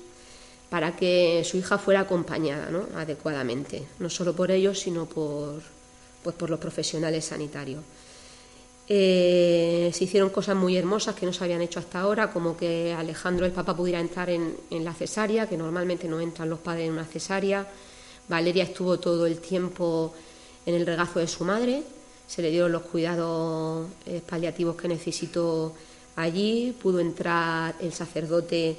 para 0.68 0.96
que 0.96 1.42
su 1.44 1.56
hija 1.56 1.78
fuera 1.78 2.00
acompañada 2.00 2.68
adecuadamente, 2.96 3.86
no 4.00 4.10
solo 4.10 4.34
por 4.34 4.50
ellos, 4.50 4.78
sino 4.78 5.06
por, 5.06 5.62
pues 6.22 6.36
por 6.36 6.50
los 6.50 6.58
profesionales 6.58 7.24
sanitarios. 7.24 7.82
Eh, 8.90 9.90
se 9.92 10.04
hicieron 10.04 10.30
cosas 10.30 10.56
muy 10.56 10.76
hermosas 10.76 11.14
que 11.14 11.26
no 11.26 11.32
se 11.32 11.44
habían 11.44 11.60
hecho 11.60 11.78
hasta 11.78 12.00
ahora, 12.00 12.30
como 12.32 12.56
que 12.56 12.94
Alejandro, 12.94 13.46
el 13.46 13.52
papá, 13.52 13.76
pudiera 13.76 14.00
entrar 14.00 14.28
en, 14.30 14.56
en 14.70 14.84
la 14.84 14.94
cesárea, 14.94 15.48
que 15.48 15.56
normalmente 15.56 16.08
no 16.08 16.20
entran 16.20 16.50
los 16.50 16.58
padres 16.58 16.86
en 16.86 16.92
una 16.92 17.04
cesárea. 17.04 17.66
Valeria 18.28 18.64
estuvo 18.64 18.98
todo 18.98 19.26
el 19.26 19.38
tiempo 19.38 20.14
en 20.66 20.74
el 20.74 20.86
regazo 20.86 21.18
de 21.18 21.28
su 21.28 21.44
madre, 21.44 21.82
se 22.28 22.42
le 22.42 22.50
dieron 22.50 22.70
los 22.70 22.82
cuidados 22.82 23.88
eh, 24.06 24.20
paliativos 24.28 24.76
que 24.76 24.86
necesitó 24.86 25.74
allí, 26.16 26.76
pudo 26.80 27.00
entrar 27.00 27.74
el 27.80 27.92
sacerdote 27.92 28.76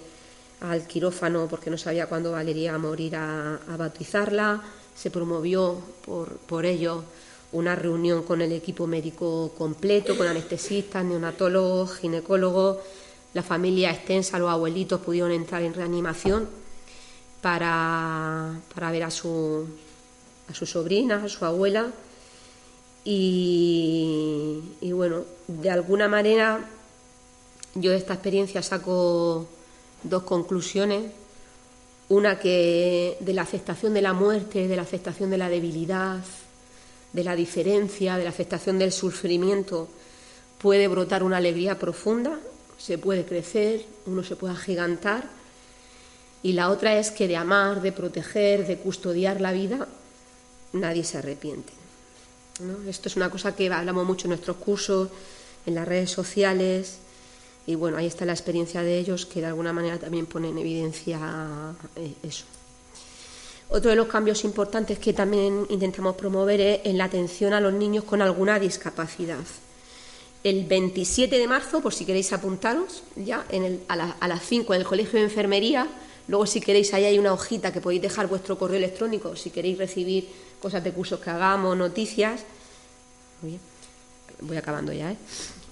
al 0.62 0.86
quirófano 0.86 1.48
porque 1.50 1.70
no 1.70 1.78
sabía 1.78 2.08
cuándo 2.08 2.32
Valeria 2.32 2.76
a 2.76 2.78
morir 2.78 3.16
a, 3.16 3.60
bautizarla, 3.78 4.62
se 4.96 5.10
promovió 5.10 5.82
por, 6.06 6.38
por 6.38 6.66
ello 6.66 7.04
una 7.52 7.76
reunión 7.76 8.22
con 8.24 8.42
el 8.42 8.52
equipo 8.52 8.86
médico 8.86 9.52
completo, 9.58 10.16
con 10.16 10.28
anestesistas, 10.28 11.04
neonatólogos, 11.04 11.98
ginecólogos, 11.98 12.78
la 13.34 13.42
familia 13.42 13.92
extensa, 13.92 14.38
los 14.38 14.50
abuelitos 14.50 15.02
pudieron 15.02 15.32
entrar 15.32 15.64
en 15.64 15.74
reanimación 15.74 16.48
para, 17.42 18.60
para 18.76 18.92
ver 18.92 19.04
a 19.04 19.12
su, 19.12 19.68
a 20.48 20.54
su 20.54 20.66
sobrina, 20.68 21.24
a 21.24 21.30
su 21.30 21.46
abuela. 21.46 21.92
Y, 23.04 24.62
bueno, 24.92 25.24
de 25.48 25.70
alguna 25.72 26.08
manera 26.08 26.70
yo 27.76 27.92
de 27.92 27.98
esta 27.98 28.14
experiencia 28.14 28.62
saco 28.62 29.48
dos 30.04 30.24
conclusiones. 30.24 31.12
Una 32.10 32.40
que 32.40 33.18
de 33.20 33.34
la 33.34 33.44
aceptación 33.44 33.94
de 33.94 34.02
la 34.02 34.14
muerte, 34.14 34.68
de 34.68 34.76
la 34.76 34.82
aceptación 34.82 35.30
de 35.30 35.38
la 35.38 35.48
debilidad, 35.48 36.20
de 37.14 37.24
la 37.24 37.36
diferencia, 37.36 38.18
de 38.18 38.24
la 38.24 38.32
aceptación 38.32 38.80
del 38.80 38.92
sufrimiento, 38.92 39.88
puede 40.58 40.88
brotar 40.88 41.24
una 41.24 41.38
alegría 41.38 41.78
profunda, 41.78 42.40
se 42.78 42.98
puede 42.98 43.26
crecer, 43.26 43.86
uno 44.08 44.24
se 44.24 44.36
puede 44.36 44.54
agigantar. 44.54 45.30
Y 46.42 46.54
la 46.54 46.70
otra 46.70 46.98
es 46.98 47.12
que 47.12 47.28
de 47.28 47.36
amar, 47.36 47.82
de 47.82 47.92
proteger, 47.92 48.66
de 48.66 48.78
custodiar 48.78 49.40
la 49.40 49.52
vida, 49.52 49.88
nadie 50.74 51.04
se 51.04 51.20
arrepiente. 51.20 51.79
Esto 52.88 53.08
es 53.08 53.16
una 53.16 53.30
cosa 53.30 53.56
que 53.56 53.72
hablamos 53.72 54.06
mucho 54.06 54.28
en 54.28 54.30
nuestros 54.30 54.58
cursos, 54.58 55.10
en 55.66 55.76
las 55.76 55.88
redes 55.88 56.12
sociales, 56.12 57.00
y 57.66 57.76
bueno, 57.76 57.98
ahí 57.98 58.08
está 58.08 58.26
la 58.26 58.34
experiencia 58.34 58.82
de 58.82 58.98
ellos 58.98 59.26
que 59.26 59.42
de 59.42 59.46
alguna 59.46 59.72
manera 59.72 60.00
también 60.00 60.26
pone 60.26 60.50
en 60.50 60.58
evidencia 60.58 61.20
eh, 61.96 62.14
eso. 62.24 62.46
Otro 63.70 63.92
de 63.92 63.96
los 63.96 64.08
cambios 64.08 64.44
importantes 64.44 64.98
que 64.98 65.14
también 65.14 65.68
intentamos 65.70 66.16
promover 66.16 66.60
es 66.60 66.82
en 66.86 66.98
la 66.98 67.04
atención 67.04 67.54
a 67.54 67.62
los 67.62 67.72
niños 67.72 68.04
con 68.04 68.24
alguna 68.24 68.60
discapacidad. 68.60 69.38
El 70.44 70.66
27 70.66 71.38
de 71.38 71.48
marzo, 71.48 71.80
por 71.80 71.94
si 71.94 72.06
queréis 72.06 72.34
apuntaros, 72.34 73.04
ya 73.16 73.46
a, 73.88 74.28
las 74.28 74.44
5 74.44 74.74
en 74.74 74.82
el 74.82 74.88
Colegio 74.88 75.20
de 75.20 75.26
Enfermería, 75.26 75.88
luego 76.28 76.48
si 76.48 76.62
queréis 76.62 76.94
ahí 76.96 77.06
hay 77.06 77.20
una 77.20 77.34
hojita 77.34 77.72
que 77.72 77.82
podéis 77.82 78.02
dejar 78.02 78.28
vuestro 78.28 78.58
correo 78.58 78.78
electrónico, 78.78 79.36
si 79.36 79.52
queréis 79.52 79.78
recibir 79.78 80.28
cosas 80.62 80.84
de 80.84 80.92
cursos 80.92 81.20
que 81.20 81.30
hagamos, 81.30 81.76
noticias. 81.78 82.42
voy 84.42 84.58
acabando 84.58 84.92
ya, 84.94 85.12
¿eh? 85.12 85.18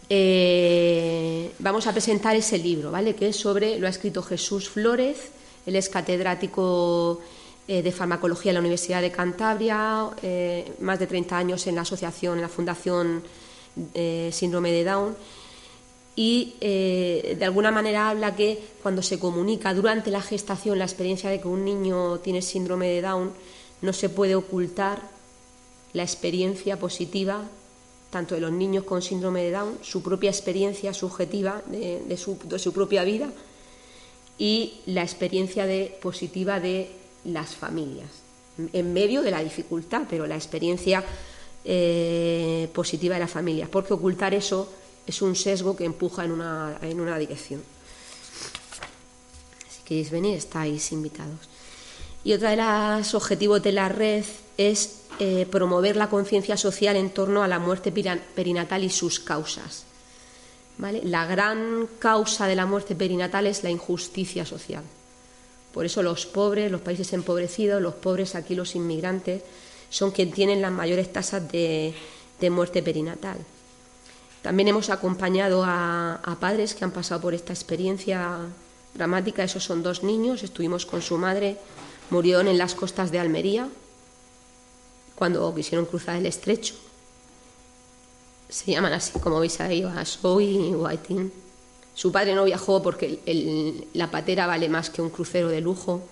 Eh, 0.10 1.52
vamos 1.60 1.86
a 1.88 1.92
presentar 1.92 2.36
ese 2.36 2.58
libro, 2.58 2.92
¿vale? 2.92 3.14
Que 3.16 3.30
es 3.30 3.36
sobre, 3.36 3.78
lo 3.78 3.88
ha 3.88 3.90
escrito 3.90 4.24
Jesús 4.24 4.70
Flores, 4.70 5.18
él 5.66 5.76
es 5.76 5.90
catedrático 5.90 7.20
eh, 7.68 7.82
de 7.82 7.92
farmacología 7.92 8.52
en 8.52 8.56
la 8.56 8.62
Universidad 8.62 9.02
de 9.02 9.12
Cantabria, 9.12 10.10
eh, 10.22 10.72
más 10.80 11.00
de 11.00 11.08
30 11.08 11.38
años 11.38 11.68
en 11.68 11.76
la 11.76 11.82
asociación, 11.82 12.36
en 12.36 12.42
la 12.42 12.50
Fundación 12.50 13.24
Síndrome 14.32 14.72
de 14.72 14.84
Down. 14.84 15.16
Y 16.16 16.56
de 16.60 17.46
alguna 17.46 17.70
manera 17.70 18.10
habla 18.10 18.36
que 18.36 18.60
cuando 18.82 19.04
se 19.04 19.20
comunica 19.20 19.72
durante 19.76 20.10
la 20.10 20.20
gestación 20.20 20.80
la 20.80 20.86
experiencia 20.86 21.30
de 21.30 21.40
que 21.40 21.48
un 21.48 21.64
niño 21.64 22.18
tiene 22.22 22.42
síndrome 22.42 22.88
de 22.88 23.04
Down, 23.04 23.34
no 23.82 23.94
se 23.94 24.10
puede 24.10 24.36
ocultar 24.36 25.02
la 25.94 26.04
experiencia 26.04 26.78
positiva 26.80 27.48
tanto 28.10 28.36
de 28.36 28.42
los 28.42 28.52
niños 28.52 28.84
con 28.84 29.02
síndrome 29.02 29.44
de 29.44 29.52
Down, 29.52 29.80
su 29.82 30.02
propia 30.02 30.30
experiencia 30.30 30.94
subjetiva 30.94 31.62
de, 31.68 32.18
su, 32.18 32.38
propia 32.74 33.04
vida 33.04 33.30
y 34.38 34.82
la 34.86 35.04
experiencia 35.04 35.66
de, 35.66 35.98
positiva 36.02 36.60
de 36.60 36.90
las 37.26 37.56
familias, 37.56 38.10
en 38.72 38.94
medio 38.94 39.22
de 39.22 39.32
la 39.32 39.44
dificultad, 39.44 40.04
pero 40.10 40.26
la 40.26 40.36
experiencia 40.36 41.04
eh, 41.66 42.70
positiva 42.74 43.16
de 43.16 43.22
las 43.22 43.32
familias, 43.32 43.70
porque 43.70 43.94
ocultar 43.94 44.34
eso 44.34 44.72
es 45.06 45.22
un 45.22 45.36
sesgo 45.36 45.76
que 45.76 45.86
empuja 45.86 46.24
en 46.26 46.32
una, 46.32 46.78
en 46.82 47.00
una 47.02 47.18
dirección. 47.18 47.62
Si 49.70 49.84
queréis 49.84 50.12
venir, 50.12 50.38
estáis 50.38 50.92
invitados. 50.92 51.50
Y 52.28 52.34
otra 52.34 52.50
de 52.50 52.58
los 52.58 53.14
objetivos 53.14 53.64
de 53.64 53.72
la 53.72 53.88
red 53.88 54.26
es 54.58 55.04
eh, 55.18 55.48
promover 55.50 55.96
la 55.96 56.10
conciencia 56.10 56.58
social 56.58 56.98
en 56.98 57.12
torno 57.12 57.42
a 57.42 57.48
la 57.48 57.58
muerte 57.58 57.94
perinatal 58.36 58.84
y 58.84 58.90
sus 58.90 59.22
causas. 59.22 59.86
La 60.78 61.26
gran 61.26 61.88
causa 62.00 62.46
de 62.46 62.58
la 62.58 62.66
muerte 62.66 62.96
perinatal 62.96 63.48
es 63.48 63.64
la 63.64 63.70
injusticia 63.70 64.46
social. 64.46 64.84
Por 65.74 65.86
eso 65.86 66.04
los 66.04 66.26
pobres, 66.26 66.70
los 66.70 66.82
países 66.82 67.14
empobrecidos, 67.14 67.82
los 67.82 67.94
pobres 67.94 68.36
aquí 68.36 68.56
los 68.56 68.76
inmigrantes, 68.76 69.44
son 69.90 70.12
quienes 70.12 70.36
tienen 70.36 70.62
las 70.62 70.74
mayores 70.74 71.14
tasas 71.14 71.50
de, 71.50 71.96
muerte 72.52 72.84
perinatal. 72.84 73.38
También 74.42 74.68
hemos 74.68 74.90
acompañado 74.90 75.64
a, 75.64 76.16
a, 76.16 76.36
padres 76.36 76.76
que 76.76 76.84
han 76.84 76.92
pasado 76.92 77.22
por 77.22 77.34
esta 77.34 77.54
experiencia 77.54 78.40
dramática. 78.94 79.46
Esos 79.46 79.64
son 79.64 79.82
dos 79.82 80.04
niños. 80.04 80.44
Estuvimos 80.44 80.86
con 80.86 81.02
su 81.02 81.18
madre. 81.18 81.56
Murieron 82.10 82.48
en 82.48 82.58
las 82.58 82.76
costas 82.76 83.12
de 83.12 83.20
Almería, 83.20 83.68
cuando 85.16 85.54
quisieron 85.54 85.86
cruzar 85.86 86.16
el 86.16 86.26
estrecho. 86.26 86.76
Se 88.50 88.72
llaman 88.72 88.94
así, 88.94 89.20
como 89.20 89.40
veis 89.40 89.60
ahí, 89.60 89.86
Soy 90.06 90.46
y 90.46 90.76
Whiting. 90.76 91.32
Su 91.94 92.12
padre 92.12 92.36
no 92.36 92.46
viajó 92.46 92.82
porque 92.82 93.20
la 93.94 94.12
patera 94.12 94.46
vale 94.46 94.70
más 94.70 94.90
que 94.90 95.02
un 95.02 95.10
crucero 95.10 95.50
de 95.50 95.60
lujo 95.62 96.04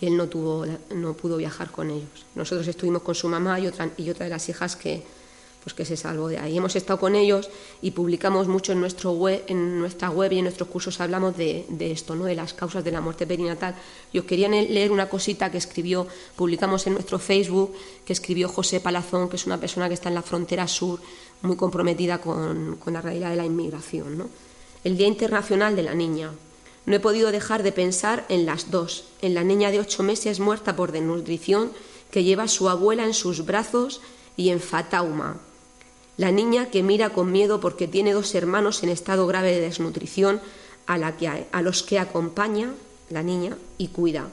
y 0.00 0.06
él 0.06 0.16
no, 0.16 0.28
tuvo, 0.28 0.66
no 0.90 1.14
pudo 1.14 1.36
viajar 1.36 1.70
con 1.70 1.90
ellos. 1.90 2.26
Nosotros 2.34 2.66
estuvimos 2.66 3.02
con 3.02 3.14
su 3.14 3.28
mamá 3.28 3.60
y 3.60 3.68
otra, 3.68 3.90
y 3.96 4.10
otra 4.10 4.24
de 4.24 4.30
las 4.30 4.48
hijas 4.48 4.74
que, 4.74 5.04
pues 5.62 5.74
que 5.74 5.84
se 5.84 5.96
salvó 5.96 6.28
de 6.28 6.38
ahí. 6.38 6.56
Hemos 6.56 6.74
estado 6.76 6.98
con 6.98 7.14
ellos 7.14 7.50
y 7.82 7.90
publicamos 7.90 8.48
mucho 8.48 8.72
en, 8.72 8.80
nuestro 8.80 9.12
web, 9.12 9.44
en 9.46 9.78
nuestra 9.78 10.10
web 10.10 10.32
y 10.32 10.38
en 10.38 10.44
nuestros 10.44 10.68
cursos 10.68 11.00
hablamos 11.00 11.36
de, 11.36 11.66
esto, 11.78 12.14
¿no? 12.14 12.24
de 12.24 12.34
las 12.34 12.54
causas 12.54 12.82
de 12.82 12.90
la 12.90 13.00
muerte 13.00 13.26
perinatal. 13.26 13.74
Yo 14.12 14.24
quería 14.24 14.48
leer 14.48 14.90
una 14.90 15.08
cosita 15.08 15.50
que 15.50 15.58
escribió, 15.58 16.06
publicamos 16.34 16.86
en 16.86 16.94
nuestro 16.94 17.18
Facebook, 17.18 17.74
que 18.04 18.12
escribió 18.12 18.48
José 18.48 18.80
Palazón, 18.80 19.28
que 19.28 19.36
es 19.36 19.46
una 19.46 19.58
persona 19.58 19.88
que 19.88 19.94
está 19.94 20.08
en 20.08 20.14
la 20.14 20.22
frontera 20.22 20.66
sur, 20.66 21.00
muy 21.42 21.56
comprometida 21.56 22.18
con, 22.18 22.76
con 22.76 22.94
la 22.94 23.02
realidad 23.02 23.30
de 23.30 23.36
la 23.36 23.44
inmigración. 23.44 24.16
¿no? 24.16 24.28
El 24.82 24.96
Día 24.96 25.06
Internacional 25.08 25.76
de 25.76 25.82
la 25.82 25.94
Niña. 25.94 26.30
No 26.86 26.96
he 26.96 27.00
podido 27.00 27.30
dejar 27.30 27.62
de 27.62 27.72
pensar 27.72 28.24
en 28.30 28.46
las 28.46 28.70
dos, 28.70 29.04
en 29.20 29.34
la 29.34 29.44
niña 29.44 29.70
de 29.70 29.80
ocho 29.80 30.02
meses 30.02 30.40
muerta 30.40 30.74
por 30.74 30.92
desnutrición 30.92 31.72
que 32.10 32.24
lleva 32.24 32.44
a 32.44 32.48
su 32.48 32.68
abuela 32.68 33.04
en 33.04 33.14
sus 33.14 33.44
brazos 33.44 34.00
y 34.36 34.48
en 34.48 34.60
Fatauma, 34.60 35.38
la 36.20 36.30
niña 36.30 36.68
que 36.68 36.82
mira 36.82 37.14
con 37.14 37.32
miedo 37.32 37.60
porque 37.60 37.88
tiene 37.88 38.12
dos 38.12 38.34
hermanos 38.34 38.82
en 38.82 38.90
estado 38.90 39.26
grave 39.26 39.52
de 39.52 39.62
desnutrición 39.62 40.38
a, 40.84 40.98
la 40.98 41.16
que, 41.16 41.46
a 41.50 41.62
los 41.62 41.82
que 41.82 41.98
acompaña 41.98 42.74
la 43.08 43.22
niña 43.22 43.56
y 43.78 43.88
cuida. 43.88 44.28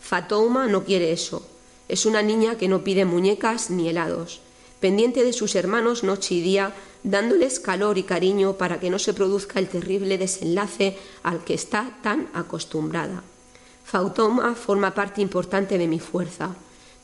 Fatouma 0.00 0.68
no 0.68 0.84
quiere 0.84 1.12
eso. 1.12 1.46
Es 1.86 2.06
una 2.06 2.22
niña 2.22 2.56
que 2.56 2.66
no 2.66 2.82
pide 2.82 3.04
muñecas 3.04 3.68
ni 3.68 3.90
helados, 3.90 4.40
pendiente 4.80 5.22
de 5.22 5.34
sus 5.34 5.54
hermanos 5.54 6.02
noche 6.02 6.36
y 6.36 6.40
día, 6.40 6.74
dándoles 7.02 7.60
calor 7.60 7.98
y 7.98 8.04
cariño 8.04 8.54
para 8.54 8.80
que 8.80 8.88
no 8.88 8.98
se 8.98 9.12
produzca 9.12 9.58
el 9.58 9.68
terrible 9.68 10.16
desenlace 10.16 10.96
al 11.22 11.44
que 11.44 11.52
está 11.52 11.98
tan 12.02 12.30
acostumbrada. 12.32 13.22
Fatouma 13.84 14.54
forma 14.54 14.94
parte 14.94 15.20
importante 15.20 15.76
de 15.76 15.88
mi 15.88 16.00
fuerza. 16.00 16.56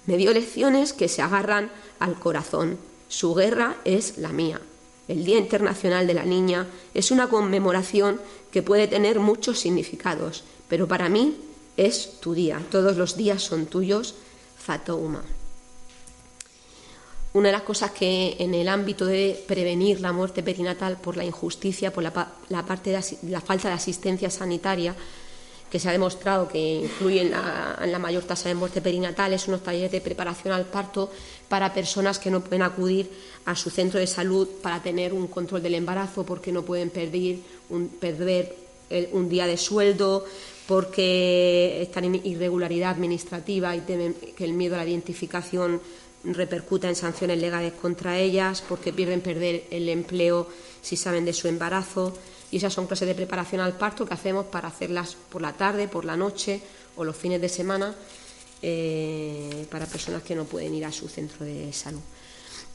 Me 0.07 0.17
dio 0.17 0.33
lecciones 0.33 0.95
que 0.95 1.09
se 1.09 1.21
agarran 1.21 1.71
al 1.99 2.19
corazón 2.19 2.79
su 3.09 3.35
guerra 3.35 3.77
es 3.85 4.19
la 4.19 4.31
mía. 4.31 4.61
El 5.07 5.25
Día 5.25 5.39
Internacional 5.39 6.07
de 6.07 6.15
la 6.15 6.25
Niña 6.25 6.67
es 6.95 7.11
una 7.11 7.29
conmemoración 7.29 8.21
que 8.51 8.63
puede 8.63 8.89
tener 8.89 9.21
muchos 9.21 9.59
significados, 9.59 10.45
pero 10.69 10.89
para 10.89 11.09
mí 11.09 11.37
es 11.77 12.21
tu 12.21 12.35
día. 12.35 12.63
Todos 12.71 12.97
los 12.97 13.17
días 13.17 13.43
son 13.43 13.67
tuyos, 13.67 14.15
Fatouma. 14.57 15.23
Una 17.35 17.49
de 17.49 17.53
las 17.53 17.63
cosas 17.63 17.91
que 17.91 18.37
en 18.39 18.55
el 18.55 18.69
ámbito 18.69 19.05
de 19.07 19.45
prevenir 19.49 20.01
la 20.01 20.13
muerte 20.13 20.43
perinatal 20.43 20.97
por 20.99 21.17
la 21.17 21.25
injusticia, 21.25 21.93
por 21.93 22.05
la, 22.05 22.13
parte 22.65 22.91
de 22.91 23.03
la 23.29 23.41
falta 23.41 23.69
de 23.69 23.75
asistencia 23.75 24.31
sanitaria, 24.31 24.95
que 25.75 25.81
se 25.81 25.89
ha 25.89 25.91
demostrado 25.91 26.47
que 26.47 26.83
influye 26.87 27.23
en 27.23 27.33
la, 27.33 27.99
mayor 27.99 28.23
tasa 28.23 28.49
de 28.49 28.55
muerte 28.55 28.81
perinatal, 28.81 29.33
es 29.33 29.49
unos 29.49 29.61
talleres 29.61 29.91
de 29.91 30.01
preparación 30.01 30.55
al 30.55 30.67
parto 30.67 31.11
para 31.49 31.75
personas 31.75 32.21
que 32.21 32.31
no 32.31 32.45
pueden 32.45 32.63
acudir 32.63 33.11
a 33.45 33.57
su 33.57 33.71
centro 33.71 33.99
de 33.99 34.07
salud 34.07 34.47
para 34.63 34.81
tener 34.81 35.13
un 35.13 35.27
control 35.27 35.65
del 35.65 35.75
embarazo 35.75 36.25
porque 36.25 36.53
no 36.53 36.63
pueden 36.63 36.91
perder 36.91 37.39
un, 37.71 37.89
perder 37.89 38.55
un 39.11 39.29
día 39.29 39.49
de 39.49 39.57
sueldo, 39.57 40.25
porque 40.69 41.83
están 41.83 42.05
en 42.05 42.25
irregularidad 42.25 42.93
administrativa 42.93 43.75
y 43.75 43.81
temen 43.81 44.15
que 44.15 44.45
el 44.45 44.53
miedo 44.53 44.77
a 44.77 44.79
la 44.79 44.87
identificación 44.89 45.81
repercuta 46.23 46.89
en 46.89 46.95
sanciones 46.95 47.41
legales 47.41 47.73
contra 47.73 48.17
ellas, 48.17 48.63
porque 48.69 48.93
pierden 48.93 49.23
perder 49.23 49.65
el 49.73 49.89
empleo 49.89 50.47
si 50.83 50.97
saben 50.97 51.25
de 51.25 51.33
su 51.33 51.49
embarazo. 51.49 52.15
Y 52.55 52.59
esas 52.59 52.73
son 52.73 52.87
clases 52.87 53.09
de 53.09 53.17
preparación 53.17 53.61
al 53.61 53.73
parto 53.73 54.07
que 54.07 54.15
hacemos 54.15 54.47
para 54.47 54.69
hacerlas 54.69 55.17
por 55.29 55.43
la 55.43 55.55
tarde, 55.55 55.89
por 55.89 56.05
la 56.05 56.17
noche 56.17 56.61
o 56.95 57.03
los 57.03 57.17
fines 57.17 57.41
de 57.41 57.49
semana 57.49 57.93
eh, 58.63 59.67
para 59.69 59.87
personas 59.87 60.23
que 60.23 60.37
no 60.37 60.45
pueden 60.45 60.73
ir 60.73 60.85
a 60.85 60.93
su 60.93 61.09
centro 61.09 61.45
de 61.45 61.73
salud. 61.73 61.99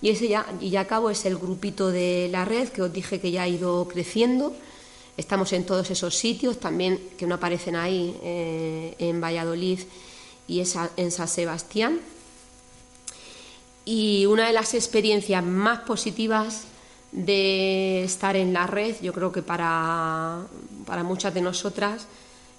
Y 0.02 0.10
ese 0.10 0.28
ya, 0.28 0.46
y 0.60 0.70
ya 0.70 0.82
acabo, 0.82 1.10
es 1.10 1.24
el 1.24 1.38
grupito 1.38 1.92
de 1.92 2.28
la 2.30 2.44
red 2.44 2.68
que 2.68 2.82
os 2.82 2.92
dije 2.92 3.22
que 3.22 3.32
ya 3.32 3.44
ha 3.44 3.48
ido 3.48 3.88
creciendo. 3.88 4.54
Estamos 5.16 5.54
en 5.54 5.66
todos 5.66 5.90
esos 5.90 6.14
sitios, 6.14 6.60
también 6.60 7.00
que 7.18 7.26
no 7.26 7.36
aparecen 7.36 7.78
ahí, 7.78 8.20
eh, 8.22 8.96
en 9.00 9.22
Valladolid 9.22 9.80
y 10.46 10.60
en 10.60 11.12
San 11.12 11.28
Sebastián. 11.30 12.02
Y 13.86 14.26
una 14.26 14.48
de 14.48 14.52
las 14.52 14.74
experiencias 14.74 15.42
más 15.42 15.80
positivas 15.80 16.66
de 17.12 18.04
estar 18.04 18.36
en 18.36 18.54
la 18.54 18.68
red, 18.68 18.96
yo 19.02 19.14
creo 19.14 19.32
que 19.32 19.42
para, 19.42 20.46
para 20.86 21.04
muchas 21.04 21.34
de 21.34 21.42
nosotras, 21.42 22.06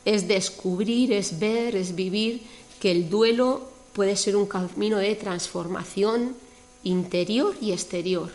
es 0.05 0.27
descubrir, 0.27 1.13
es 1.13 1.39
ver, 1.39 1.77
es 1.77 1.95
vivir 1.95 2.43
que 2.81 2.91
el 2.91 3.11
duelo 3.11 3.69
puede 3.93 4.17
ser 4.17 4.37
un 4.37 4.47
camino 4.47 4.97
de 4.99 5.15
transformación 5.15 6.35
interior 6.83 7.55
y 7.61 7.73
exterior, 7.73 8.31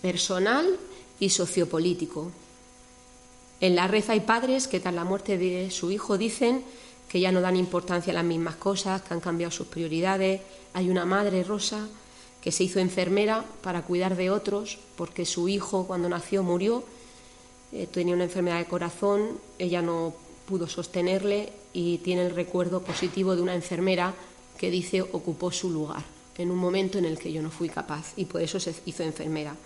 personal 0.00 0.66
y 1.20 1.30
sociopolítico. 1.30 2.30
En 3.60 3.74
la 3.74 3.88
red 3.88 4.04
hay 4.08 4.20
padres 4.20 4.68
que 4.68 4.80
tras 4.80 4.94
la 4.94 5.04
muerte 5.04 5.38
de 5.38 5.70
su 5.70 5.90
hijo 5.90 6.18
dicen 6.18 6.62
que 7.08 7.20
ya 7.20 7.32
no 7.32 7.40
dan 7.40 7.56
importancia 7.56 8.12
a 8.12 8.14
las 8.14 8.24
mismas 8.24 8.56
cosas, 8.56 9.02
que 9.02 9.14
han 9.14 9.20
cambiado 9.20 9.50
sus 9.50 9.66
prioridades. 9.66 10.40
Hay 10.74 10.90
una 10.90 11.04
madre, 11.04 11.44
Rosa, 11.44 11.86
que 12.46 12.52
se 12.52 12.62
hizo 12.62 12.78
enfermera 12.78 13.44
para 13.60 13.82
cuidar 13.82 14.14
de 14.14 14.30
otros 14.30 14.78
porque 14.94 15.26
su 15.26 15.48
hijo 15.48 15.84
cuando 15.88 16.08
nació 16.08 16.44
murió, 16.44 16.84
eh, 17.72 17.88
tenía 17.90 18.14
una 18.14 18.22
enfermedad 18.22 18.58
de 18.58 18.66
corazón, 18.66 19.40
ella 19.58 19.82
no 19.82 20.14
pudo 20.46 20.68
sostenerle 20.68 21.52
y 21.72 21.98
tiene 21.98 22.24
el 22.24 22.32
recuerdo 22.32 22.82
positivo 22.82 23.34
de 23.34 23.42
una 23.42 23.56
enfermera 23.56 24.14
que 24.56 24.70
dice 24.70 25.02
ocupó 25.02 25.50
su 25.50 25.70
lugar 25.70 26.04
en 26.38 26.52
un 26.52 26.58
momento 26.58 26.98
en 26.98 27.06
el 27.06 27.18
que 27.18 27.32
yo 27.32 27.42
no 27.42 27.50
fui 27.50 27.68
capaz 27.68 28.12
y 28.16 28.26
por 28.26 28.40
eso 28.40 28.60
se 28.60 28.76
hizo 28.84 29.02
enfermera. 29.02 29.56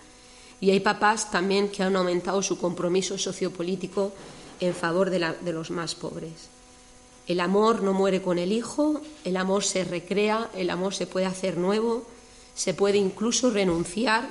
Y 0.59 0.71
hay 0.71 0.81
papás 0.81 1.31
también 1.31 1.69
que 1.69 1.83
han 1.83 1.97
aumentado 1.97 2.41
su 2.41 2.57
compromiso 2.57 3.19
sociopolítico 3.19 4.13
en 4.59 4.73
favor 4.75 5.11
de, 5.11 5.19
de 5.19 5.53
los 5.53 5.71
más 5.71 5.95
pobres. 5.95 6.49
El 7.27 7.41
amor 7.41 7.83
no 7.83 7.93
muere 7.93 8.23
con 8.23 8.39
el 8.39 8.53
hijo, 8.53 9.03
el 9.25 9.37
amor 9.37 9.65
se 9.65 9.85
recrea, 9.85 10.49
el 10.55 10.71
amor 10.71 10.95
se 10.95 11.07
puede 11.07 11.27
hacer 11.27 11.59
nuevo, 11.59 12.07
se 12.55 12.75
puede 12.75 12.99
incluso 12.99 13.51
renunciar 13.51 14.29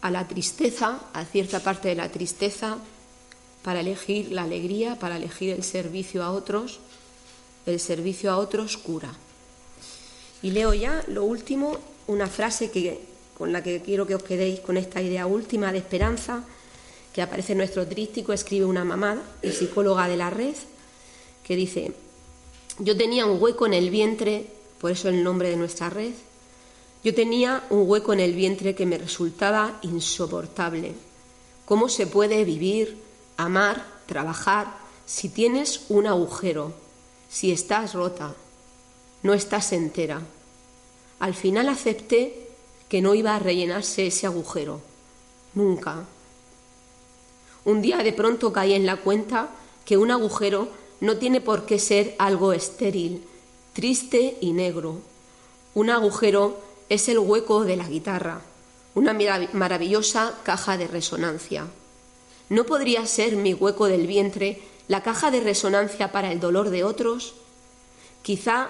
a 0.00 0.10
la 0.10 0.28
tristeza, 0.28 1.00
a 1.12 1.24
cierta 1.24 1.60
parte 1.60 1.88
de 1.88 1.94
la 1.94 2.10
tristeza, 2.10 2.78
para 3.62 3.80
elegir 3.80 4.30
la 4.30 4.44
alegría, 4.44 4.98
para 4.98 5.16
elegir 5.16 5.50
el 5.50 5.64
servicio 5.64 6.22
a 6.22 6.30
otros. 6.30 6.80
El 7.66 7.80
servicio 7.80 8.30
a 8.30 8.38
otros 8.38 8.76
cura. 8.76 9.12
Y 10.40 10.52
leo 10.52 10.72
ya 10.72 11.02
lo 11.08 11.24
último, 11.24 11.76
una 12.06 12.28
frase 12.28 12.70
que 12.70 13.00
con 13.36 13.52
la 13.52 13.62
que 13.62 13.82
quiero 13.82 14.06
que 14.06 14.14
os 14.14 14.22
quedéis 14.22 14.60
con 14.60 14.76
esta 14.76 15.02
idea 15.02 15.26
última 15.26 15.72
de 15.72 15.78
esperanza 15.78 16.44
que 17.12 17.22
aparece 17.22 17.52
en 17.52 17.58
nuestro 17.58 17.86
trístico, 17.86 18.32
escribe 18.32 18.66
una 18.66 18.84
mamá, 18.84 19.22
y 19.42 19.50
psicóloga 19.50 20.06
de 20.06 20.16
la 20.16 20.30
red, 20.30 20.54
que 21.42 21.56
dice, 21.56 21.92
yo 22.78 22.96
tenía 22.96 23.24
un 23.24 23.42
hueco 23.42 23.66
en 23.66 23.74
el 23.74 23.90
vientre, 23.90 24.46
por 24.80 24.90
eso 24.90 25.08
el 25.08 25.24
nombre 25.24 25.48
de 25.48 25.56
nuestra 25.56 25.88
red, 25.88 26.12
yo 27.06 27.14
tenía 27.14 27.62
un 27.70 27.88
hueco 27.88 28.12
en 28.14 28.18
el 28.18 28.34
vientre 28.34 28.74
que 28.74 28.84
me 28.84 28.98
resultaba 28.98 29.78
insoportable. 29.82 30.92
¿Cómo 31.64 31.88
se 31.88 32.08
puede 32.08 32.42
vivir, 32.42 33.00
amar, 33.36 33.86
trabajar 34.06 34.76
si 35.04 35.28
tienes 35.28 35.82
un 35.88 36.08
agujero, 36.08 36.74
si 37.28 37.52
estás 37.52 37.94
rota, 37.94 38.34
no 39.22 39.34
estás 39.34 39.72
entera? 39.72 40.20
Al 41.20 41.34
final 41.34 41.68
acepté 41.68 42.48
que 42.88 43.00
no 43.00 43.14
iba 43.14 43.36
a 43.36 43.38
rellenarse 43.38 44.08
ese 44.08 44.26
agujero. 44.26 44.80
Nunca. 45.54 46.06
Un 47.64 47.82
día 47.82 47.98
de 47.98 48.14
pronto 48.14 48.52
caí 48.52 48.72
en 48.72 48.84
la 48.84 48.96
cuenta 48.96 49.50
que 49.84 49.96
un 49.96 50.10
agujero 50.10 50.70
no 50.98 51.18
tiene 51.18 51.40
por 51.40 51.66
qué 51.66 51.78
ser 51.78 52.16
algo 52.18 52.52
estéril, 52.52 53.22
triste 53.74 54.38
y 54.40 54.50
negro. 54.50 54.98
Un 55.72 55.90
agujero 55.90 56.65
es 56.88 57.08
el 57.08 57.18
hueco 57.18 57.64
de 57.64 57.76
la 57.76 57.88
guitarra, 57.88 58.40
una 58.94 59.12
maravillosa 59.52 60.34
caja 60.42 60.76
de 60.76 60.86
resonancia. 60.86 61.66
¿No 62.48 62.64
podría 62.64 63.06
ser 63.06 63.36
mi 63.36 63.54
hueco 63.54 63.86
del 63.86 64.06
vientre 64.06 64.62
la 64.88 65.02
caja 65.02 65.30
de 65.30 65.40
resonancia 65.40 66.12
para 66.12 66.30
el 66.30 66.40
dolor 66.40 66.70
de 66.70 66.84
otros? 66.84 67.34
Quizá 68.22 68.68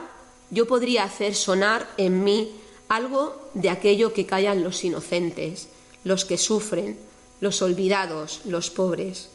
yo 0.51 0.67
podría 0.67 1.05
hacer 1.05 1.35
sonar 1.35 1.89
en 1.97 2.25
mí 2.25 2.53
algo 2.89 3.37
de 3.55 3.71
aquello 3.71 4.12
que 4.12 4.27
callan 4.27 4.62
los 4.62 4.85
inocentes, 4.85 5.69
los 6.05 6.25
que 6.25 6.39
sufren, 6.39 6.99
los 7.41 7.61
olvidados, 7.62 8.41
los 8.45 8.71
pobres. 8.71 9.29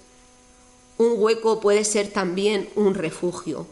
Un 0.97 1.13
hueco 1.17 1.59
puede 1.59 1.83
ser 1.83 2.09
también 2.09 2.69
un 2.75 2.95
refugio, 2.95 3.67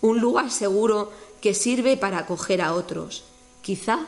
un 0.00 0.20
lugar 0.20 0.50
seguro 0.50 1.10
que 1.40 1.54
sirve 1.54 1.96
para 1.96 2.18
acoger 2.18 2.62
a 2.62 2.74
otros. 2.74 3.24
Quizá 3.62 4.06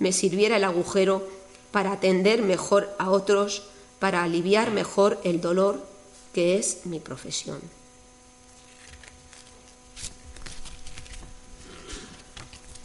me 0.00 0.12
sirviera 0.12 0.56
el 0.56 0.64
agujero 0.64 1.28
para 1.70 1.92
atender 1.92 2.42
mejor 2.42 2.92
a 2.98 3.10
otros, 3.10 3.62
para 4.00 4.24
aliviar 4.24 4.72
mejor 4.72 5.20
el 5.22 5.40
dolor 5.40 5.86
que 6.34 6.58
es 6.58 6.86
mi 6.86 6.98
profesión. 6.98 7.60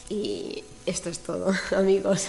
Y 0.10 0.64
esto 0.86 1.10
es 1.10 1.20
todo, 1.20 1.52
amigos. 1.76 2.28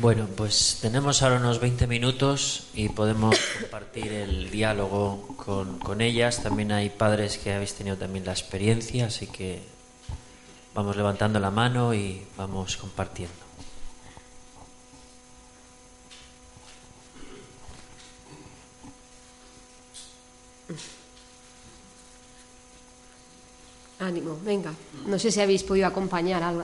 Bueno, 0.00 0.28
pues 0.36 0.78
tenemos 0.80 1.22
ahora 1.22 1.38
unos 1.38 1.58
20 1.58 1.88
minutos 1.88 2.68
y 2.72 2.88
podemos 2.88 3.36
compartir 3.60 4.12
el 4.12 4.48
diálogo 4.48 5.34
con, 5.36 5.80
con, 5.80 6.00
ellas. 6.00 6.40
También 6.40 6.70
hay 6.70 6.88
padres 6.88 7.36
que 7.36 7.52
habéis 7.52 7.74
tenido 7.74 7.96
también 7.96 8.24
la 8.24 8.30
experiencia, 8.30 9.06
así 9.06 9.26
que 9.26 9.60
vamos 10.72 10.96
levantando 10.96 11.40
la 11.40 11.50
mano 11.50 11.94
y 11.94 12.22
vamos 12.36 12.76
compartiendo. 12.76 13.34
Ánimo, 23.98 24.38
venga. 24.44 24.72
No 25.06 25.18
sé 25.18 25.32
si 25.32 25.40
habéis 25.40 25.64
podido 25.64 25.88
acompañar 25.88 26.44
a 26.44 26.54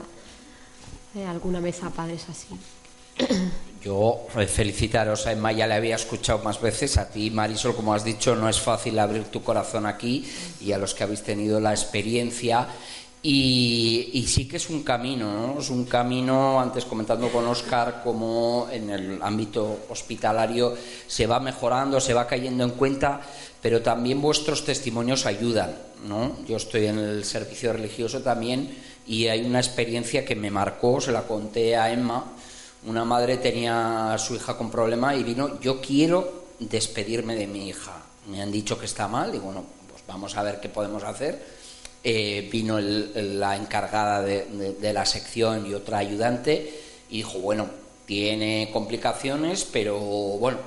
eh, 1.15 1.25
alguna 1.25 1.59
mesa 1.59 1.89
padres 1.89 2.29
así. 2.29 2.57
Yo 3.85 4.25
eh, 4.35 4.47
felicitaros 4.47 5.27
a 5.27 5.31
Emma, 5.31 5.51
ya 5.51 5.67
le 5.67 5.75
había 5.75 5.95
escuchado 5.95 6.39
más 6.39 6.59
veces, 6.59 6.97
a 6.97 7.07
ti 7.07 7.29
Marisol, 7.29 7.75
como 7.75 7.93
has 7.93 8.03
dicho, 8.03 8.35
no 8.35 8.49
es 8.49 8.59
fácil 8.59 8.97
abrir 8.97 9.25
tu 9.25 9.43
corazón 9.43 9.85
aquí 9.85 10.25
y 10.59 10.71
a 10.71 10.79
los 10.79 10.95
que 10.95 11.03
habéis 11.03 11.21
tenido 11.21 11.59
la 11.59 11.71
experiencia. 11.71 12.67
Y, 13.27 14.23
sí 14.27 14.47
que 14.47 14.57
es 14.57 14.69
un 14.69 14.83
camino, 14.83 15.33
¿no? 15.33 15.59
Es 15.59 15.71
un 15.71 15.85
camino, 15.85 16.59
antes 16.59 16.85
comentando 16.85 17.29
con 17.29 17.47
Oscar, 17.47 18.01
como 18.03 18.67
en 18.71 18.91
el 18.91 19.19
ámbito 19.19 19.85
hospitalario 19.89 20.75
se 21.07 21.25
va 21.25 21.39
mejorando, 21.39 21.99
se 21.99 22.13
va 22.13 22.27
cayendo 22.27 22.63
en 22.63 22.71
cuenta, 22.71 23.21
pero 23.63 23.81
también 23.81 24.21
vuestros 24.21 24.63
testimonios 24.63 25.25
ayudan, 25.25 25.75
¿no? 26.07 26.37
Yo 26.47 26.57
estoy 26.57 26.85
en 26.85 26.99
el 26.99 27.25
servicio 27.25 27.73
religioso 27.73 28.21
también 28.21 28.77
y 29.07 29.27
hay 29.27 29.43
una 29.43 29.59
experiencia 29.59 30.23
que 30.23 30.35
me 30.35 30.51
marcó, 30.51 31.01
se 31.01 31.11
la 31.11 31.23
conté 31.23 31.75
a 31.75 31.91
Emma. 31.91 32.34
Una 32.85 33.03
madre 33.03 33.37
tenía 33.37 34.13
a 34.13 34.17
su 34.17 34.35
hija 34.35 34.57
con 34.57 34.69
problema 34.69 35.15
y 35.15 35.23
vino, 35.23 35.59
yo 35.59 35.81
quiero 35.81 36.45
despedirme 36.59 37.35
de 37.35 37.47
mi 37.47 37.69
hija. 37.69 38.03
Me 38.27 38.41
han 38.41 38.51
dicho 38.51 38.77
que 38.77 38.85
está 38.85 39.07
mal 39.07 39.33
y 39.33 39.39
bueno, 39.39 39.63
pues 39.89 40.03
vamos 40.07 40.35
a 40.37 40.43
ver 40.43 40.59
qué 40.59 40.69
podemos 40.69 41.03
hacer. 41.03 41.43
Eh, 42.03 42.47
vino 42.51 42.79
la 42.79 43.55
encargada 43.55 44.21
de, 44.21 44.75
de 44.79 44.93
la 44.93 45.05
sección 45.05 45.65
y 45.65 45.73
otra 45.73 45.97
ayudante 45.97 46.81
y 47.09 47.17
dijo, 47.17 47.39
bueno, 47.39 47.67
tiene 48.05 48.69
complicaciones, 48.71 49.65
pero 49.65 49.97
bueno, 49.99 50.59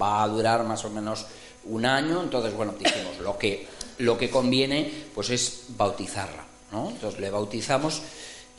va 0.00 0.22
a 0.22 0.28
durar 0.28 0.64
más 0.64 0.84
o 0.84 0.90
menos 0.90 1.26
un 1.64 1.86
año, 1.86 2.22
entonces, 2.22 2.54
bueno, 2.54 2.74
dijimos, 2.78 3.18
lo 3.20 3.38
que, 3.38 3.66
lo 3.98 4.16
que 4.16 4.30
conviene, 4.30 4.90
pues 5.14 5.30
es 5.30 5.64
bautizarla, 5.76 6.44
¿no? 6.72 6.90
Entonces 6.90 7.20
le 7.20 7.30
bautizamos 7.30 8.02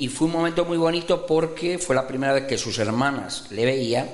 y 0.01 0.07
fue 0.07 0.25
un 0.25 0.33
momento 0.33 0.65
muy 0.65 0.79
bonito 0.79 1.27
porque 1.27 1.77
fue 1.77 1.95
la 1.95 2.07
primera 2.07 2.33
vez 2.33 2.47
que 2.47 2.57
sus 2.57 2.79
hermanas 2.79 3.45
le 3.51 3.65
veían, 3.65 4.09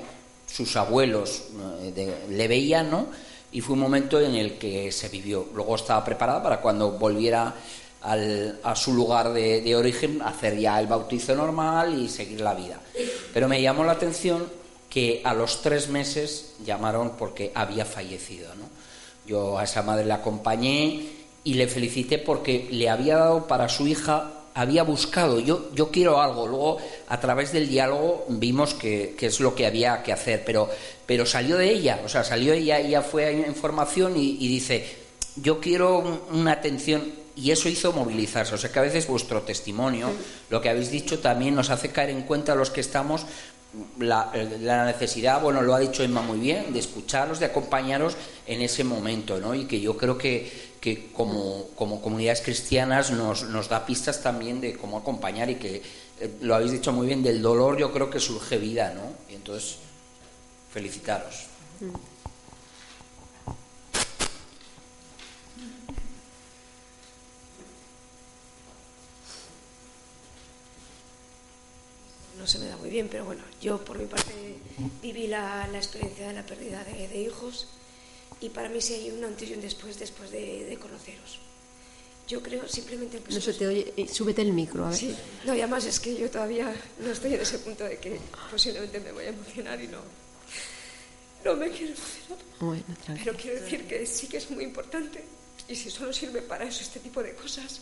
sus 0.46 0.76
abuelos 0.76 1.44
eh, 1.82 2.26
le 2.28 2.46
veían, 2.46 2.90
¿no? 2.90 3.06
Y 3.52 3.62
fue 3.62 3.72
un 3.72 3.80
momento 3.80 4.20
en 4.20 4.34
el 4.34 4.58
que 4.58 4.92
se 4.92 5.08
vivió. 5.08 5.46
Luego 5.54 5.76
estaba 5.76 6.04
preparada 6.04 6.42
para 6.42 6.60
cuando 6.60 6.90
volviera 6.90 7.54
al, 8.02 8.60
a 8.62 8.76
su 8.76 8.92
lugar 8.92 9.32
de, 9.32 9.62
de, 9.62 9.76
origen 9.76 10.20
hacer 10.20 10.58
ya 10.58 10.78
el 10.78 10.88
bautizo 10.88 11.34
normal 11.34 11.98
y 11.98 12.10
seguir 12.10 12.42
la 12.42 12.52
vida. 12.52 12.78
Pero 13.32 13.48
me 13.48 13.62
llamó 13.62 13.82
la 13.82 13.92
atención 13.92 14.46
que 14.90 15.22
a 15.24 15.32
los 15.32 15.62
tres 15.62 15.88
meses 15.88 16.52
llamaron 16.66 17.12
porque 17.16 17.50
había 17.54 17.86
fallecido. 17.86 18.54
¿no? 18.56 18.64
Yo 19.26 19.58
a 19.58 19.64
esa 19.64 19.82
madre 19.82 20.04
la 20.04 20.16
acompañé 20.16 21.08
y 21.44 21.54
le 21.54 21.66
felicité 21.66 22.18
porque 22.18 22.68
le 22.70 22.90
había 22.90 23.16
dado 23.16 23.46
para 23.46 23.70
su 23.70 23.86
hija 23.86 24.34
había 24.58 24.82
buscado, 24.82 25.38
yo, 25.38 25.70
yo 25.72 25.92
quiero 25.92 26.20
algo. 26.20 26.48
Luego, 26.48 26.78
a 27.06 27.20
través 27.20 27.52
del 27.52 27.68
diálogo, 27.68 28.26
vimos 28.28 28.74
que, 28.74 29.14
es 29.18 29.38
lo 29.38 29.54
que 29.54 29.66
había 29.66 30.02
que 30.02 30.12
hacer, 30.12 30.42
pero, 30.44 30.68
pero 31.06 31.24
salió 31.24 31.56
de 31.56 31.70
ella, 31.70 32.00
o 32.04 32.08
sea, 32.08 32.24
salió 32.24 32.52
ella, 32.52 32.80
ella 32.80 33.02
fue 33.02 33.30
en 33.30 33.54
formación 33.54 34.14
y, 34.16 34.48
dice, 34.48 34.84
yo 35.36 35.60
quiero 35.60 36.26
una 36.32 36.52
atención, 36.52 37.04
y 37.36 37.52
eso 37.52 37.68
hizo 37.68 37.92
movilizarse. 37.92 38.52
O 38.52 38.58
sea 38.58 38.72
que 38.72 38.80
a 38.80 38.82
veces 38.82 39.06
vuestro 39.06 39.42
testimonio, 39.42 40.10
lo 40.50 40.60
que 40.60 40.70
habéis 40.70 40.90
dicho, 40.90 41.20
también 41.20 41.54
nos 41.54 41.70
hace 41.70 41.90
caer 41.90 42.10
en 42.10 42.22
cuenta 42.22 42.54
a 42.54 42.56
los 42.56 42.70
que 42.70 42.80
estamos 42.80 43.26
la, 44.00 44.32
la, 44.60 44.86
necesidad, 44.86 45.40
bueno, 45.40 45.62
lo 45.62 45.72
ha 45.72 45.78
dicho 45.78 46.02
Emma 46.02 46.22
muy 46.22 46.40
bien, 46.40 46.72
de 46.72 46.80
escucharos, 46.80 47.38
de 47.38 47.46
acompañaros 47.46 48.16
en 48.46 48.62
ese 48.62 48.82
momento, 48.82 49.38
¿no? 49.38 49.54
Y 49.54 49.66
que 49.66 49.80
yo 49.80 49.96
creo 49.96 50.18
que, 50.18 50.67
que 50.80 51.12
como, 51.12 51.68
como, 51.74 52.00
comunidades 52.00 52.40
cristianas 52.40 53.10
nos, 53.10 53.44
nos, 53.44 53.68
da 53.68 53.84
pistas 53.84 54.22
también 54.22 54.60
de 54.60 54.74
cómo 54.74 54.98
acompañar 54.98 55.50
y 55.50 55.56
que, 55.56 55.82
eh, 56.20 56.30
lo 56.40 56.54
habéis 56.54 56.72
dicho 56.72 56.92
muy 56.92 57.06
bien, 57.06 57.22
del 57.22 57.42
dolor 57.42 57.76
yo 57.78 57.92
creo 57.92 58.10
que 58.10 58.20
surge 58.20 58.58
vida, 58.58 58.94
¿no? 58.94 59.12
Y 59.30 59.36
entonces, 59.36 59.78
felicitaros. 60.72 61.46
no 72.38 72.46
se 72.46 72.60
me 72.60 72.66
da 72.66 72.76
muy 72.76 72.88
bien, 72.88 73.08
pero 73.10 73.24
bueno, 73.24 73.42
yo 73.60 73.84
por 73.84 73.98
mi 73.98 74.06
parte 74.06 74.58
viví 75.02 75.26
la, 75.26 75.66
la 75.66 75.78
experiencia 75.78 76.28
de 76.28 76.34
la 76.34 76.46
pérdida 76.46 76.84
de, 76.84 77.08
de, 77.08 77.20
hijos 77.20 77.66
y 78.40 78.48
para 78.50 78.68
mí 78.68 78.80
sí 78.80 78.94
hay 78.94 79.10
un 79.10 79.24
antes 79.24 79.48
y 79.48 79.54
un 79.54 79.60
después 79.60 79.98
después 79.98 80.30
de, 80.30 80.64
de 80.64 80.76
conoceros. 80.78 81.38
Yo 82.28 82.42
creo 82.42 82.68
simplemente 82.68 83.20
que... 83.20 83.32
No 83.32 83.40
se 83.40 83.54
te 83.54 83.66
oye, 83.66 83.92
eh, 83.96 84.06
súbete 84.06 84.42
el 84.42 84.52
micro, 84.52 84.84
a 84.84 84.90
ver. 84.90 84.98
Sí, 84.98 85.16
no, 85.44 85.54
y 85.54 85.60
además 85.60 85.86
es 85.86 85.98
que 85.98 86.14
yo 86.14 86.30
todavía 86.30 86.74
no 86.98 87.10
estoy 87.10 87.34
en 87.34 87.40
ese 87.40 87.58
punto 87.58 87.84
de 87.84 87.96
que 87.98 88.20
posiblemente 88.50 89.00
me 89.00 89.12
voy 89.12 89.24
a 89.24 89.28
emocionar 89.28 89.80
y 89.82 89.86
no, 89.88 90.00
no 91.44 91.56
me 91.56 91.70
quiero 91.70 91.94
emocionar. 91.94 92.44
Bueno, 92.60 92.84
Pero 93.24 93.34
quiero 93.34 93.60
decir 93.60 93.86
que 93.86 94.04
sí 94.04 94.26
que 94.26 94.36
es 94.36 94.50
muy 94.50 94.64
importante 94.64 95.24
y 95.68 95.74
si 95.74 95.90
solo 95.90 96.12
sirve 96.12 96.42
para 96.42 96.64
eso 96.64 96.82
este 96.82 97.00
tipo 97.00 97.22
de 97.22 97.34
cosas, 97.34 97.80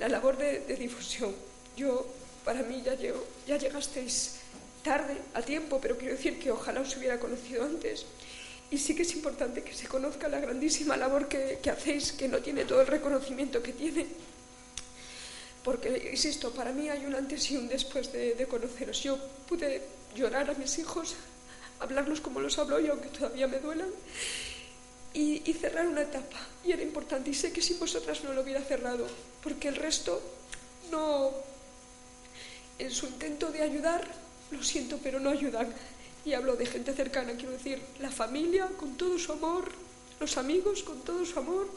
la 0.00 0.08
labor 0.08 0.38
de, 0.38 0.60
de 0.60 0.76
difusión. 0.76 1.34
Yo 1.76 2.06
para 2.44 2.62
mí 2.62 2.82
ya, 2.84 2.96
ya 3.46 3.56
llegasteis 3.58 4.36
tarde, 4.82 5.16
a 5.34 5.42
tiempo, 5.42 5.78
pero 5.80 5.96
quiero 5.98 6.14
decir 6.14 6.38
que 6.38 6.50
ojalá 6.50 6.80
os 6.80 6.96
hubiera 6.96 7.18
conocido 7.20 7.64
antes. 7.64 8.06
Y 8.70 8.78
sí 8.78 8.94
que 8.94 9.02
es 9.02 9.14
importante 9.14 9.62
que 9.62 9.74
se 9.74 9.86
conozca 9.86 10.28
la 10.28 10.40
grandísima 10.40 10.96
labor 10.96 11.28
que, 11.28 11.58
hacéis, 11.70 12.12
que 12.12 12.28
no 12.28 12.38
tiene 12.38 12.64
todo 12.64 12.80
el 12.80 12.86
reconocimiento 12.86 13.62
que 13.62 13.72
tiene. 13.72 14.06
Porque, 15.62 16.10
insisto, 16.12 16.52
para 16.52 16.72
mí 16.72 16.88
hay 16.88 17.06
un 17.06 17.14
antes 17.14 17.50
y 17.50 17.56
un 17.56 17.68
después 17.68 18.12
de, 18.12 18.46
conoceros. 18.48 19.02
Yo 19.02 19.18
pude 19.48 19.82
llorar 20.14 20.50
a 20.50 20.54
mis 20.54 20.78
hijos, 20.78 21.14
hablarlos 21.80 22.20
como 22.20 22.40
los 22.40 22.58
hablo 22.58 22.80
yo, 22.80 22.92
aunque 22.92 23.08
todavía 23.08 23.46
me 23.46 23.58
duelan, 23.58 23.88
y, 25.12 25.48
y 25.48 25.54
cerrar 25.54 25.86
una 25.86 26.02
etapa. 26.02 26.38
Y 26.64 26.72
era 26.72 26.82
importante. 26.82 27.30
Y 27.30 27.34
sé 27.34 27.52
que 27.52 27.62
si 27.62 27.74
vosotras 27.74 28.24
no 28.24 28.32
lo 28.32 28.42
hubiera 28.42 28.62
cerrado, 28.62 29.06
porque 29.42 29.68
el 29.68 29.76
resto 29.76 30.20
no, 30.90 31.32
en 32.78 32.90
su 32.90 33.06
intento 33.06 33.50
de 33.50 33.62
ayudar, 33.62 34.06
lo 34.50 34.62
siento, 34.62 34.98
pero 35.02 35.20
no 35.20 35.30
ayudan. 35.30 35.72
Y 36.24 36.32
hablo 36.32 36.56
de 36.56 36.66
gente 36.66 36.94
cercana, 36.94 37.34
quiero 37.34 37.52
decir, 37.52 37.80
la 38.00 38.10
familia 38.10 38.68
con 38.78 38.96
todo 38.96 39.18
su 39.18 39.32
amor, 39.32 39.70
los 40.20 40.36
amigos 40.38 40.82
con 40.82 41.00
todo 41.02 41.24
su 41.24 41.38
amor. 41.38 41.68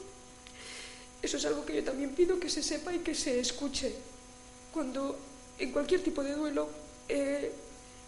Eso 1.21 1.37
es 1.37 1.45
algo 1.45 1.65
que 1.65 1.75
yo 1.75 1.83
también 1.83 2.11
pido 2.13 2.39
que 2.39 2.49
se 2.49 2.63
sepa 2.63 2.93
y 2.93 2.99
que 2.99 3.13
se 3.13 3.39
escuche. 3.39 3.93
Cuando 4.73 5.17
en 5.59 5.71
cualquier 5.71 6.01
tipo 6.01 6.23
de 6.23 6.33
duelo, 6.33 6.69
eh, 7.09 7.51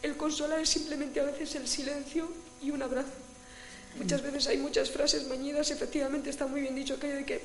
el 0.02 0.16
consolar 0.16 0.60
es 0.60 0.70
simplemente 0.70 1.20
a 1.20 1.24
veces 1.24 1.56
el 1.56 1.68
silencio 1.68 2.30
y 2.62 2.72
un 2.72 2.82
abrazo. 2.82 3.10
Muchas 3.98 4.22
veces 4.22 4.48
hay 4.48 4.58
muchas 4.58 4.92
frases 4.92 5.28
mañidas, 5.28 5.72
efectivamente 5.72 6.30
está 6.30 6.46
muy 6.46 6.62
bien 6.62 6.76
dicho 6.76 6.94
aquello 6.94 7.16
de 7.16 7.26
que 7.26 7.42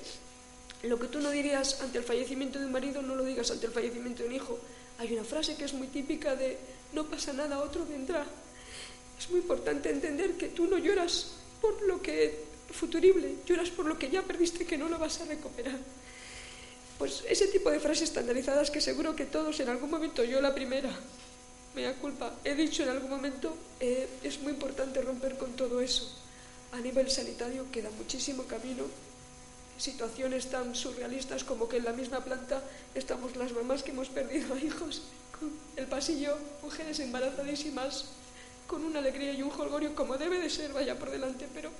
lo 0.82 1.00
que 1.00 1.08
tú 1.08 1.18
no 1.18 1.30
dirías 1.30 1.80
ante 1.80 1.98
el 1.98 2.04
fallecimiento 2.04 2.58
de 2.58 2.66
un 2.66 2.72
marido, 2.72 3.00
no 3.00 3.14
lo 3.16 3.24
digas 3.24 3.50
ante 3.50 3.66
el 3.66 3.72
fallecimiento 3.72 4.22
de 4.22 4.28
un 4.28 4.34
hijo. 4.34 4.58
Hay 4.98 5.12
una 5.14 5.24
frase 5.24 5.56
que 5.56 5.64
es 5.64 5.72
muy 5.72 5.88
típica 5.88 6.36
de 6.36 6.58
no 6.92 7.06
pasa 7.06 7.32
nada, 7.32 7.58
otro 7.60 7.86
vendrá. 7.86 8.26
Es 9.18 9.30
muy 9.30 9.40
importante 9.40 9.90
entender 9.90 10.36
que 10.36 10.48
tú 10.48 10.66
no 10.66 10.78
lloras 10.78 11.32
por 11.60 11.82
lo 11.82 12.00
que 12.02 12.44
futurible, 12.70 13.36
lloras 13.46 13.70
por 13.70 13.86
lo 13.86 13.98
que 13.98 14.10
ya 14.10 14.22
perdiste 14.22 14.66
que 14.66 14.76
no 14.76 14.88
lo 14.88 14.98
vas 14.98 15.20
a 15.20 15.24
recuperar. 15.24 15.78
Pues 16.98 17.24
ese 17.28 17.48
tipo 17.48 17.70
de 17.70 17.80
frases 17.80 18.08
estandarizadas 18.10 18.70
que 18.70 18.80
seguro 18.80 19.16
que 19.16 19.26
todos 19.26 19.58
en 19.60 19.68
algún 19.68 19.90
momento, 19.90 20.24
yo 20.24 20.40
la 20.40 20.54
primera, 20.54 20.90
me 21.74 21.82
da 21.82 21.94
culpa, 21.94 22.34
he 22.44 22.54
dicho 22.54 22.82
en 22.82 22.90
algún 22.90 23.10
momento, 23.10 23.56
eh, 23.80 24.08
es 24.22 24.40
muy 24.40 24.52
importante 24.52 25.02
romper 25.02 25.36
con 25.36 25.54
todo 25.54 25.80
eso. 25.80 26.10
A 26.72 26.80
nivel 26.80 27.10
sanitario 27.10 27.66
queda 27.72 27.90
muchísimo 27.90 28.44
camino 28.44 28.84
situaciones 29.78 30.50
tan 30.50 30.74
surrealistas 30.74 31.44
como 31.44 31.68
que 31.68 31.78
en 31.78 31.84
la 31.84 31.92
misma 31.92 32.22
planta 32.22 32.62
estamos 32.94 33.36
las 33.36 33.52
mamás 33.52 33.82
que 33.82 33.90
hemos 33.90 34.08
perdido 34.08 34.54
a 34.54 34.58
hijos, 34.58 35.02
el 35.76 35.86
pasillo, 35.86 36.36
mujeres 36.62 37.00
embarazadísimas, 37.00 38.06
con 38.66 38.84
una 38.84 38.98
alegría 38.98 39.32
y 39.32 39.42
un 39.42 39.50
jolgorio 39.50 39.94
como 39.94 40.16
debe 40.16 40.38
de 40.40 40.50
ser, 40.50 40.72
vaya 40.72 40.98
por 40.98 41.10
delante, 41.10 41.46
pero 41.52 41.70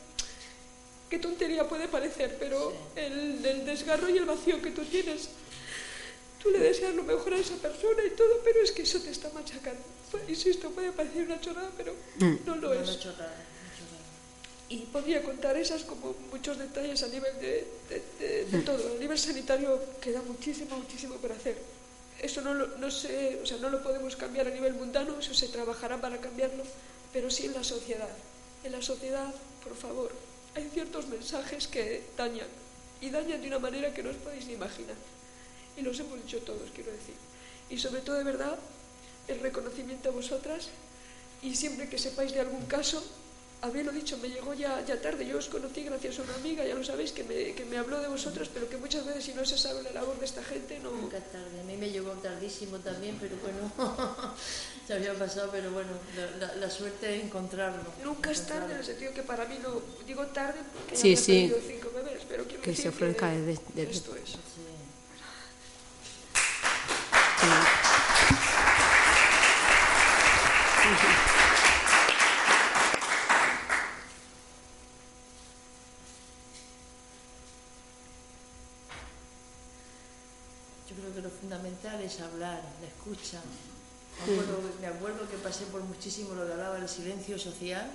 qué 1.08 1.18
tontería 1.18 1.68
puede 1.68 1.88
parecer, 1.88 2.36
pero 2.38 2.72
el, 2.96 3.42
desgarro 3.64 4.08
y 4.08 4.18
el 4.18 4.24
vacío 4.24 4.60
que 4.60 4.70
tú 4.70 4.84
tienes, 4.84 5.28
tú 6.42 6.50
le 6.50 6.58
deseas 6.58 6.94
lo 6.94 7.02
mejor 7.04 7.34
a 7.34 7.38
esa 7.38 7.56
persona 7.56 8.04
y 8.04 8.10
todo, 8.10 8.40
pero 8.44 8.60
es 8.60 8.72
que 8.72 8.82
eso 8.82 9.00
te 9.00 9.10
está 9.10 9.30
machacando. 9.30 9.82
Insisto, 10.28 10.70
puede 10.70 10.92
parecer 10.92 11.26
una 11.26 11.40
chorrada, 11.40 11.70
pero 11.76 11.94
mm. 12.18 12.46
no 12.46 12.56
lo 12.56 12.72
es. 12.72 12.98
Y 14.68 14.78
podría 14.86 15.22
contar 15.22 15.56
esas 15.56 15.82
como 15.82 16.14
muchos 16.30 16.58
detalles 16.58 17.02
a 17.02 17.08
nivel 17.08 17.38
de, 17.40 17.66
de, 18.50 18.58
todo. 18.60 18.96
A 18.96 18.98
nivel 18.98 19.18
sanitario 19.18 19.80
queda 20.00 20.22
muchísimo, 20.22 20.76
muchísimo 20.76 21.16
por 21.16 21.32
hacer. 21.32 21.56
Eso 22.24 22.40
no, 22.40 22.54
lo, 22.54 22.66
no, 22.78 22.90
sé, 22.90 23.38
o 23.42 23.44
sea, 23.44 23.58
no 23.58 23.68
lo 23.68 23.82
podemos 23.82 24.16
cambiar 24.16 24.48
a 24.48 24.50
nivel 24.50 24.72
mundano, 24.72 25.18
eso 25.20 25.34
se 25.34 25.48
trabajará 25.48 26.00
para 26.00 26.16
cambiarlo, 26.16 26.64
pero 27.12 27.30
sí 27.30 27.44
en 27.44 27.52
la 27.52 27.62
sociedad. 27.62 28.08
En 28.64 28.72
la 28.72 28.80
sociedad, 28.80 29.28
por 29.62 29.76
favor, 29.76 30.10
hay 30.54 30.66
ciertos 30.72 31.06
mensajes 31.08 31.68
que 31.68 32.02
dañan, 32.16 32.48
y 33.02 33.10
dañan 33.10 33.42
de 33.42 33.48
una 33.48 33.58
manera 33.58 33.92
que 33.92 34.02
no 34.02 34.08
os 34.08 34.16
podéis 34.16 34.46
ni 34.46 34.54
imaginar. 34.54 34.96
Y 35.76 35.82
los 35.82 36.00
hemos 36.00 36.16
dicho 36.24 36.38
todos, 36.38 36.70
quiero 36.74 36.92
decir. 36.92 37.14
Y 37.68 37.76
sobre 37.76 38.00
todo, 38.00 38.16
de 38.16 38.24
verdad, 38.24 38.58
el 39.28 39.40
reconocimiento 39.40 40.08
a 40.08 40.12
vosotras, 40.12 40.70
y 41.42 41.54
siempre 41.54 41.90
que 41.90 41.98
sepáis 41.98 42.32
de 42.32 42.40
algún 42.40 42.64
caso, 42.64 43.04
haberlo 43.64 43.92
dicho, 43.92 44.18
me 44.18 44.28
llegó 44.28 44.52
ya, 44.54 44.84
ya 44.84 45.00
tarde. 45.00 45.26
Yo 45.26 45.38
os 45.38 45.48
conocí 45.48 45.82
gracias 45.84 46.18
a 46.18 46.22
una 46.22 46.34
amiga, 46.34 46.64
ya 46.64 46.74
lo 46.74 46.84
sabéis, 46.84 47.12
que 47.12 47.24
me, 47.24 47.54
que 47.54 47.64
me 47.64 47.78
habló 47.78 48.00
de 48.00 48.08
vosotros, 48.08 48.50
pero 48.52 48.68
que 48.68 48.76
muchas 48.76 49.06
veces 49.06 49.24
si 49.24 49.32
no 49.32 49.44
se 49.44 49.56
sabe 49.56 49.82
la 49.82 49.92
labor 49.92 50.18
de 50.18 50.26
esta 50.26 50.42
gente, 50.42 50.78
no... 50.80 50.90
Nunca 50.90 51.18
tarde. 51.18 51.60
A 51.60 51.64
mí 51.64 51.76
me 51.76 51.90
llegó 51.90 52.10
tardísimo 52.12 52.78
también, 52.78 53.16
pero 53.20 53.36
bueno, 53.38 53.72
se 54.86 54.92
había 54.92 55.14
pasado, 55.14 55.48
pero 55.50 55.70
bueno, 55.72 55.90
la, 56.38 56.54
la, 56.56 56.70
suerte 56.70 57.16
es 57.16 57.24
encontrarlo. 57.24 57.84
Nunca 58.02 58.30
es 58.30 58.46
tarde 58.46 58.72
en 58.72 58.78
el 58.78 58.84
sentido 58.84 59.12
que 59.12 59.22
para 59.22 59.46
mí 59.46 59.56
no... 59.62 59.80
Digo 60.06 60.26
tarde 60.26 60.60
porque 60.74 60.96
sí, 60.96 61.14
ya 61.14 61.20
sí. 61.20 61.48
perdido 61.48 61.58
cinco 61.66 61.90
bebés, 61.94 62.22
pero 62.28 62.44
quiero 62.44 62.62
que 62.62 62.70
decir 62.70 62.82
se 62.84 62.88
ofrezca 62.90 63.30
que 63.30 63.40
de, 63.40 63.58
de, 63.74 63.90
esto 63.90 64.14
es. 64.16 64.30
Sí. 64.30 64.63
Fundamental 81.94 82.02
es 82.02 82.20
hablar, 82.20 82.60
la 82.80 82.86
escucha. 82.86 83.40
Me 84.80 84.86
acuerdo, 84.86 85.28
que 85.28 85.36
pasé 85.38 85.66
por 85.66 85.82
muchísimo 85.82 86.34
lo 86.34 86.46
que 86.46 86.52
hablaba 86.52 86.76
del 86.76 86.88
silencio 86.88 87.38
social 87.38 87.90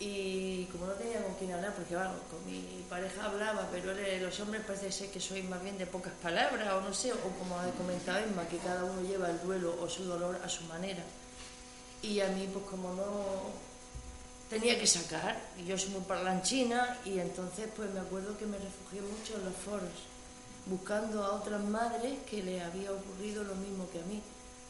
y 0.00 0.64
como 0.66 0.86
no 0.86 0.92
tenía 0.94 1.22
con 1.22 1.34
quién 1.34 1.52
hablar, 1.52 1.74
porque 1.74 1.94
bueno, 1.94 2.14
con 2.30 2.44
mi 2.46 2.84
pareja 2.88 3.26
hablaba, 3.26 3.68
pero 3.70 3.92
los 3.94 4.40
hombres 4.40 4.62
parece 4.66 4.90
ser 4.90 5.10
que 5.10 5.20
soy 5.20 5.42
más 5.42 5.62
bien 5.62 5.78
de 5.78 5.86
pocas 5.86 6.12
palabras 6.22 6.72
o 6.72 6.80
no 6.80 6.92
sé, 6.92 7.12
o 7.12 7.16
como 7.38 7.58
ha 7.58 7.70
comentado 7.72 8.18
Emma, 8.18 8.48
que 8.48 8.56
cada 8.58 8.84
uno 8.84 9.02
lleva 9.02 9.30
el 9.30 9.40
duelo 9.40 9.76
o 9.80 9.88
su 9.88 10.04
dolor 10.04 10.40
a 10.42 10.48
su 10.48 10.64
manera. 10.64 11.04
Y 12.02 12.20
a 12.20 12.28
mí 12.28 12.48
pues 12.52 12.64
como 12.64 12.94
no 12.94 13.50
tenía 14.48 14.78
que 14.80 14.86
sacar, 14.86 15.38
y 15.58 15.64
yo 15.64 15.78
soy 15.78 15.90
muy 15.90 16.00
parlanchina 16.00 16.98
y 17.04 17.20
entonces 17.20 17.68
pues 17.76 17.90
me 17.90 18.00
acuerdo 18.00 18.36
que 18.36 18.46
me 18.46 18.58
refugié 18.58 19.02
mucho 19.02 19.36
en 19.36 19.44
los 19.44 19.54
foros 19.54 20.09
buscando 20.66 21.24
a 21.24 21.34
otras 21.34 21.62
madres 21.64 22.12
que 22.28 22.42
le 22.42 22.60
había 22.62 22.92
ocurrido 22.92 23.44
lo 23.44 23.54
mismo 23.56 23.88
que 23.90 23.98
a 24.00 24.04
mí, 24.04 24.20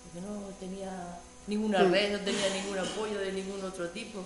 porque 0.04 0.26
no 0.26 0.40
tenía 0.58 1.18
ninguna 1.46 1.82
red, 1.84 2.12
no 2.12 2.24
tenía 2.24 2.48
ningún 2.54 2.78
apoyo 2.78 3.18
de 3.18 3.32
ningún 3.32 3.62
otro 3.64 3.88
tipo. 3.90 4.24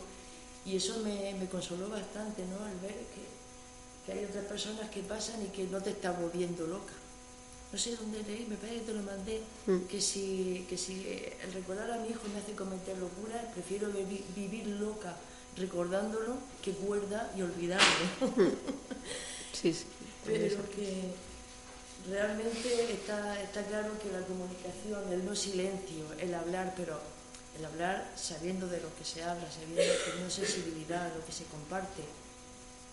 Y 0.67 0.77
eso 0.77 0.99
me, 1.01 1.35
me 1.35 1.47
consoló 1.49 1.89
bastante, 1.89 2.43
¿no? 2.47 2.65
Al 2.65 2.79
ver 2.81 2.95
que, 3.12 3.25
que, 4.07 4.12
hay 4.19 4.25
otras 4.25 4.45
personas 4.47 4.89
que 4.91 5.03
pasan 5.03 5.43
y 5.43 5.49
que 5.49 5.65
no 5.65 5.81
te 5.83 5.91
están 5.91 6.17
volviendo 6.21 6.67
loca. 6.67 6.93
no 7.73 7.79
sé 7.79 7.97
dónde 7.97 8.23
leí, 8.23 8.47
me 8.49 8.57
parece 8.57 8.79
que 8.81 8.87
te 8.87 8.93
lo 8.95 9.03
mandé, 9.03 9.41
Mm. 9.67 9.79
que, 9.91 10.01
si, 10.01 10.65
que 10.69 10.77
si 10.79 10.95
el 11.43 11.53
recordar 11.53 11.91
a 11.91 11.99
mi 11.99 12.09
hijo 12.11 12.23
me 12.33 12.39
hace 12.41 12.53
cometer 12.55 12.97
locuras, 12.99 13.45
prefiero 13.53 13.89
vivi- 13.89 14.25
vivir 14.37 14.67
loca 14.69 15.17
recordándolo 15.57 16.37
que 16.62 16.73
cuerda 16.73 17.31
y 17.37 17.43
olvidarlo. 17.43 18.07
Sí, 19.53 19.73
sí. 19.73 19.85
Pero 20.25 20.57
que 20.71 21.12
realmente 22.09 22.92
está, 22.92 23.40
está 23.40 23.62
claro 23.62 23.98
que 23.98 24.11
la 24.11 24.20
comunicación, 24.26 25.12
el 25.12 25.24
no 25.24 25.34
silencio, 25.34 26.12
el 26.18 26.34
hablar, 26.34 26.74
pero 26.76 27.00
el 27.59 27.64
hablar 27.64 28.11
sabiendo 28.16 28.66
de 28.66 28.80
lo 28.80 28.94
que 28.96 29.05
se 29.05 29.22
habla, 29.22 29.50
sabiendo 29.50 29.76
que 29.76 30.20
no 30.20 30.30
sensibilidad, 30.30 31.14
lo 31.14 31.24
que 31.24 31.32
se 31.32 31.44
comparte, 31.44 32.02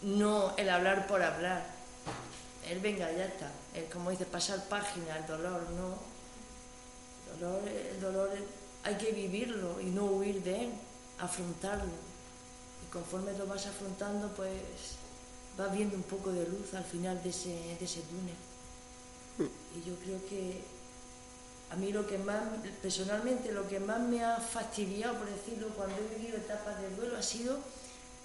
no 0.01 0.55
el 0.57 0.70
hablar 0.70 1.07
por 1.07 1.22
hablar. 1.22 1.66
El 2.70 2.80
venga, 2.80 3.12
ya 3.12 3.26
está. 3.26 3.51
El, 3.74 3.86
como 3.86 4.12
dice, 4.12 4.26
pasar 4.26 4.64
página, 4.68 5.18
el 5.18 5.26
dolor, 5.26 5.68
no. 5.72 5.97
El 7.34 7.39
dolor, 7.39 7.68
el 7.68 8.01
dolor 8.01 8.30
hay 8.84 8.95
que 8.95 9.12
vivirlo 9.12 9.82
y 9.82 9.86
no 9.86 10.05
huir 10.05 10.43
de 10.43 10.66
él, 10.66 10.72
afrontarlo. 11.20 11.91
Y 12.86 12.91
conforme 12.91 13.34
lo 13.34 13.47
vas 13.47 13.66
afrontando, 13.66 14.30
pues 14.36 14.62
vas 15.57 15.72
viendo 15.74 15.95
un 15.95 16.03
poco 16.03 16.32
de 16.32 16.47
luz 16.47 16.74
al 16.74 16.84
final 16.84 17.22
de 17.24 17.30
ese, 17.30 17.49
de 17.49 17.86
ese 17.86 18.01
túnel. 18.01 18.36
Y 19.76 19.88
yo 19.89 19.96
creo 20.04 20.20
que 20.30 20.62
a 21.72 21.76
mí 21.76 21.92
lo 21.94 22.06
que 22.08 22.18
más, 22.18 22.42
personalmente, 22.82 23.52
lo 23.52 23.68
que 23.68 23.80
más 23.80 24.00
me 24.02 24.24
ha 24.24 24.38
fastidiado, 24.38 25.18
por 25.18 25.30
decirlo, 25.30 25.70
cuando 25.70 25.96
he 25.98 26.16
vivido 26.20 26.38
etapas 26.38 26.80
de 26.82 26.89
duelo 26.96 27.18
ha 27.18 27.24
sido 27.24 27.60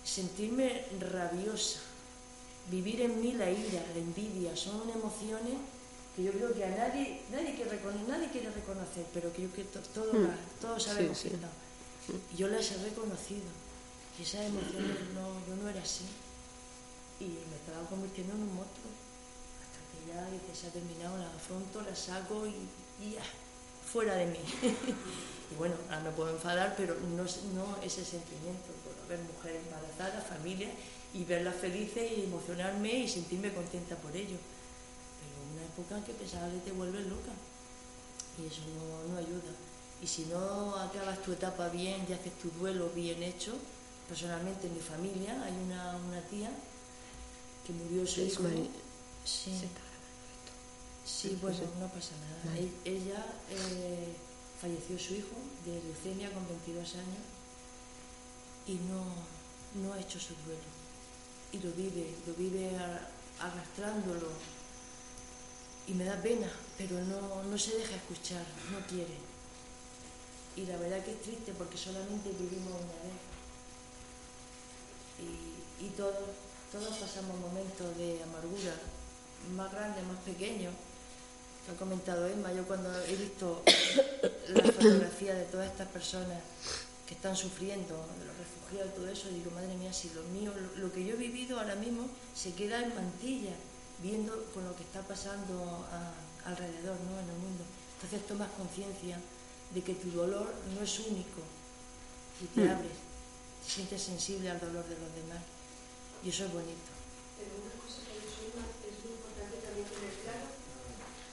sentirme 0.04 0.84
rabiosa, 1.00 1.80
vivir 2.70 3.00
en 3.02 3.20
mí 3.20 3.32
la 3.32 3.50
ira, 3.50 3.84
la 3.94 3.98
envidia, 4.00 4.56
son 4.56 4.88
emociones 4.90 5.54
que 6.16 6.22
yo 6.24 6.32
creo 6.32 6.54
que 6.54 6.64
a 6.64 6.70
nadie, 6.70 7.20
nadie, 7.30 7.54
quiere, 7.54 7.70
reconocer, 7.72 8.08
nadie 8.08 8.28
quiere 8.30 8.50
reconocer, 8.50 9.04
pero 9.12 9.32
que 9.32 9.42
yo 9.42 9.48
creo 9.50 9.66
que 9.66 9.78
to- 9.78 9.88
todos, 9.94 10.14
Mm. 10.14 10.26
todos 10.60 10.82
sabemos 10.82 11.16
Sí, 11.18 11.24
sí. 11.24 11.28
que 11.30 11.34
están. 11.36 11.50
Y 12.32 12.36
yo 12.36 12.48
las 12.48 12.70
he 12.72 12.78
reconocido. 12.82 13.44
Y 14.18 14.22
esas 14.22 14.46
emociones 14.46 14.96
no, 15.14 15.28
yo 15.46 15.62
no 15.62 15.68
era 15.68 15.82
así. 15.82 16.04
Y 17.20 17.24
me 17.24 17.56
estaba 17.56 17.86
convirtiendo 17.88 18.32
en 18.34 18.40
un 18.42 18.54
monstruo. 18.54 18.90
Que 20.06 20.12
ya 20.12 20.24
dice, 20.30 20.54
se 20.54 20.66
ha 20.68 20.70
terminado, 20.70 21.18
la 21.18 21.26
afronto, 21.34 21.82
la 21.82 21.94
saco 21.96 22.46
y, 22.46 22.54
y 23.04 23.12
ya, 23.12 23.22
fuera 23.92 24.14
de 24.14 24.26
mí. 24.26 24.38
y 25.52 25.54
bueno, 25.56 25.74
ahora 25.90 26.00
me 26.02 26.10
puedo 26.10 26.30
enfadar, 26.30 26.74
pero 26.76 26.94
no, 27.16 27.24
es- 27.24 27.42
no 27.54 27.76
ese 27.82 28.04
sentimiento 28.04 28.68
por 28.84 28.94
ver 29.08 29.18
mujeres 29.20 29.62
embarazadas, 29.66 30.26
familias, 30.26 30.70
y 31.14 31.24
verlas 31.24 31.56
felices 31.56 32.12
y 32.16 32.22
emocionarme 32.24 32.92
y 33.00 33.08
sentirme 33.08 33.52
contenta 33.52 33.96
por 33.96 34.14
ello. 34.14 34.36
Pero 35.18 35.34
una 35.54 35.64
época 35.64 36.04
que 36.06 36.12
pensaba 36.12 36.50
que 36.50 36.58
te 36.58 36.72
vuelves 36.72 37.06
loca. 37.06 37.32
Y 38.38 38.46
eso 38.46 38.60
no, 38.76 39.12
no 39.12 39.18
ayuda. 39.18 39.52
Y 40.02 40.06
si 40.06 40.26
no 40.26 40.76
acabas 40.76 41.22
tu 41.22 41.32
etapa 41.32 41.68
bien 41.68 42.04
y 42.08 42.12
haces 42.12 42.38
tu 42.38 42.50
duelo 42.50 42.90
bien 42.94 43.22
hecho, 43.22 43.54
personalmente 44.08 44.66
en 44.66 44.74
mi 44.74 44.80
familia 44.80 45.42
hay 45.42 45.54
una, 45.54 45.96
una 45.96 46.20
tía 46.28 46.50
que 47.66 47.72
murió 47.72 48.06
su 48.06 48.20
Es 48.20 48.34
hijo. 48.34 48.42
Sí, 49.24 49.50
Sí. 51.06 51.28
sí, 51.30 51.38
bueno, 51.40 51.58
no 51.80 51.86
pasa 51.88 52.12
nada. 52.20 52.42
Vale. 52.54 52.68
Ella 52.84 53.24
eh, 53.50 54.12
falleció 54.60 54.98
su 54.98 55.14
hijo 55.14 55.36
de 55.64 55.80
leucemia 55.82 56.32
con 56.32 56.46
22 56.48 56.94
años 56.96 57.24
y 58.66 58.74
no, 58.74 59.04
no 59.82 59.92
ha 59.94 60.00
hecho 60.00 60.18
su 60.18 60.34
duelo. 60.44 60.66
Y 61.52 61.58
lo 61.60 61.70
vive, 61.72 62.12
lo 62.26 62.34
vive 62.34 62.76
ar- 62.76 63.08
arrastrándolo. 63.40 64.28
Y 65.86 65.94
me 65.94 66.04
da 66.04 66.20
pena, 66.20 66.50
pero 66.76 66.98
no, 67.04 67.44
no 67.44 67.56
se 67.56 67.76
deja 67.78 67.94
escuchar, 67.94 68.44
no 68.72 68.84
quiere. 68.88 69.14
Y 70.56 70.66
la 70.66 70.76
verdad 70.78 71.04
que 71.04 71.12
es 71.12 71.22
triste 71.22 71.52
porque 71.56 71.76
solamente 71.78 72.30
vivimos 72.30 72.72
una 72.72 72.98
vez. 73.06 73.14
Y, 75.22 75.84
y 75.86 75.88
todos, 75.90 76.14
todos 76.72 76.96
pasamos 76.98 77.38
momentos 77.38 77.96
de 77.96 78.20
amargura, 78.24 78.74
más 79.54 79.70
grandes, 79.70 80.04
más 80.04 80.18
pequeños. 80.24 80.74
Lo 81.66 81.72
ha 81.72 81.76
comentado 81.76 82.26
Emma, 82.28 82.52
yo 82.52 82.64
cuando 82.66 82.88
he 83.06 83.16
visto 83.16 83.62
la 84.48 84.62
fotografía 84.72 85.34
de 85.34 85.44
todas 85.46 85.66
estas 85.70 85.88
personas 85.88 86.38
que 87.06 87.14
están 87.14 87.36
sufriendo, 87.36 87.94
de 88.18 88.24
los 88.26 88.36
refugiados 88.38 88.92
y 88.92 88.96
todo 88.96 89.08
eso, 89.08 89.28
digo, 89.30 89.50
madre 89.52 89.74
mía, 89.76 89.92
si 89.92 90.10
lo 90.10 90.22
mío, 90.24 90.52
lo, 90.76 90.92
que 90.92 91.04
yo 91.04 91.14
he 91.14 91.18
vivido 91.18 91.58
ahora 91.58 91.74
mismo 91.76 92.08
se 92.34 92.52
queda 92.54 92.82
en 92.82 92.94
mantilla, 92.94 93.54
viendo 94.02 94.32
con 94.54 94.64
lo 94.64 94.74
que 94.76 94.82
está 94.82 95.00
pasando 95.02 95.86
a- 95.90 96.14
alrededor, 96.48 96.96
¿no? 97.10 97.18
en 97.18 97.28
el 97.30 97.38
mundo. 97.38 97.64
Entonces 97.96 98.26
tomas 98.26 98.50
conciencia 98.52 99.18
de 99.74 99.82
que 99.82 99.94
tu 99.94 100.10
dolor 100.12 100.52
no 100.74 100.82
es 100.82 100.98
único 101.00 101.42
y 102.42 102.46
te 102.54 102.60
Mm. 102.62 102.70
abres, 102.70 102.98
te 103.66 103.70
sientes 103.72 104.02
sensible 104.02 104.50
al 104.50 104.60
dolor 104.60 104.84
de 104.84 104.94
los 104.98 105.10
demás. 105.14 105.42
Y 106.22 106.28
eso 106.30 106.44
es 106.44 106.52
bonito. 106.52 106.90
Pero 107.38 107.50
una 107.58 107.74
cosa 107.82 108.02
que 108.06 108.14
yo 108.14 108.30
soy 108.30 108.46
una- 108.54 108.70
es 108.86 108.98
muy 109.02 109.12
importante 109.18 109.56
también 109.66 109.86
tener 109.90 110.14
claro. 110.22 110.46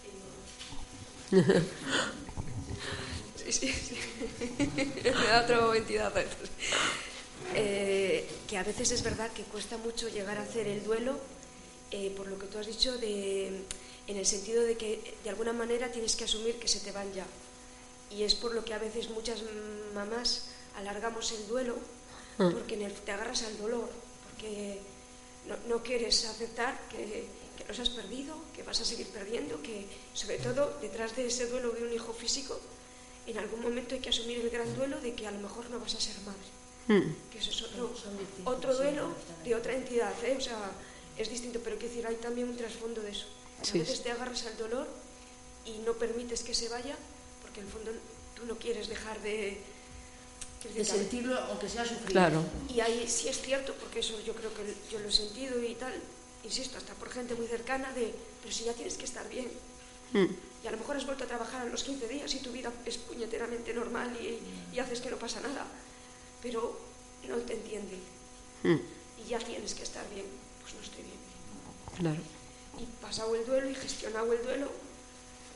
eh, 0.05 1.22
Sí, 3.43 3.51
sí, 3.51 3.73
sí. 3.73 3.97
Me 5.03 5.27
da 5.27 5.41
otra 5.43 5.75
entidad. 5.77 6.13
Eh, 7.55 8.27
que 8.47 8.57
a 8.57 8.63
veces 8.63 8.91
es 8.91 9.03
verdad 9.03 9.31
que 9.33 9.43
cuesta 9.43 9.77
mucho 9.77 10.07
llegar 10.09 10.37
a 10.37 10.43
hacer 10.43 10.65
el 10.67 10.83
duelo, 10.83 11.19
eh, 11.91 12.11
por 12.15 12.27
lo 12.27 12.39
que 12.39 12.47
tú 12.47 12.57
has 12.57 12.67
dicho, 12.67 12.97
de, 12.97 13.47
en 14.07 14.17
el 14.17 14.25
sentido 14.25 14.63
de 14.63 14.77
que 14.77 15.15
de 15.23 15.29
alguna 15.29 15.53
manera 15.53 15.91
tienes 15.91 16.15
que 16.15 16.23
asumir 16.23 16.55
que 16.55 16.67
se 16.67 16.79
te 16.79 16.91
van 16.91 17.11
ya. 17.13 17.25
Y 18.09 18.23
es 18.23 18.33
por 18.35 18.53
lo 18.55 18.63
que 18.63 18.73
a 18.73 18.79
veces 18.79 19.09
muchas 19.09 19.41
mamás 19.93 20.45
alargamos 20.77 21.31
el 21.33 21.47
duelo, 21.47 21.75
porque 22.37 22.75
en 22.75 22.83
el- 22.83 22.93
te 22.93 23.11
agarras 23.11 23.43
al 23.43 23.57
dolor, 23.57 23.89
porque 24.29 24.79
no, 25.47 25.55
no 25.67 25.83
quieres 25.83 26.25
aceptar 26.25 26.79
que, 26.89 27.25
que 27.57 27.65
los 27.65 27.79
has 27.79 27.89
perdido, 27.89 28.35
que 28.55 28.63
vas 28.63 28.79
a 28.81 28.85
seguir 28.85 29.07
perdiendo, 29.07 29.61
que 29.61 29.85
sobre 30.13 30.37
todo 30.39 30.77
detrás 30.81 31.15
de 31.15 31.27
ese 31.27 31.47
duelo 31.47 31.71
de 31.71 31.83
un 31.83 31.93
hijo 31.93 32.13
físico, 32.13 32.59
en 33.27 33.37
algún 33.37 33.61
momento 33.61 33.95
hay 33.95 34.01
que 34.01 34.09
asumir 34.09 34.39
el 34.39 34.49
gran 34.49 34.73
duelo 34.75 34.99
de 34.99 35.13
que 35.13 35.27
a 35.27 35.31
lo 35.31 35.39
mejor 35.39 35.69
no 35.69 35.79
vas 35.79 35.95
a 35.95 35.99
ser 36.01 36.15
madre. 36.21 36.49
Mm. 36.87 37.13
Que 37.31 37.37
eso 37.37 37.51
es 37.51 37.61
otro, 37.61 37.93
otro 38.45 38.75
duelo 38.75 39.07
de 39.45 39.55
otra 39.55 39.73
entidad, 39.73 40.13
¿eh? 40.23 40.35
o 40.37 40.41
sea, 40.41 40.71
es 41.17 41.29
distinto, 41.29 41.59
pero 41.63 41.77
quiero 41.77 41.93
decir, 41.93 42.07
hay 42.07 42.15
también 42.15 42.49
un 42.49 42.57
trasfondo 42.57 43.01
de 43.01 43.11
eso. 43.11 43.27
A 43.61 43.65
Sí, 43.65 43.79
veces 43.79 44.03
te 44.03 44.11
agarras 44.11 44.45
al 44.45 44.57
dolor 44.57 44.87
y 45.65 45.77
no 45.85 45.93
permites 45.93 46.43
que 46.43 46.53
se 46.53 46.67
vaya, 46.67 46.97
porque 47.41 47.61
en 47.61 47.67
el 47.67 47.71
fondo 47.71 47.91
tú 48.35 48.45
no 48.45 48.57
quieres 48.57 48.87
dejar 48.89 49.21
de... 49.21 49.61
De 50.75 50.85
sentirlo, 50.85 51.37
aunque 51.37 51.67
sea 51.67 51.83
sufrir. 51.85 52.05
Claro. 52.07 52.41
y 52.73 52.79
ahí 52.79 53.05
sí 53.09 53.27
es 53.27 53.41
cierto, 53.41 53.73
porque 53.81 53.99
eso 53.99 54.17
yo 54.25 54.33
creo 54.33 54.49
que 54.53 54.73
yo 54.89 54.99
lo 54.99 55.09
he 55.09 55.11
sentido 55.11 55.61
y 55.61 55.75
tal, 55.75 55.93
insisto, 56.43 56.77
hasta 56.77 56.93
por 56.93 57.09
gente 57.09 57.35
muy 57.35 57.47
cercana, 57.47 57.91
de, 57.93 58.13
pero 58.41 58.53
si 58.53 58.65
ya 58.65 58.73
tienes 58.73 58.95
que 58.97 59.05
estar 59.05 59.27
bien. 59.29 59.49
Mm. 60.13 60.25
Y 60.63 60.67
a 60.67 60.71
lo 60.71 60.77
mejor 60.77 60.95
has 60.97 61.05
vuelto 61.05 61.23
a 61.23 61.27
trabajar 61.27 61.61
a 61.61 61.65
los 61.65 61.83
15 61.83 62.07
días 62.07 62.33
y 62.35 62.39
tu 62.39 62.51
vida 62.51 62.71
es 62.85 62.97
puñeteramente 62.97 63.73
normal 63.73 64.15
y, 64.21 64.39
y 64.75 64.79
haces 64.79 65.01
que 65.01 65.09
no 65.09 65.17
pasa 65.17 65.41
nada, 65.41 65.65
pero 66.41 66.79
no 67.27 67.37
te 67.37 67.53
entienden. 67.53 67.99
Mm. 68.63 68.77
Y 69.25 69.29
ya 69.29 69.39
tienes 69.39 69.73
que 69.73 69.83
estar 69.83 70.07
bien. 70.13 70.25
Pues 70.61 70.73
no 70.75 70.81
estoy 70.81 71.03
bien. 71.03 71.17
Claro. 71.97 72.21
Y 72.79 72.85
pasado 73.01 73.35
el 73.35 73.45
duelo 73.45 73.69
y 73.69 73.75
gestionado 73.75 74.31
el 74.33 74.41
duelo, 74.43 74.71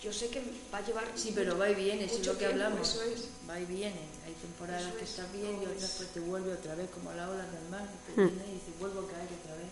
yo 0.03 0.11
sé 0.13 0.29
que 0.29 0.41
va 0.73 0.77
a 0.79 0.85
llevar. 0.85 1.05
Sí, 1.15 1.31
pero 1.33 1.57
va 1.57 1.69
y 1.69 1.75
viene, 1.75 2.05
es 2.05 2.25
lo 2.25 2.33
que 2.33 2.39
tiempo, 2.39 2.53
hablamos. 2.63 2.89
Eso 2.89 3.01
es. 3.03 3.23
Va 3.49 3.59
y 3.59 3.65
viene. 3.65 4.01
Hay 4.25 4.33
temporadas 4.41 4.83
Eso 4.83 4.97
que 4.97 5.03
es. 5.03 5.09
estás 5.09 5.31
bien 5.33 5.61
y 5.61 5.65
otras 5.65 5.83
es- 5.83 5.91
pues 5.97 6.09
te 6.09 6.19
vuelve 6.19 6.53
otra 6.53 6.75
vez 6.75 6.89
como 6.91 7.09
a 7.11 7.15
la 7.15 7.29
ola 7.29 7.45
del 7.45 7.69
mar. 7.69 7.87
y 8.11 8.11
Te 8.15 8.21
Hmm. 8.21 8.27
viene 8.27 8.51
y 8.51 8.53
dices, 8.55 8.79
vuelvo 8.79 8.99
a 9.01 9.07
caer 9.11 9.29
otra 9.41 9.55
vez. 9.55 9.67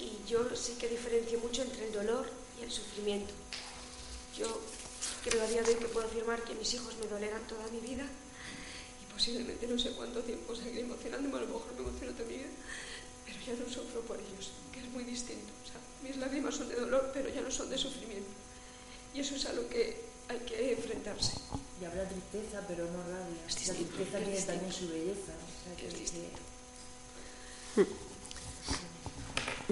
Y 0.00 0.28
yo 0.28 0.48
sí 0.56 0.74
que 0.78 0.88
diferencio 0.88 1.38
mucho 1.40 1.62
entre 1.62 1.86
el 1.86 1.92
dolor 1.92 2.26
y 2.58 2.64
el 2.64 2.70
sufrimiento. 2.70 3.32
Yo 4.36 4.46
creo 5.24 5.42
a 5.42 5.46
día 5.46 5.62
de 5.62 5.72
hoy 5.74 5.78
que 5.78 5.86
puedo 5.86 6.06
afirmar 6.06 6.42
que 6.44 6.54
mis 6.54 6.72
hijos 6.74 6.96
me 6.98 7.06
dolerán 7.06 7.46
toda 7.46 7.66
mi 7.68 7.80
vida 7.80 8.04
y 9.02 9.12
posiblemente 9.12 9.66
no 9.66 9.78
sé 9.78 9.90
cuánto 9.92 10.20
tiempo 10.22 10.56
seguiré 10.56 10.80
emocionándome, 10.80 11.36
a 11.36 11.40
lo 11.42 11.46
mejor 11.48 11.72
me 11.74 11.80
emociono 11.82 12.12
toda 12.12 12.28
mi 12.28 12.36
vida, 12.38 12.48
pero 13.26 13.38
ya 13.46 13.52
no 13.62 13.70
sufro 13.70 14.00
por 14.02 14.16
ellos, 14.16 14.50
que 14.72 14.80
es 14.80 14.88
muy 14.88 15.04
distinto. 15.04 15.52
O 15.64 15.66
sea, 15.66 15.80
mis 16.02 16.16
lágrimas 16.16 16.54
son 16.54 16.68
de 16.68 16.76
dolor, 16.76 17.10
pero 17.12 17.28
ya 17.28 17.42
no 17.42 17.50
son 17.50 17.68
de 17.68 17.76
sufrimiento. 17.76 18.30
Y 19.12 19.20
eso 19.20 19.34
es 19.34 19.44
a 19.44 19.52
lo 19.52 19.68
que 19.68 20.00
hay 20.28 20.38
que 20.40 20.72
enfrentarse. 20.72 21.32
Y 21.80 21.84
habrá 21.84 22.08
tristeza, 22.08 22.64
pero 22.66 22.84
no 22.86 23.02
rabia. 23.02 23.44
Es 23.46 23.54
La 23.66 23.74
distinto, 23.74 23.94
tristeza 23.96 24.18
tiene 24.18 24.32
distinto. 24.32 24.52
también 24.52 24.72
su 24.72 24.88
belleza. 24.88 25.32
O 25.36 25.64
sea, 25.64 25.76
que, 25.76 25.88
Es 25.88 25.98
distinto. 25.98 26.38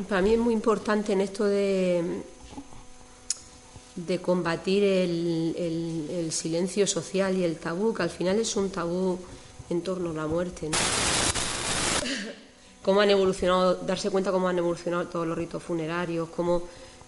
Para 0.06 0.22
mí 0.22 0.34
es 0.34 0.38
muy 0.38 0.54
importante 0.54 1.12
en 1.12 1.20
esto 1.20 1.44
de, 1.44 2.22
de 3.96 4.20
combatir 4.20 4.84
el, 4.84 5.54
el- 5.58 6.10
el 6.18 6.32
silencio 6.32 6.86
social 6.86 7.36
y 7.36 7.44
el 7.44 7.56
tabú, 7.56 7.92
que 7.94 8.02
al 8.04 8.10
final 8.10 8.38
es 8.38 8.54
un 8.56 8.70
tabú 8.70 9.18
en 9.70 9.82
torno 9.82 10.10
a 10.10 10.14
la 10.14 10.26
muerte. 10.26 10.68
¿no? 10.68 10.76
Cómo 12.82 13.00
han 13.00 13.10
evolucionado, 13.10 13.74
darse 13.76 14.10
cuenta 14.10 14.30
cómo 14.30 14.48
han 14.48 14.58
evolucionado 14.58 15.06
todos 15.08 15.26
los 15.26 15.36
ritos 15.36 15.62
funerarios, 15.62 16.28
cómo, 16.34 16.62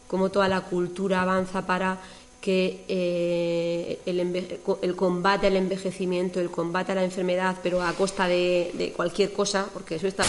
cómo 0.08 0.30
toda 0.30 0.48
la 0.48 0.62
cultura 0.62 1.22
avanza 1.22 1.64
para 1.66 1.98
que 2.40 2.84
eh, 2.88 4.00
el, 4.06 4.96
combate 4.96 5.46
al 5.46 5.56
envejecimiento, 5.56 6.40
el 6.40 6.50
combate 6.50 6.92
a 6.92 6.94
la 6.96 7.04
enfermedad, 7.04 7.56
pero 7.62 7.82
a 7.82 7.92
costa 7.92 8.26
de, 8.26 8.92
cualquier 8.96 9.32
cosa, 9.32 9.66
porque 9.72 9.94
eso 9.96 10.06
está 10.06 10.24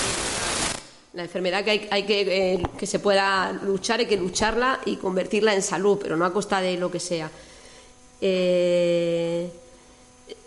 la 1.13 1.23
enfermedad 1.23 1.63
que 1.63 1.89
hay, 1.91 2.03
que 2.03 2.53
eh, 2.53 2.63
que 2.77 2.87
se 2.87 2.99
pueda 2.99 3.51
luchar 3.51 3.99
hay 3.99 4.05
que 4.05 4.17
lucharla 4.17 4.79
y 4.85 4.95
convertirla 4.95 5.53
en 5.53 5.61
salud, 5.61 5.97
pero 6.01 6.15
no 6.15 6.25
a 6.25 6.33
costa 6.33 6.61
de 6.61 6.77
lo 6.77 6.89
que 6.89 6.99
sea. 6.99 7.29
Eh, 8.21 9.49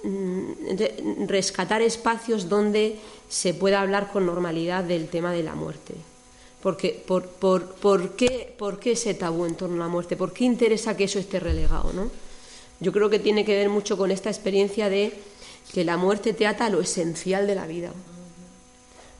mm, 0.04 1.26
rescatar 1.26 1.82
espacios 1.82 2.48
donde 2.48 2.96
se 3.28 3.52
pueda 3.52 3.80
hablar 3.80 4.10
con 4.10 4.24
normalidad 4.24 4.84
del 4.84 5.08
tema 5.08 5.32
de 5.32 5.42
la 5.42 5.54
muerte. 5.54 5.94
Porque, 6.62 7.02
por, 7.06 7.26
por, 7.28 7.74
por, 7.74 8.16
qué, 8.16 8.54
¿Por 8.56 8.78
qué 8.78 8.92
ese 8.92 9.12
tabú 9.12 9.44
en 9.44 9.54
torno 9.54 9.76
a 9.76 9.86
la 9.86 9.92
muerte? 9.92 10.16
¿Por 10.16 10.32
qué 10.32 10.44
interesa 10.44 10.96
que 10.96 11.04
eso 11.04 11.18
esté 11.18 11.40
relegado? 11.40 11.92
¿no? 11.92 12.10
Yo 12.80 12.90
creo 12.90 13.10
que 13.10 13.18
tiene 13.18 13.44
que 13.44 13.54
ver 13.54 13.68
mucho 13.68 13.98
con 13.98 14.10
esta 14.10 14.30
experiencia 14.30 14.88
de 14.88 15.12
que 15.74 15.84
la 15.84 15.98
muerte 15.98 16.32
te 16.32 16.46
ata 16.46 16.66
a 16.66 16.70
lo 16.70 16.80
esencial 16.80 17.46
de 17.46 17.54
la 17.54 17.66
vida. 17.66 17.92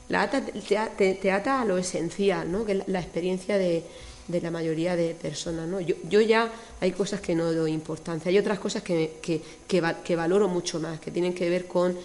La 0.09 0.29
te, 0.29 1.31
ata 1.31 1.61
a 1.61 1.65
lo 1.65 1.77
esencial, 1.77 2.51
¿no? 2.51 2.65
que 2.65 2.73
es 2.73 2.87
la, 2.87 2.99
experiencia 2.99 3.57
de, 3.57 3.83
la 4.27 4.51
mayoría 4.51 4.95
de 4.95 5.15
personas. 5.15 5.67
¿no? 5.67 5.79
Yo, 5.81 6.21
ya 6.21 6.51
hay 6.79 6.91
cosas 6.91 7.21
que 7.21 7.33
no 7.35 7.51
doy 7.51 7.71
importancia, 7.71 8.29
hay 8.29 8.37
otras 8.37 8.59
cosas 8.59 8.83
que, 8.83 9.19
que, 9.67 10.15
valoro 10.15 10.47
mucho 10.47 10.79
más, 10.79 10.99
que 10.99 11.11
tienen 11.11 11.33
que 11.33 11.49
ver 11.49 11.67
con, 11.67 11.97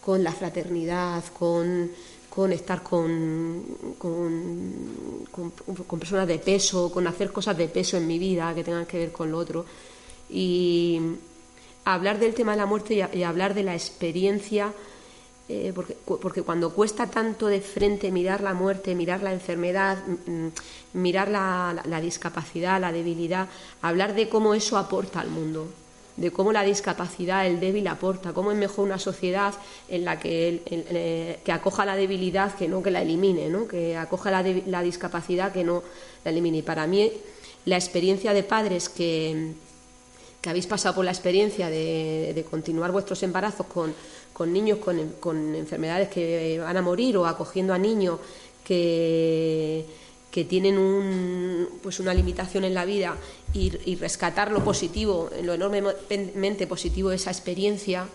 con 0.00 0.24
la 0.24 0.32
fraternidad, 0.32 1.22
con 1.38 1.90
con 2.34 2.50
estar 2.50 2.82
con, 2.82 3.62
con, 3.98 5.20
personas 6.00 6.26
de 6.26 6.38
peso, 6.38 6.90
con 6.90 7.06
hacer 7.06 7.30
cosas 7.30 7.58
de 7.58 7.68
peso 7.68 7.98
en 7.98 8.06
mi 8.06 8.18
vida 8.18 8.54
que 8.54 8.64
tengan 8.64 8.86
que 8.86 8.96
ver 8.96 9.12
con 9.12 9.30
lo 9.30 9.36
otro. 9.36 9.66
Y 10.30 10.98
hablar 11.84 12.18
del 12.18 12.32
tema 12.32 12.52
de 12.52 12.58
la 12.58 12.64
muerte 12.64 12.94
y, 13.12 13.22
hablar 13.22 13.52
de 13.52 13.64
la 13.64 13.74
experiencia, 13.74 14.72
eh, 15.52 15.72
porque, 15.74 15.96
porque, 16.04 16.42
cuando 16.42 16.70
cuesta 16.70 17.06
tanto 17.06 17.46
de 17.46 17.60
frente 17.60 18.10
mirar 18.10 18.40
la 18.40 18.54
muerte, 18.54 18.94
mirar 18.94 19.22
la 19.22 19.32
enfermedad, 19.32 19.98
mirar 20.92 21.28
la 21.28 22.00
discapacidad, 22.00 22.80
la 22.80 22.92
debilidad, 22.92 23.48
hablar 23.80 24.14
de 24.14 24.28
cómo 24.28 24.54
eso 24.54 24.76
aporta 24.76 25.20
al 25.20 25.28
mundo 25.28 25.68
de 26.16 26.30
cómo 26.30 26.52
la 26.52 26.62
discapacidad, 26.62 27.46
el 27.46 27.60
débil 27.60 27.86
aporta, 27.86 28.32
cómo 28.32 28.52
es 28.52 28.58
mejor 28.58 28.84
una 28.84 28.98
sociedad 28.98 29.54
en 29.88 30.04
la 30.04 30.18
que, 30.18 30.62
eh, 30.66 31.38
que 31.44 31.52
acoja 31.52 31.84
la 31.86 31.96
debilidad 31.96 32.54
que 32.54 32.68
no 32.68 32.82
que 32.82 32.90
la 32.90 33.02
elimine, 33.02 33.48
¿no? 33.48 33.66
que 33.66 33.96
acoja 33.96 34.30
la, 34.30 34.42
la, 34.66 34.82
discapacidad 34.82 35.52
que 35.52 35.64
no 35.64 35.82
la 36.24 36.30
elimine. 36.30 36.58
Y 36.58 36.62
para 36.62 36.86
mí 36.86 37.10
la 37.64 37.76
experiencia 37.76 38.34
de 38.34 38.42
padres 38.42 38.88
que, 38.88 39.54
que 40.42 40.50
habéis 40.50 40.66
pasado 40.66 40.96
por 40.96 41.04
la 41.04 41.12
experiencia 41.12 41.70
de, 41.70 42.32
de 42.34 42.44
continuar 42.44 42.92
vuestros 42.92 43.22
embarazos 43.22 43.66
con, 43.66 43.94
con 44.32 44.52
niños 44.52 44.78
con, 44.78 45.54
enfermedades 45.54 46.08
que 46.08 46.58
van 46.58 46.76
a 46.76 46.82
morir 46.82 47.16
o 47.16 47.26
acogiendo 47.26 47.72
a 47.72 47.78
niños 47.78 48.18
que 48.64 49.86
que 50.32 50.44
tienen 50.46 50.78
un, 50.78 51.68
pues 51.82 52.00
una 52.00 52.14
limitación 52.14 52.64
en 52.64 52.72
la 52.72 52.86
vida 52.86 53.14
y, 53.52 53.96
rescatar 53.96 54.50
lo 54.50 54.64
positivo, 54.64 55.28
lo 55.42 55.52
enormemente 55.52 56.66
positivo 56.66 57.10
de 57.10 57.16
esa 57.16 57.30
experiencia, 57.30 58.08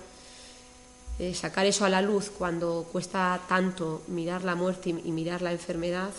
eh, 1.20 1.36
sacar 1.36 1.68
eso 1.68 1.86
a 1.86 1.90
la 1.90 2.02
luz 2.02 2.32
cuando 2.36 2.88
cuesta 2.92 3.40
tanto 3.48 4.02
mirar 4.08 4.44
la 4.44 4.56
muerte 4.56 4.90
y, 4.90 5.12
mirar 5.12 5.44
la 5.44 5.52
enfermedad, 5.52 6.10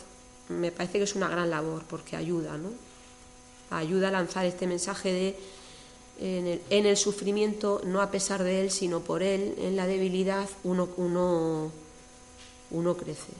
me 0.49 0.71
parece 0.71 0.99
que 0.99 1.05
es 1.05 1.17
una 1.17 1.29
gran 1.29 1.51
labor 1.51 1.83
porque 1.91 2.15
ayuda, 2.15 2.57
¿no? 2.57 2.71
Ayuda 3.71 4.09
a 4.09 4.13
lanzar 4.13 4.47
este 4.47 4.69
mensaje 4.69 5.13
de 5.13 5.37
en 6.19 6.47
el, 6.47 6.63
en 6.71 6.87
el 6.87 6.97
sufrimiento, 6.97 7.81
no 7.85 8.01
a 8.01 8.11
pesar 8.11 8.43
de 8.43 8.61
él, 8.61 8.71
sino 8.71 9.01
por 9.01 9.23
él, 9.23 9.55
en 9.59 9.77
la 9.77 9.87
debilidad, 9.87 10.49
uno, 10.65 10.89
uno, 10.97 11.71
uno 12.71 12.97
crece. 12.97 13.33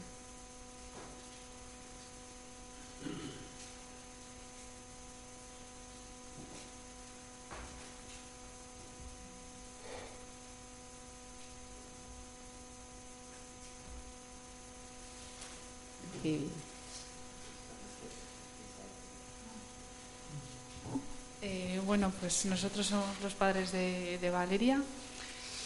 Eh, 21.41 21.78
bueno, 21.89 22.13
pues 22.21 22.45
nosotros 22.45 22.87
somos 22.87 23.07
los 23.23 23.33
padres 23.33 23.73
de, 23.73 24.31
Valeria, 24.31 24.83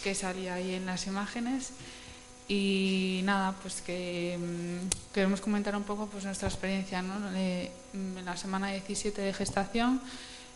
que 0.01 0.15
salía 0.15 0.53
ahí 0.53 0.73
en 0.73 0.85
las 0.85 1.05
imágenes. 1.05 1.71
Y 2.47 3.19
nada, 3.25 3.53
pues 3.61 3.81
que 3.81 4.39
mm, 4.39 5.13
queremos 5.13 5.41
comentar 5.41 5.75
un 5.75 5.83
poco 5.83 6.07
pues 6.07 6.23
nuestra 6.23 6.47
experiencia. 6.47 7.01
¿no? 7.01 7.19
Mm, 7.19 8.17
en 8.19 8.25
la 8.25 8.37
semana 8.37 8.71
17 8.71 9.21
de 9.21 9.33
gestación 9.33 9.99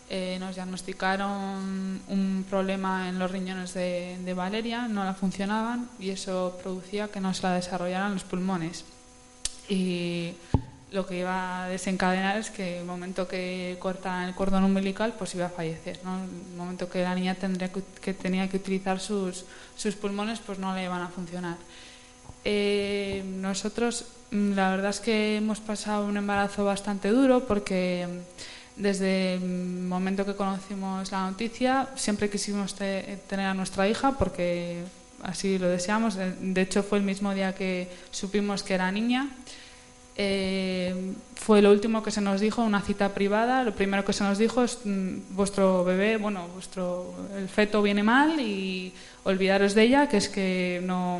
eh, 0.09 0.37
nos 0.39 0.55
diagnosticaron 0.55 2.01
un 2.07 2.45
problema 2.49 3.09
en 3.09 3.19
los 3.19 3.29
riñones 3.29 3.73
de, 3.73 4.17
de, 4.23 4.33
Valeria, 4.33 4.87
no 4.87 5.03
la 5.03 5.15
funcionaban 5.15 5.89
y 5.99 6.11
eso 6.11 6.57
producía 6.63 7.09
que 7.09 7.19
no 7.19 7.33
se 7.33 7.43
la 7.43 7.55
desarrollaran 7.55 8.13
los 8.13 8.23
pulmones. 8.23 8.85
Y 9.67 10.33
lo 10.91 11.05
que 11.05 11.19
iba 11.19 11.65
a 11.65 11.67
desencadenar 11.67 12.37
es 12.37 12.49
que 12.49 12.79
el 12.79 12.85
momento 12.85 13.27
que 13.27 13.75
corta 13.79 14.25
el 14.25 14.33
cordón 14.33 14.63
umbilical, 14.63 15.13
pues 15.17 15.35
iba 15.35 15.47
a 15.47 15.49
fallecer. 15.49 15.99
¿no? 16.03 16.23
El 16.23 16.57
momento 16.57 16.89
que 16.89 17.03
la 17.03 17.13
niña 17.13 17.35
tendría 17.35 17.69
que, 17.71 18.13
tenía 18.13 18.49
que 18.49 18.57
utilizar 18.57 18.99
sus, 18.99 19.45
sus, 19.75 19.95
pulmones, 19.95 20.39
pues 20.39 20.59
no 20.59 20.73
le 20.73 20.83
iban 20.83 21.01
a 21.01 21.09
funcionar. 21.09 21.57
Eh, 22.45 23.23
nosotros, 23.25 24.05
mm, 24.31 24.53
la 24.53 24.71
verdad 24.71 24.91
es 24.91 25.01
que 25.01 25.37
hemos 25.37 25.59
pasado 25.59 26.05
un 26.05 26.15
embarazo 26.15 26.63
bastante 26.63 27.09
duro 27.09 27.45
porque 27.45 28.07
mm, 28.07 28.81
desde 28.81 29.33
el 29.33 29.41
momento 29.41 30.25
que 30.25 30.35
conocimos 30.35 31.11
la 31.11 31.29
noticia 31.29 31.89
siempre 31.95 32.29
quisimos 32.29 32.75
tener 32.75 33.47
a 33.47 33.53
nuestra 33.55 33.89
hija 33.89 34.13
porque 34.13 34.83
así 35.23 35.57
lo 35.57 35.67
deseamos. 35.67 36.15
De 36.15 36.61
hecho, 36.61 36.83
fue 36.83 36.99
el 36.99 37.03
mismo 37.03 37.33
día 37.33 37.53
que 37.55 37.89
supimos 38.11 38.63
que 38.63 38.75
era 38.75 38.91
niña. 38.91 39.29
Eh, 40.19 41.13
fue 41.35 41.61
lo 41.61 41.71
último 41.71 42.01
que 42.01 42.09
se 42.09 42.21
nos 42.21 42.41
dijo, 42.41 42.63
una 42.63 42.81
cita 42.81 43.13
privada. 43.13 43.63
Lo 43.63 43.75
primero 43.75 44.03
que 44.03 44.13
se 44.13 44.23
nos 44.23 44.39
dijo 44.39 44.63
es 44.63 44.79
mm, 44.83 45.35
vuestro 45.35 45.83
bebé, 45.83 46.17
bueno, 46.17 46.47
vuestro 46.53 47.13
el 47.37 47.47
feto 47.47 47.81
viene 47.83 48.01
mal 48.01 48.39
y 48.39 48.91
olvidaros 49.23 49.75
de 49.75 49.83
ella, 49.83 50.09
que 50.09 50.17
es 50.17 50.27
que 50.27 50.81
no, 50.83 51.19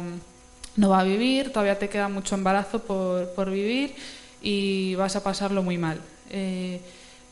no 0.75 0.89
va 0.89 1.01
a 1.01 1.03
vivir, 1.03 1.51
todavía 1.53 1.77
te 1.77 1.89
queda 1.89 2.09
mucho 2.09 2.35
embarazo 2.35 2.79
por, 2.79 3.29
por 3.35 3.51
vivir 3.51 3.93
y 4.41 4.95
vas 4.95 5.15
a 5.15 5.23
pasarlo 5.23 5.61
muy 5.61 5.77
mal. 5.77 5.99
Eh, 6.31 6.81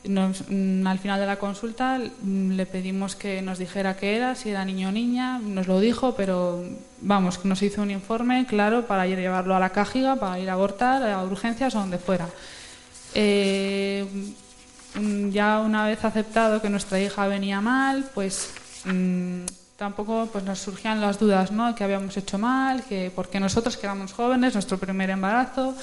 Mm, 0.04 0.86
al 0.86 0.98
final 0.98 1.18
de 1.18 1.26
la 1.26 1.36
consulta 1.36 1.98
mm, 1.98 2.52
le 2.52 2.66
pedimos 2.66 3.16
que 3.16 3.42
nos 3.42 3.58
dijera 3.58 3.96
qué 3.96 4.16
era, 4.16 4.34
si 4.34 4.50
era 4.50 4.64
niño 4.64 4.88
o 4.88 4.92
niña, 4.92 5.38
nos 5.38 5.66
lo 5.66 5.80
dijo, 5.80 6.14
pero 6.14 6.64
vamos, 7.00 7.44
nos 7.44 7.62
hizo 7.62 7.82
un 7.82 7.90
informe 7.90 8.46
claro 8.46 8.86
para 8.86 9.06
ir 9.06 9.18
a 9.18 9.20
llevarlo 9.20 9.56
a 9.56 9.60
la 9.60 9.70
cajiga, 9.70 10.16
para 10.16 10.38
ir 10.38 10.48
a 10.48 10.52
abortar, 10.52 11.02
a 11.02 11.24
urgencias 11.24 11.74
o 11.74 11.80
donde 11.80 11.98
fuera. 11.98 12.28
Eh, 13.14 14.06
mm, 14.94 15.30
ya 15.30 15.60
una 15.60 15.86
vez 15.86 16.04
aceptado 16.04 16.62
que 16.62 16.70
nuestra 16.70 17.00
hija 17.00 17.26
venía 17.26 17.60
mal, 17.60 18.08
pues 18.14 18.50
tampoco 19.76 20.28
pues 20.32 20.44
nos 20.44 20.60
surgían 20.60 21.00
las 21.00 21.18
dudas, 21.18 21.50
¿no? 21.50 21.74
Que 21.74 21.82
habíamos 21.84 22.16
hecho 22.16 22.38
mal, 22.38 22.84
que 22.84 23.10
porque 23.14 23.40
nosotros 23.40 23.76
que 23.76 23.86
éramos 23.86 24.12
jóvenes, 24.12 24.54
nuestro 24.54 24.78
primer 24.78 25.10
embarazo, 25.10 25.74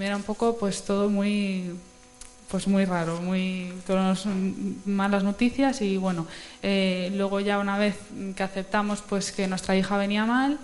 era 0.00 0.16
un 0.16 0.22
poco 0.22 0.56
pues 0.56 0.84
todo 0.84 1.10
muy 1.10 1.74
pues 2.50 2.66
muy 2.66 2.84
raro, 2.84 3.20
muy 3.20 3.72
todas 3.86 4.24
malas 4.86 5.22
noticias 5.22 5.82
y 5.82 5.96
bueno, 5.96 6.26
eh, 6.62 7.12
luego 7.14 7.40
ya 7.40 7.58
una 7.58 7.76
vez 7.76 7.96
que 8.34 8.42
aceptamos 8.42 9.02
pues 9.02 9.32
que 9.32 9.46
nuestra 9.46 9.76
hija 9.76 9.96
venía 9.98 10.24
mal, 10.24 10.58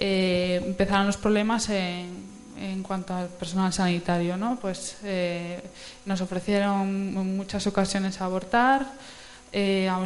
eh, 0.00 0.60
empezaron 0.64 1.06
los 1.06 1.16
problemas 1.16 1.68
en, 1.68 2.10
en, 2.58 2.82
cuanto 2.82 3.14
al 3.14 3.28
personal 3.28 3.72
sanitario, 3.72 4.36
¿no? 4.36 4.58
Pues 4.60 4.96
eh, 5.04 5.62
nos 6.06 6.20
ofrecieron 6.20 6.82
en 6.82 7.36
muchas 7.36 7.66
ocasiones 7.68 8.20
abortar, 8.20 8.86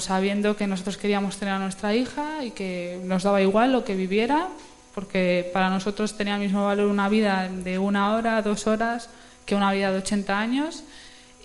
sabiendo 0.00 0.56
que 0.56 0.66
nosotros 0.66 0.96
queríamos 0.96 1.36
tener 1.36 1.54
a 1.54 1.58
nuestra 1.58 1.94
hija 1.94 2.44
y 2.44 2.50
que 2.50 3.00
nos 3.04 3.22
daba 3.22 3.40
igual 3.40 3.72
lo 3.72 3.84
que 3.84 3.94
viviera, 3.94 4.48
porque 4.94 5.48
para 5.52 5.70
nosotros 5.70 6.16
tenía 6.16 6.34
el 6.34 6.40
mismo 6.40 6.64
valor 6.64 6.88
una 6.88 7.08
vida 7.08 7.48
de 7.48 7.78
una 7.78 8.14
hora, 8.14 8.42
dos 8.42 8.66
horas, 8.66 9.08
que 9.46 9.54
una 9.54 9.72
vida 9.72 9.92
de 9.92 9.98
80 9.98 10.38
años 10.38 10.82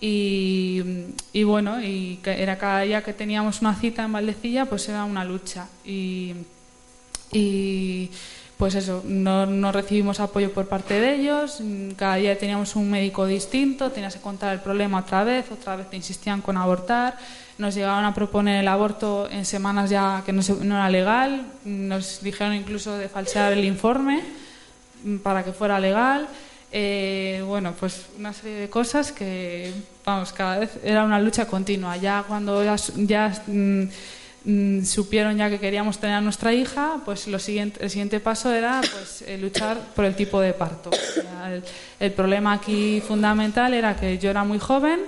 y, 0.04 1.44
bueno, 1.44 1.80
y 1.80 2.20
era 2.26 2.58
cada 2.58 2.82
día 2.82 3.04
que 3.04 3.14
teníamos 3.14 3.62
una 3.62 3.76
cita 3.76 4.04
en 4.04 4.12
Valdecilla, 4.12 4.66
pues 4.66 4.90
era 4.90 5.06
una 5.06 5.24
lucha. 5.24 5.68
Y, 5.86 6.36
pues 8.58 8.76
eso, 8.76 9.04
no, 9.06 9.72
recibimos 9.72 10.20
apoyo 10.20 10.52
por 10.54 10.68
parte 10.68 11.00
de 11.00 11.16
ellos, 11.16 11.62
cada 11.96 12.16
día 12.16 12.38
teníamos 12.38 12.76
un 12.76 12.90
médico 12.90 13.26
distinto, 13.28 13.92
tenías 13.92 14.16
que 14.16 14.22
contar 14.22 14.54
el 14.54 14.60
problema 14.60 15.00
otra 15.00 15.24
vez, 15.24 15.52
otra 15.52 15.76
vez 15.76 15.90
te 15.90 15.96
insistían 15.98 16.42
con 16.42 16.58
abortar, 16.58 17.18
nos 17.58 17.74
llegaron 17.76 18.06
a 18.06 18.14
proponer 18.14 18.60
el 18.60 18.68
aborto 18.68 19.28
en 19.30 19.46
semanas 19.46 19.90
ya 19.90 20.24
que 20.26 20.34
no, 20.34 20.42
no 20.62 20.76
era 20.76 20.90
legal, 20.90 21.46
nos 21.64 22.22
dijeron 22.22 22.54
incluso 22.54 22.98
de 22.98 23.08
falsear 23.10 23.54
el 23.54 23.66
informe 23.66 24.24
para 25.24 25.44
que 25.44 25.54
fuera 25.54 25.80
legal. 25.80 26.28
Eh, 26.72 27.44
bueno, 27.46 27.74
pues 27.78 28.06
una 28.18 28.32
serie 28.32 28.56
de 28.56 28.70
cosas 28.70 29.12
que, 29.12 29.74
vamos, 30.06 30.34
cada 30.34 30.60
vez 30.60 30.80
era 30.84 31.04
una 31.04 31.20
lucha 31.20 31.46
continua. 31.46 31.98
Ya 31.98 32.24
cuando 32.28 32.64
ya, 32.64 32.76
ya 32.96 33.44
mm, 33.48 33.84
mm, 34.46 34.84
supieron 34.84 35.38
ya 35.38 35.50
que 35.50 35.60
queríamos 35.60 36.00
tener 36.00 36.16
a 36.16 36.22
nuestra 36.22 36.54
hija, 36.54 37.02
pues 37.06 37.28
lo 37.28 37.40
siguiente, 37.40 37.84
el 37.84 37.90
siguiente 37.90 38.20
paso 38.20 38.52
era 38.52 38.82
pues, 38.82 39.24
eh, 39.24 39.38
luchar 39.38 39.78
por 39.96 40.06
el 40.06 40.16
tipo 40.16 40.40
de 40.40 40.54
parto. 40.54 40.92
El, 42.00 42.12
problema 42.12 42.54
aquí 42.54 43.02
fundamental 43.08 43.74
era 43.74 43.96
que 43.96 44.18
yo 44.18 44.30
era 44.30 44.44
muy 44.44 44.60
joven 44.60 45.02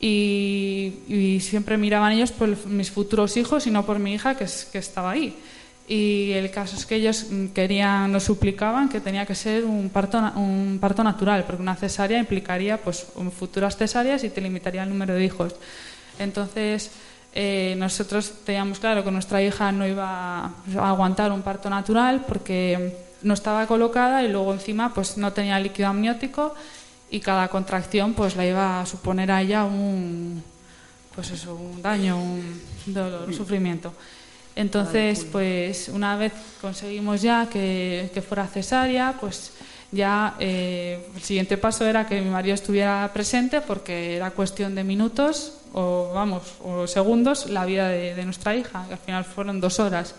y, 0.00 0.94
y 1.08 1.40
siempre 1.40 1.76
miraban 1.76 2.12
ellos 2.12 2.32
por 2.32 2.66
mis 2.66 2.90
futuros 2.90 3.36
hijos 3.36 3.66
y 3.66 3.70
no 3.70 3.84
por 3.84 3.98
mi 3.98 4.14
hija 4.14 4.34
que, 4.34 4.46
que 4.70 4.78
estaba 4.78 5.12
ahí. 5.12 5.36
Y 5.88 6.32
el 6.32 6.50
caso 6.50 6.76
es 6.76 6.86
que 6.86 6.94
ellos 6.94 7.26
querían, 7.54 8.12
nos 8.12 8.24
suplicaban 8.24 8.88
que 8.88 9.00
tenía 9.00 9.26
que 9.26 9.34
ser 9.34 9.64
un 9.64 9.90
parto, 9.90 10.18
un 10.36 10.78
parto 10.80 11.02
natural, 11.02 11.44
porque 11.44 11.60
una 11.60 11.74
cesárea 11.74 12.18
implicaría 12.18 12.78
pues, 12.78 13.06
futuras 13.36 13.76
cesáreas 13.76 14.22
y 14.24 14.30
te 14.30 14.40
limitaría 14.40 14.84
el 14.84 14.88
número 14.88 15.14
de 15.14 15.24
hijos. 15.24 15.54
Entonces, 16.18 16.92
eh, 17.34 17.74
nosotros 17.78 18.32
teníamos 18.44 18.78
claro 18.78 19.02
que 19.02 19.10
nuestra 19.10 19.42
hija 19.42 19.72
no 19.72 19.86
iba 19.86 20.44
a 20.44 20.88
aguantar 20.88 21.32
un 21.32 21.42
parto 21.42 21.70
natural 21.70 22.24
porque 22.28 22.96
no 23.22 23.34
estaba 23.34 23.66
colocada 23.66 24.22
y 24.22 24.28
luego 24.28 24.52
encima 24.52 24.92
pues 24.92 25.16
no 25.16 25.32
tenía 25.32 25.58
líquido 25.58 25.88
amniótico 25.88 26.54
y 27.10 27.20
cada 27.20 27.48
contracción 27.48 28.12
pues 28.12 28.36
la 28.36 28.46
iba 28.46 28.80
a 28.80 28.86
suponer 28.86 29.30
a 29.30 29.40
ella 29.40 29.64
un 29.64 30.42
pues 31.14 31.30
eso, 31.30 31.54
un 31.54 31.82
daño, 31.82 32.22
un 32.22 32.60
dolor, 32.86 33.28
un 33.28 33.34
sufrimiento. 33.34 33.92
Entonces, 34.54 35.26
pues 35.30 35.88
una 35.88 36.16
vez 36.16 36.32
conseguimos 36.60 37.22
ya 37.22 37.48
que, 37.50 38.22
fuera 38.26 38.46
cesárea, 38.46 39.16
pues 39.18 39.52
ya 39.90 40.36
eh, 40.38 41.06
el 41.14 41.22
siguiente 41.22 41.56
paso 41.56 41.86
era 41.86 42.06
que 42.06 42.20
mi 42.20 42.30
marido 42.30 42.54
estuviera 42.54 43.10
presente 43.12 43.60
porque 43.60 44.16
era 44.16 44.30
cuestión 44.30 44.74
de 44.74 44.84
minutos 44.84 45.54
o 45.74 46.12
vamos 46.14 46.42
o 46.64 46.86
segundos 46.86 47.48
la 47.48 47.64
vida 47.64 47.88
de, 47.88 48.24
nuestra 48.24 48.54
hija 48.54 48.84
que 48.88 48.94
al 48.94 48.98
final 48.98 49.24
fueron 49.24 49.60
dos 49.60 49.80
horas. 49.80 50.14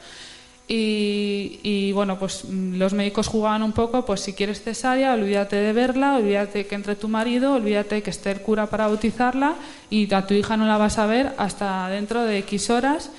Y, 0.65 1.91
bueno 1.91 2.17
pues 2.17 2.45
los 2.45 2.93
médicos 2.93 3.27
jugaban 3.27 3.61
un 3.61 3.73
poco 3.73 4.05
pues 4.05 4.21
si 4.21 4.33
quieres 4.33 4.63
cesárea 4.63 5.13
olvídate 5.13 5.57
de 5.57 5.73
verla 5.73 6.15
olvídate 6.15 6.65
que 6.65 6.73
entre 6.73 6.95
tu 6.95 7.09
marido 7.09 7.53
olvídate 7.53 8.01
que 8.01 8.09
esté 8.09 8.31
el 8.31 8.41
cura 8.41 8.67
para 8.67 8.87
bautizarla 8.87 9.55
y 9.89 10.11
a 10.11 10.25
tu 10.25 10.33
hija 10.33 10.57
no 10.57 10.65
la 10.65 10.77
vas 10.77 10.97
a 10.97 11.05
ver 11.05 11.33
hasta 11.37 11.89
dentro 11.89 12.23
de 12.23 12.39
x 12.39 12.69
horas 12.71 13.11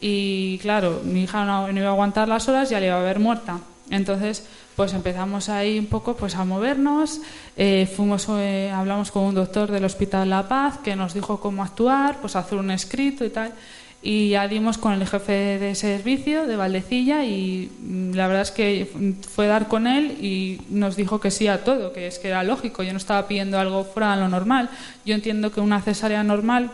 y 0.00 0.58
claro, 0.58 1.00
mi 1.04 1.24
hija 1.24 1.44
no, 1.44 1.70
iba 1.70 1.88
a 1.88 1.92
aguantar 1.92 2.28
las 2.28 2.48
horas, 2.48 2.70
ya 2.70 2.80
le 2.80 2.86
iba 2.86 2.98
a 2.98 3.02
ver 3.02 3.18
muerta. 3.18 3.60
Entonces, 3.90 4.46
pues 4.76 4.92
empezamos 4.92 5.48
ahí 5.48 5.78
un 5.78 5.86
poco 5.86 6.14
pues 6.14 6.36
a 6.36 6.44
movernos, 6.44 7.20
eh, 7.56 7.90
fuimos, 7.96 8.26
eh, 8.30 8.70
hablamos 8.70 9.10
con 9.10 9.24
un 9.24 9.34
doctor 9.34 9.70
del 9.70 9.84
Hospital 9.84 10.30
La 10.30 10.46
Paz 10.46 10.78
que 10.78 10.94
nos 10.94 11.14
dijo 11.14 11.40
cómo 11.40 11.64
actuar, 11.64 12.20
pues 12.20 12.36
hacer 12.36 12.58
un 12.58 12.70
escrito 12.70 13.24
y 13.24 13.30
tal. 13.30 13.52
Y 14.00 14.28
ya 14.28 14.46
dimos 14.46 14.78
con 14.78 14.92
el 14.92 15.04
jefe 15.04 15.58
de 15.58 15.74
servicio 15.74 16.46
de 16.46 16.54
Valdecilla 16.54 17.24
y 17.24 17.68
mm, 17.80 18.12
la 18.12 18.28
verdad 18.28 18.42
es 18.42 18.52
que 18.52 18.88
fue 19.28 19.48
dar 19.48 19.66
con 19.66 19.88
él 19.88 20.12
y 20.24 20.60
nos 20.68 20.94
dijo 20.94 21.18
que 21.18 21.32
sí 21.32 21.48
a 21.48 21.64
todo, 21.64 21.92
que 21.92 22.06
es 22.06 22.20
que 22.20 22.28
era 22.28 22.44
lógico, 22.44 22.84
yo 22.84 22.92
no 22.92 22.98
estaba 22.98 23.26
pidiendo 23.26 23.58
algo 23.58 23.82
fuera 23.82 24.14
de 24.14 24.22
lo 24.22 24.28
normal. 24.28 24.70
Yo 25.04 25.16
entiendo 25.16 25.50
que 25.50 25.60
una 25.60 25.82
cesárea 25.82 26.22
normal, 26.22 26.70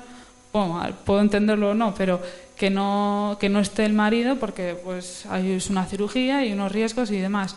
bueno, 0.53 0.83
puedo 1.07 1.23
entenderlo 1.23 1.71
o 1.71 1.75
no, 1.75 1.95
pero 1.95 2.21
que 2.57 2.71
no, 2.71 3.37
que 3.41 3.49
no 3.49 3.61
esté 3.61 3.85
el 3.85 3.93
marido 3.93 4.37
porque 4.37 4.77
pues 4.83 5.25
es 5.27 5.71
una 5.71 5.87
cirugía 5.87 6.45
y 6.45 6.53
unos 6.53 6.73
riesgos 6.73 7.11
y 7.11 7.19
demás. 7.19 7.57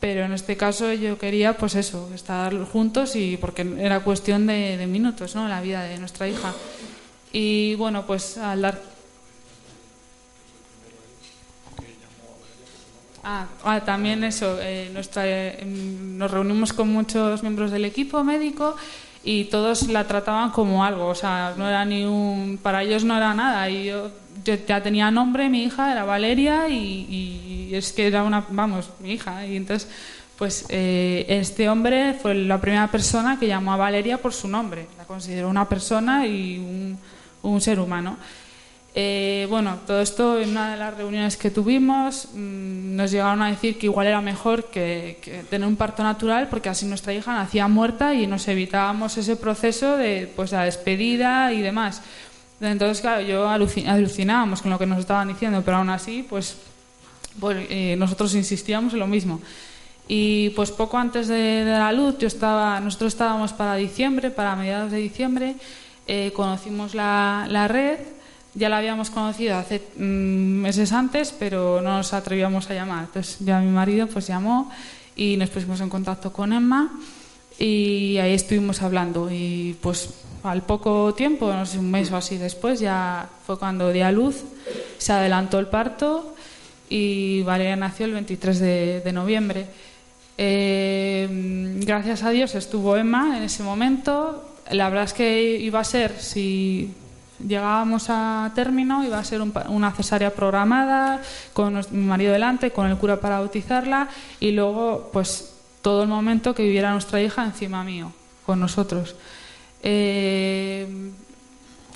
Pero 0.00 0.24
en 0.24 0.32
este 0.32 0.56
caso 0.56 0.92
yo 0.92 1.16
quería 1.16 1.56
pues 1.56 1.76
eso, 1.76 2.10
estar 2.12 2.52
juntos 2.64 3.14
y 3.14 3.36
porque 3.36 3.62
era 3.78 4.00
cuestión 4.00 4.46
de, 4.46 4.76
de 4.76 4.86
minutos, 4.86 5.36
¿no? 5.36 5.48
La 5.48 5.60
vida 5.60 5.84
de 5.84 5.98
nuestra 5.98 6.26
hija. 6.28 6.52
Y 7.32 7.76
bueno, 7.76 8.04
pues 8.04 8.36
al 8.36 8.62
dar... 8.62 8.80
Ah, 13.24 13.46
ah, 13.62 13.80
también 13.84 14.24
eso, 14.24 14.58
eh, 14.60 14.90
nuestra, 14.92 15.22
eh, 15.24 15.64
nos 15.64 16.28
reunimos 16.28 16.72
con 16.72 16.88
muchos 16.88 17.42
miembros 17.42 17.70
del 17.70 17.84
equipo 17.84 18.24
médico 18.24 18.74
y 19.22 19.44
todos 19.44 19.88
la 19.88 20.08
trataban 20.08 20.50
como 20.50 20.84
algo, 20.84 21.06
o 21.06 21.14
sea, 21.14 21.54
no 21.56 21.68
era 21.68 21.84
ni 21.84 22.04
un, 22.04 22.58
para 22.60 22.82
ellos 22.82 23.04
no 23.04 23.16
era 23.16 23.32
nada 23.32 23.70
y 23.70 23.84
yo 23.84 24.10
yo 24.44 24.54
ya 24.54 24.82
tenía 24.82 25.10
nombre, 25.10 25.48
mi 25.48 25.64
hija 25.64 25.92
era 25.92 26.04
Valeria 26.04 26.68
y, 26.68 27.70
es 27.72 27.92
que 27.92 28.06
era 28.06 28.22
una, 28.22 28.44
vamos, 28.50 28.90
mi 29.00 29.12
hija. 29.12 29.46
Y 29.46 29.56
entonces, 29.56 29.88
pues 30.36 30.66
eh, 30.68 31.24
este 31.28 31.68
hombre 31.68 32.14
fue 32.14 32.34
la 32.34 32.60
primera 32.60 32.90
persona 32.90 33.38
que 33.38 33.46
llamó 33.46 33.72
a 33.72 33.76
Valeria 33.76 34.18
por 34.18 34.32
su 34.32 34.48
nombre. 34.48 34.86
La 34.98 35.04
consideró 35.04 35.48
una 35.48 35.68
persona 35.68 36.26
y 36.26 36.58
un, 36.58 36.98
un 37.42 37.60
ser 37.60 37.78
humano. 37.80 38.16
Eh, 38.94 39.46
bueno, 39.48 39.78
todo 39.86 40.02
esto 40.02 40.38
en 40.38 40.50
una 40.50 40.72
de 40.72 40.76
las 40.76 40.94
reuniones 40.94 41.38
que 41.38 41.50
tuvimos 41.50 42.28
mm, 42.34 42.94
nos 42.94 43.10
llegaron 43.10 43.40
a 43.40 43.48
decir 43.48 43.78
que 43.78 43.86
igual 43.86 44.06
era 44.06 44.20
mejor 44.20 44.66
que, 44.66 45.18
que, 45.22 45.44
tener 45.44 45.66
un 45.66 45.76
parto 45.76 46.02
natural 46.02 46.48
porque 46.48 46.68
así 46.68 46.84
nuestra 46.84 47.14
hija 47.14 47.32
nacía 47.32 47.68
muerta 47.68 48.12
y 48.12 48.26
nos 48.26 48.46
evitábamos 48.48 49.16
ese 49.16 49.36
proceso 49.36 49.96
de 49.96 50.30
pues 50.36 50.52
la 50.52 50.64
despedida 50.64 51.54
y 51.54 51.62
demás. 51.62 52.02
Entonces, 52.62 53.00
claro, 53.00 53.22
yo 53.22 53.48
alucinábamos 53.48 54.62
con 54.62 54.70
lo 54.70 54.78
que 54.78 54.86
nos 54.86 54.98
estaban 54.98 55.28
diciendo, 55.28 55.62
pero 55.64 55.78
aún 55.78 55.90
así, 55.90 56.24
pues, 56.28 56.56
eh, 57.68 57.96
nosotros 57.98 58.34
insistíamos 58.34 58.92
en 58.92 59.00
lo 59.00 59.06
mismo. 59.06 59.40
Y 60.06 60.50
pues 60.50 60.70
poco 60.70 60.98
antes 60.98 61.28
de, 61.28 61.64
la 61.64 61.92
luz, 61.92 62.18
yo 62.18 62.28
estaba, 62.28 62.78
nosotros 62.80 63.14
estábamos 63.14 63.52
para 63.52 63.76
diciembre, 63.76 64.30
para 64.30 64.54
mediados 64.56 64.92
de 64.92 64.98
diciembre, 64.98 65.56
eh, 66.06 66.32
conocimos 66.34 66.94
la, 66.94 67.46
la, 67.48 67.68
red, 67.68 67.98
ya 68.54 68.68
la 68.68 68.78
habíamos 68.78 69.10
conocido 69.10 69.56
hace 69.56 69.82
mm, 69.96 70.02
meses 70.62 70.92
antes, 70.92 71.32
pero 71.36 71.80
no 71.80 71.96
nos 71.96 72.12
atrevíamos 72.12 72.68
a 72.70 72.74
llamar. 72.74 73.04
Entonces 73.04 73.38
ya 73.40 73.60
mi 73.60 73.70
marido 73.70 74.06
pues 74.06 74.26
llamó 74.26 74.70
y 75.16 75.36
nos 75.36 75.50
pusimos 75.50 75.80
en 75.80 75.88
contacto 75.88 76.32
con 76.32 76.52
Emma 76.52 76.90
y 77.58 78.18
ahí 78.18 78.34
estuvimos 78.34 78.82
hablando 78.82 79.28
y 79.30 79.76
pues 79.80 80.10
al 80.42 80.62
poco 80.62 81.14
tiempo, 81.14 81.52
no 81.52 81.64
sé, 81.66 81.78
un 81.78 81.90
mes 81.90 82.10
o 82.10 82.16
así 82.16 82.36
después, 82.36 82.80
ya 82.80 83.28
fue 83.46 83.58
cuando 83.58 83.92
di 83.92 84.00
a 84.00 84.10
luz, 84.10 84.42
se 84.98 85.12
adelantó 85.12 85.58
el 85.58 85.66
parto 85.66 86.34
y 86.88 87.42
Valeria 87.42 87.76
nació 87.76 88.06
el 88.06 88.12
23 88.12 88.58
de, 88.58 89.12
noviembre. 89.12 89.66
Eh, 90.36 91.28
gracias 91.84 92.22
a 92.22 92.30
Dios 92.30 92.54
estuvo 92.54 92.96
Emma 92.96 93.36
en 93.36 93.44
ese 93.44 93.62
momento. 93.62 94.48
La 94.70 94.88
verdad 94.88 95.04
es 95.04 95.12
que 95.12 95.58
iba 95.58 95.80
a 95.80 95.84
ser, 95.84 96.18
si 96.18 96.92
llegábamos 97.46 98.06
a 98.08 98.50
término, 98.54 99.04
iba 99.04 99.18
a 99.18 99.24
ser 99.24 99.40
una 99.40 99.92
cesárea 99.92 100.34
programada, 100.34 101.20
con 101.52 101.80
mi 101.92 102.04
marido 102.04 102.32
delante, 102.32 102.72
con 102.72 102.88
el 102.88 102.96
cura 102.96 103.20
para 103.20 103.38
bautizarla 103.38 104.08
y 104.40 104.52
luego, 104.52 105.10
pues, 105.12 105.51
todo 105.82 106.02
el 106.02 106.08
momento 106.08 106.54
que 106.54 106.62
viviera 106.62 106.92
nuestra 106.92 107.20
hija 107.20 107.44
encima 107.44 107.84
mío, 107.84 108.12
con 108.46 108.60
nosotros. 108.60 109.16
Eh, 109.82 110.86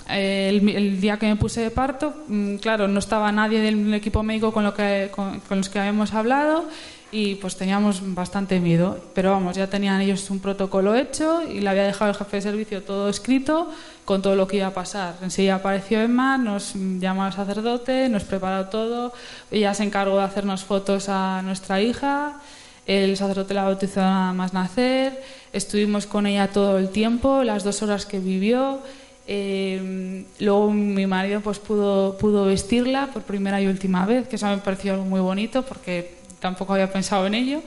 el, 0.08 1.00
día 1.00 1.18
que 1.18 1.26
me 1.26 1.36
puse 1.36 1.60
de 1.62 1.70
parto, 1.70 2.14
mm, 2.28 2.56
claro, 2.56 2.88
no 2.88 2.98
estaba 2.98 3.32
nadie 3.32 3.60
del 3.60 3.92
equipo 3.94 4.22
médico 4.22 4.52
con, 4.52 4.70
con, 5.10 5.40
los 5.58 5.68
que 5.68 5.78
habíamos 5.78 6.14
hablado 6.14 6.68
y 7.10 7.36
pues 7.36 7.56
teníamos 7.56 8.14
bastante 8.14 8.60
miedo. 8.60 9.00
Pero 9.14 9.32
vamos, 9.32 9.56
ya 9.56 9.68
tenían 9.68 10.00
ellos 10.00 10.30
un 10.30 10.40
protocolo 10.40 10.94
hecho 10.94 11.42
y 11.42 11.60
le 11.60 11.68
había 11.68 11.84
dejado 11.84 12.10
el 12.10 12.16
jefe 12.16 12.36
de 12.36 12.42
servicio 12.42 12.82
todo 12.82 13.08
escrito 13.08 13.70
con 14.04 14.22
todo 14.22 14.36
lo 14.36 14.46
que 14.46 14.58
iba 14.58 14.68
a 14.68 14.74
pasar. 14.74 15.16
Enseguida 15.22 15.56
apareció 15.56 16.00
Emma, 16.00 16.38
nos 16.38 16.74
llamó 16.74 17.24
al 17.24 17.32
sacerdote, 17.32 18.08
nos 18.08 18.24
preparó 18.24 18.66
todo, 18.66 19.12
ella 19.50 19.74
se 19.74 19.84
encargó 19.84 20.18
de 20.18 20.24
hacernos 20.24 20.64
fotos 20.64 21.08
a 21.08 21.42
nuestra 21.42 21.80
hija, 21.80 22.40
el 22.86 23.16
sacerdote 23.16 23.54
la 23.54 23.64
bautizó 23.64 24.00
nada 24.00 24.32
más 24.32 24.52
nacer 24.52 25.20
Estuvimos 25.56 26.06
con 26.06 26.26
ella 26.26 26.48
todo 26.48 26.76
el 26.76 26.90
tiempo, 26.90 27.42
las 27.42 27.64
dos 27.64 27.82
horas 27.82 28.04
que 28.04 28.18
vivió. 28.18 28.80
Eh, 29.26 30.22
luego 30.38 30.70
mi 30.70 31.06
marido 31.06 31.40
pues 31.40 31.58
pudo, 31.58 32.18
pudo 32.18 32.44
vestirla 32.44 33.06
por 33.06 33.22
primera 33.22 33.62
y 33.62 33.66
última 33.66 34.04
vez, 34.04 34.28
que 34.28 34.36
eso 34.36 34.48
me 34.48 34.58
pareció 34.58 34.92
algo 34.92 35.06
muy 35.06 35.20
bonito 35.20 35.62
porque 35.62 36.16
tampoco 36.40 36.74
había 36.74 36.92
pensado 36.92 37.26
en 37.26 37.34
ello. 37.34 37.62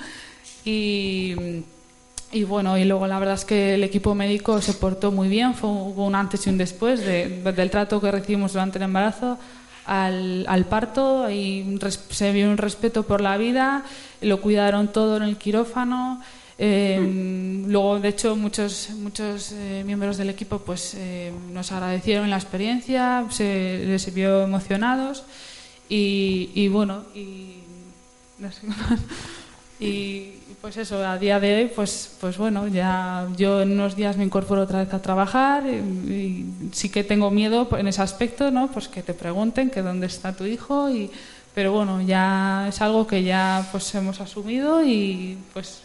Y, 0.63 1.63
y, 2.31 2.43
bueno, 2.43 2.77
y 2.77 2.85
luego 2.85 3.07
la 3.07 3.17
verdad 3.17 3.33
es 3.33 3.45
que 3.45 3.73
el 3.73 3.83
equipo 3.83 4.13
médico 4.13 4.61
se 4.61 4.73
portó 4.73 5.11
muy 5.11 5.27
bien, 5.27 5.55
fue, 5.55 5.71
hubo 5.71 6.05
un 6.05 6.13
antes 6.13 6.45
y 6.45 6.51
un 6.51 6.59
después 6.59 7.03
de, 7.03 7.41
del 7.41 7.71
trato 7.71 7.99
que 7.99 8.11
recibimos 8.11 8.53
durante 8.53 8.77
el 8.77 8.83
embarazo 8.83 9.39
al, 9.89 10.45
al 10.47 10.65
parto, 10.65 11.29
y 11.31 11.79
se 12.09 12.31
vio 12.31 12.47
un 12.49 12.57
respeto 12.57 13.03
por 13.03 13.21
la 13.21 13.37
vida, 13.37 13.83
lo 14.21 14.39
cuidaron 14.39 14.89
todo 14.89 15.17
en 15.17 15.23
el 15.23 15.37
quirófano. 15.37 16.21
Eh, 16.59 17.63
luego, 17.67 17.99
de 17.99 18.09
hecho, 18.09 18.35
muchos, 18.35 18.91
muchos 18.91 19.51
eh, 19.53 19.81
miembros 19.85 20.17
del 20.17 20.29
equipo 20.29 20.59
pues, 20.59 20.93
eh, 20.95 21.33
nos 21.51 21.71
agradecieron 21.71 22.29
la 22.29 22.35
experiencia, 22.35 23.25
se 23.29 23.83
les 23.85 24.13
vio 24.13 24.43
emocionados 24.43 25.23
y, 25.87 26.51
y 26.53 26.67
bueno, 26.67 27.03
y, 27.15 27.61
no 28.37 28.51
sé 28.51 28.67
y 29.83 30.38
pues 30.61 30.75
eso, 30.75 31.05
a 31.05 31.17
día 31.17 31.39
de 31.39 31.55
hoy, 31.55 31.71
pues, 31.73 32.11
pues 32.19 32.37
bueno, 32.37 32.67
ya 32.67 33.27
yo 33.37 33.61
en 33.61 33.71
unos 33.71 33.95
días 33.95 34.17
me 34.17 34.25
incorporo 34.25 34.63
otra 34.63 34.79
vez 34.79 34.93
a 34.93 35.01
trabajar 35.01 35.65
y, 35.65 36.45
sí 36.73 36.89
que 36.89 37.03
tengo 37.03 37.31
miedo 37.31 37.67
en 37.77 37.87
ese 37.87 38.01
aspecto, 38.01 38.51
¿no? 38.51 38.69
Pues 38.69 38.87
que 38.89 39.01
te 39.01 39.13
pregunten 39.13 39.69
que 39.69 39.81
dónde 39.81 40.07
está 40.07 40.35
tu 40.35 40.45
hijo 40.45 40.89
y 40.89 41.09
pero 41.55 41.71
bueno, 41.71 42.01
ya 42.01 42.67
es 42.69 42.81
algo 42.81 43.07
que 43.07 43.23
ya 43.23 43.67
pues 43.71 43.93
hemos 43.95 44.21
asumido 44.21 44.83
y 44.83 45.37
pues 45.53 45.81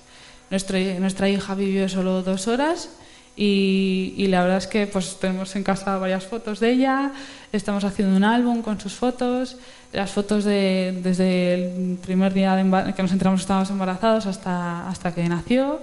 nuestra, 0.50 0.78
nuestra 0.98 1.28
hija 1.28 1.54
vivió 1.54 1.88
solo 1.88 2.22
dos 2.22 2.48
horas 2.48 2.90
y, 3.36 4.26
la 4.28 4.42
verdad 4.42 4.58
es 4.58 4.66
que 4.66 4.86
pues 4.86 5.18
tenemos 5.18 5.54
en 5.56 5.64
casa 5.64 5.98
varias 5.98 6.24
fotos 6.24 6.60
de 6.60 6.70
ella, 6.70 7.12
estamos 7.52 7.84
haciendo 7.84 8.16
un 8.16 8.24
álbum 8.24 8.62
con 8.62 8.80
sus 8.80 8.94
fotos, 8.94 9.56
las 9.92 10.10
fotos 10.10 10.44
de, 10.44 11.00
desde 11.02 11.54
el 11.54 11.98
primer 11.98 12.32
día 12.32 12.54
de 12.56 12.94
que 12.94 13.02
nos 13.02 13.12
enteramos 13.12 13.40
que 13.40 13.44
estábamos 13.44 13.70
embarazados 13.70 14.26
hasta, 14.26 14.88
hasta 14.88 15.14
que 15.14 15.28
nació 15.28 15.80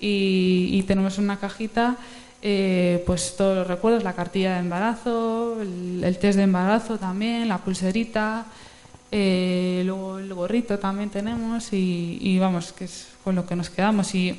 y, 0.00 0.70
y 0.72 0.82
tenemos 0.82 1.18
una 1.18 1.38
cajita 1.38 1.96
eh, 2.40 3.02
pues 3.04 3.34
todos 3.36 3.56
los 3.56 3.66
recuerdos, 3.66 4.04
la 4.04 4.12
cartilla 4.12 4.54
de 4.54 4.60
embarazo, 4.60 5.60
el, 5.60 6.02
el 6.04 6.18
test 6.18 6.36
de 6.36 6.44
embarazo 6.44 6.96
también, 6.96 7.48
la 7.48 7.58
pulserita, 7.58 8.46
eh, 9.10 9.82
luego 9.84 10.18
el 10.18 10.32
gorrito 10.32 10.78
también 10.78 11.10
tenemos 11.10 11.72
y, 11.72 12.18
y, 12.20 12.38
vamos, 12.38 12.72
que 12.72 12.84
es 12.84 13.08
con 13.24 13.34
lo 13.34 13.46
que 13.46 13.56
nos 13.56 13.70
quedamos. 13.70 14.14
Y 14.14 14.38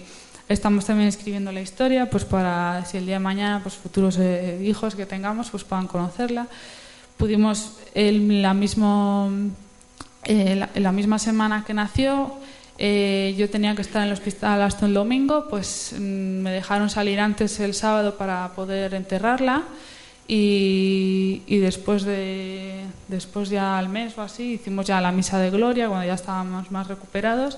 estamos 0.50 0.86
también 0.86 1.08
escribiendo 1.08 1.52
la 1.52 1.62
historia, 1.62 2.10
pues 2.10 2.26
para 2.26 2.84
si 2.86 2.97
el 2.97 3.06
día 3.06 3.16
de 3.16 3.20
mañana, 3.20 3.62
pues 3.62 3.76
futuros 3.76 4.18
eh, 4.18 4.60
hijos 4.64 4.95
que 4.95 5.06
tengamos, 5.06 5.52
pues 5.52 5.64
puedan 5.64 5.88
conocerla. 5.88 6.47
Pudimos, 7.18 7.78
el, 7.93 8.41
la, 8.41 8.54
mismo, 8.56 9.32
eh, 10.24 10.68
la, 10.76 10.91
misma 10.91 11.20
semana 11.20 11.64
que 11.66 11.74
nació, 11.76 12.34
eh, 12.80 13.36
yo 13.38 13.50
tenía 13.50 13.76
que 13.76 13.84
estar 13.84 14.02
en 14.02 14.08
el 14.08 14.14
hospital 14.14 14.62
hasta 14.64 14.88
el 14.88 14.93
domingo, 14.95 15.47
pues 15.50 15.93
mm, 15.93 16.02
me 16.02 16.52
dejaron 16.52 16.89
salir 16.89 17.20
antes 17.20 17.60
el 17.60 17.76
sábado 17.76 18.18
para 18.18 18.50
poder 18.56 18.95
enterrarla. 18.95 19.64
Y, 20.28 21.41
y, 21.47 21.58
después 21.58 22.04
de 22.04 22.86
después 23.08 23.50
ya 23.50 23.80
al 23.80 23.89
mes 23.89 24.16
o 24.16 24.22
así 24.22 24.54
hicimos 24.54 24.86
ya 24.86 25.02
la 25.02 25.12
misa 25.12 25.39
de 25.39 25.50
gloria 25.50 25.88
cuando 25.88 26.06
ya 26.06 26.14
estábamos 26.14 26.70
más 26.70 26.88
recuperados 26.88 27.58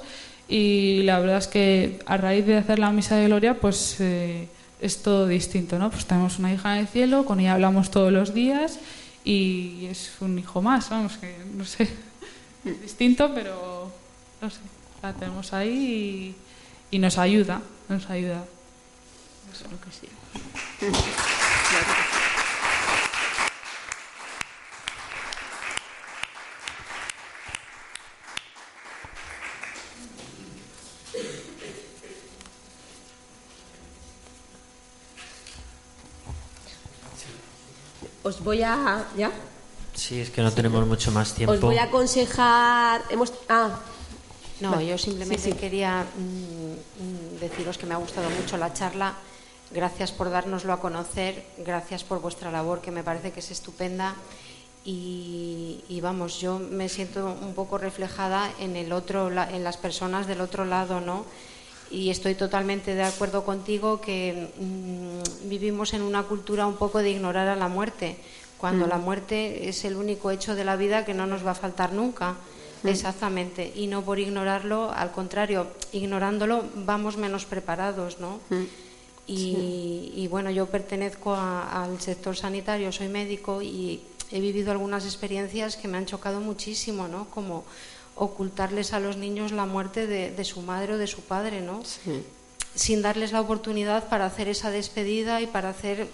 y 0.51 1.03
la 1.03 1.17
verdad 1.19 1.37
es 1.37 1.47
que 1.47 2.01
a 2.05 2.17
raíz 2.17 2.45
de 2.45 2.57
hacer 2.57 2.77
la 2.77 2.91
misa 2.91 3.15
de 3.15 3.27
gloria 3.27 3.57
pues 3.61 3.95
eh, 4.01 4.49
es 4.81 5.01
todo 5.01 5.25
distinto 5.25 5.79
no 5.79 5.89
pues 5.89 6.05
tenemos 6.05 6.39
una 6.39 6.53
hija 6.53 6.73
en 6.73 6.81
el 6.81 6.87
cielo 6.89 7.23
con 7.25 7.39
ella 7.39 7.53
hablamos 7.53 7.89
todos 7.89 8.11
los 8.11 8.33
días 8.33 8.77
y 9.23 9.85
es 9.85 10.11
un 10.19 10.37
hijo 10.37 10.61
más 10.61 10.89
vamos 10.89 11.17
que 11.17 11.33
no 11.55 11.63
sé 11.63 11.83
es 12.65 12.81
distinto 12.81 13.31
pero 13.33 13.93
no 14.41 14.49
sé 14.49 14.59
la 15.01 15.13
tenemos 15.13 15.53
ahí 15.53 16.35
y, 16.91 16.95
y 16.95 16.99
nos 16.99 17.17
ayuda 17.17 17.61
nos 17.87 18.09
ayuda. 18.09 18.43
Eso 19.53 19.65
es 19.65 19.71
lo 19.71 19.79
que 19.79 19.91
sí 19.91 20.07
os 38.23 38.43
voy 38.43 38.63
a. 38.63 39.05
¿Ya? 39.15 39.31
Sí, 39.93 40.21
es 40.21 40.29
que 40.29 40.41
no 40.41 40.51
tenemos 40.51 40.85
mucho 40.87 41.11
más 41.11 41.33
tiempo. 41.33 41.53
Os 41.53 41.59
voy 41.59 41.77
a 41.77 41.83
aconsejar. 41.83 43.03
Hemos, 43.09 43.33
ah. 43.49 43.79
No, 44.61 44.79
yo 44.79 44.97
simplemente 44.97 45.43
sí, 45.43 45.51
sí. 45.51 45.57
quería 45.57 46.05
mmm, 46.15 47.39
deciros 47.39 47.77
que 47.77 47.85
me 47.85 47.93
ha 47.93 47.97
gustado 47.97 48.29
mucho 48.29 48.57
la 48.57 48.73
charla. 48.73 49.15
Gracias 49.71 50.11
por 50.11 50.29
dárnoslo 50.29 50.73
a 50.73 50.79
conocer, 50.79 51.45
gracias 51.57 52.03
por 52.03 52.19
vuestra 52.19 52.51
labor, 52.51 52.81
que 52.81 52.91
me 52.91 53.03
parece 53.03 53.31
que 53.31 53.39
es 53.39 53.51
estupenda. 53.51 54.15
Y, 54.83 55.83
y, 55.87 56.01
vamos, 56.01 56.41
yo 56.41 56.57
me 56.59 56.89
siento 56.89 57.37
un 57.41 57.53
poco 57.53 57.77
reflejada 57.77 58.51
en 58.59 58.75
el 58.75 58.91
otro, 58.91 59.29
en 59.29 59.63
las 59.63 59.77
personas 59.77 60.25
del 60.25 60.41
otro 60.41 60.65
lado, 60.65 60.99
¿no? 60.99 61.25
Y 61.91 62.09
estoy 62.09 62.35
totalmente 62.35 62.95
de 62.95 63.03
acuerdo 63.03 63.43
contigo 63.43 63.99
que 63.99 64.49
mmm, 64.57 65.49
vivimos 65.49 65.93
en 65.93 66.01
una 66.01 66.23
cultura 66.23 66.65
un 66.65 66.77
poco 66.77 66.99
de 66.99 67.11
ignorar 67.11 67.47
a 67.47 67.55
la 67.55 67.67
muerte, 67.67 68.17
cuando 68.57 68.85
mm. 68.85 68.89
la 68.89 68.97
muerte 68.97 69.69
es 69.69 69.83
el 69.85 69.95
único 69.95 70.31
hecho 70.31 70.55
de 70.55 70.63
la 70.63 70.75
vida 70.75 71.03
que 71.05 71.13
no 71.13 71.27
nos 71.27 71.45
va 71.45 71.51
a 71.51 71.55
faltar 71.55 71.93
nunca. 71.93 72.35
Mm. 72.83 72.87
Exactamente, 72.87 73.71
y 73.75 73.85
no 73.87 74.01
por 74.03 74.17
ignorarlo, 74.17 74.91
al 74.91 75.11
contrario, 75.11 75.67
ignorándolo 75.91 76.63
vamos 76.73 77.15
menos 77.17 77.45
preparados, 77.45 78.19
¿no? 78.19 78.39
Mm. 78.49 78.63
Y, 79.27 79.37
sí. 79.37 80.13
y, 80.15 80.27
bueno, 80.27 80.49
yo 80.49 80.65
pertenezco 80.65 81.35
a, 81.35 81.83
al 81.83 82.01
sector 82.01 82.35
sanitario, 82.35 82.91
soy 82.91 83.07
médico 83.07 83.61
y 83.61 84.01
he 84.31 84.39
vivido 84.39 84.71
algunas 84.71 85.05
experiencias 85.05 85.77
que 85.77 85.87
me 85.87 85.97
han 85.97 86.05
chocado 86.05 86.39
muchísimo, 86.39 87.07
¿no? 87.07 87.29
Como 87.29 87.65
ocultarles 88.15 88.93
a 88.93 88.99
los 88.99 89.17
niños 89.17 89.51
la 89.51 89.65
muerte 89.65 90.07
de, 90.07 90.31
de 90.31 90.43
su 90.43 90.61
madre 90.61 90.93
o 90.93 90.97
de 90.97 91.07
su 91.07 91.21
padre, 91.21 91.61
¿no? 91.61 91.83
Sí. 91.83 92.23
Sin 92.75 93.01
darles 93.01 93.31
la 93.31 93.41
oportunidad 93.41 94.09
para 94.09 94.25
hacer 94.25 94.47
esa 94.47 94.71
despedida 94.71 95.41
y 95.41 95.47
para 95.47 95.69
hacer... 95.69 96.07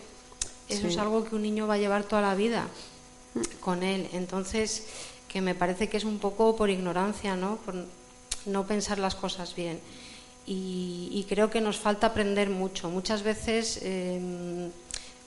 Eso 0.69 0.81
sí. 0.81 0.87
es 0.87 0.97
algo 0.97 1.23
que 1.23 1.35
un 1.35 1.41
niño 1.41 1.67
va 1.67 1.75
a 1.75 1.77
llevar 1.77 2.03
toda 2.03 2.21
la 2.21 2.35
vida 2.35 2.67
con 3.59 3.83
él. 3.83 4.09
Entonces, 4.13 4.85
que 5.27 5.41
me 5.41 5.55
parece 5.55 5.87
que 5.87 5.97
es 5.97 6.03
un 6.03 6.19
poco 6.19 6.55
por 6.55 6.69
ignorancia, 6.69 7.35
¿no? 7.35 7.57
Por 7.57 7.75
no 8.45 8.67
pensar 8.67 8.99
las 8.99 9.15
cosas 9.15 9.55
bien. 9.55 9.79
Y, 10.45 11.09
y 11.11 11.25
creo 11.27 11.49
que 11.49 11.61
nos 11.61 11.77
falta 11.77 12.07
aprender 12.07 12.49
mucho. 12.49 12.89
Muchas 12.89 13.23
veces... 13.23 13.79
Eh, 13.81 14.69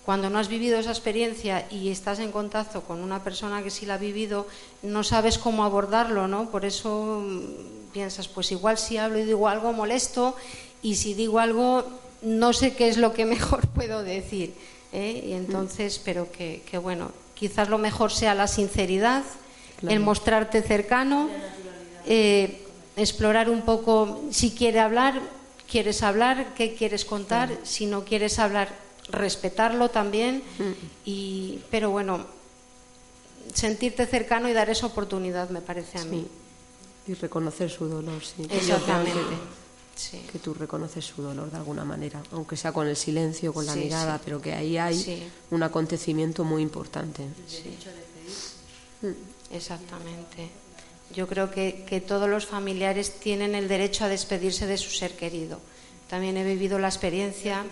cuando 0.05 0.30
no 0.30 0.38
has 0.38 0.48
vivido 0.48 0.78
esa 0.78 0.90
experiencia 0.90 1.66
y 1.70 1.90
estás 1.90 2.18
en 2.18 2.32
contacto 2.32 2.82
con 2.82 3.01
una 3.01 3.22
persona 3.22 3.62
que 3.62 3.70
sí 3.70 3.86
la 3.86 3.94
ha 3.94 3.98
vivido, 3.98 4.46
no 4.82 5.05
sabes 5.05 5.38
cómo 5.38 5.64
abordarlo, 5.64 6.26
¿no? 6.26 6.51
Por 6.51 6.64
eso 6.64 7.22
mm, 7.24 7.92
piensas, 7.92 8.28
pues 8.28 8.51
igual 8.53 8.78
si 8.78 8.96
hablo 8.96 9.18
y 9.18 9.24
digo 9.24 9.48
algo 9.48 9.72
molesto 9.72 10.36
y 10.82 10.96
si 10.96 11.14
digo 11.14 11.38
algo 11.38 11.84
no 12.22 12.53
sé 12.53 12.74
qué 12.74 12.88
es 12.88 12.96
lo 12.96 13.12
que 13.12 13.24
mejor 13.36 13.66
puedo 13.68 14.03
decir. 14.03 14.55
¿eh? 14.92 15.22
Y 15.26 15.32
entonces, 15.32 16.01
pero 16.05 16.30
que, 16.30 16.62
que, 16.70 16.78
bueno, 16.78 17.12
quizás 17.34 17.68
lo 17.68 17.78
mejor 17.78 18.12
sea 18.12 18.34
la 18.34 18.46
sinceridad, 18.46 19.22
claro. 19.78 19.94
el 19.94 20.01
mostrarte 20.01 20.62
cercano, 20.62 21.28
eh, 22.06 22.66
explorar 22.97 23.48
un 23.48 23.62
poco 23.62 24.22
si 24.31 24.51
quiere 24.51 24.81
hablar, 24.81 25.20
quieres 25.70 26.02
hablar, 26.02 26.55
qué 26.55 26.74
quieres 26.74 27.05
contar, 27.05 27.48
claro. 27.48 27.64
si 27.64 27.86
no 27.86 28.05
quieres 28.05 28.39
hablar, 28.39 28.68
respetarlo 29.11 29.91
también, 29.91 30.43
mm. 30.59 30.73
y, 31.05 31.61
pero 31.70 31.91
bueno, 31.91 32.27
sentirte 33.55 34.07
cercano 34.07 34.49
y 34.49 34.53
dar 34.53 34.70
esa 34.70 34.87
oportunidad, 34.87 35.51
me 35.51 35.61
parece 35.61 35.99
a 35.99 36.05
mí. 36.05 36.27
Y 37.07 37.15
reconocer 37.15 37.70
su 37.70 37.87
dolor, 37.87 38.23
sí. 38.23 38.47
Exactamente. 38.51 39.12
Que, 39.12 40.01
sí. 40.01 40.23
que, 40.31 40.39
tú 40.39 40.55
reconoces 40.55 41.05
su 41.05 41.23
dolor 41.23 41.51
de 41.51 41.57
alguna 41.57 41.85
manera, 41.85 42.23
aunque 42.32 42.57
sea 42.57 42.73
con 42.73 42.87
el 42.87 42.97
silencio, 42.97 43.53
con 43.53 43.66
la 43.66 43.74
sí, 43.74 43.81
mirada, 43.81 44.16
sí. 44.16 44.23
pero 44.24 44.41
que 44.41 44.53
ahí 44.53 44.77
hay 44.77 45.31
un 45.51 45.62
acontecimiento 45.62 46.45
muy 46.45 46.62
importante. 46.62 47.24
Mm. 49.03 49.55
Exactamente. 49.55 50.51
Yo 51.15 51.27
creo 51.27 51.51
que, 51.51 51.85
que 51.89 52.01
todos 52.01 52.28
los 52.28 52.47
familiares 52.47 53.19
tienen 53.19 53.57
el 53.57 53.66
derecho 53.66 54.05
a 54.05 54.09
despedirse 54.09 54.66
de 54.66 54.78
su 54.78 54.91
ser 54.91 55.16
querido. 55.16 55.59
También 56.09 56.37
he 56.37 56.45
vivido 56.45 56.78
la 56.78 56.89
experiencia 56.89 57.65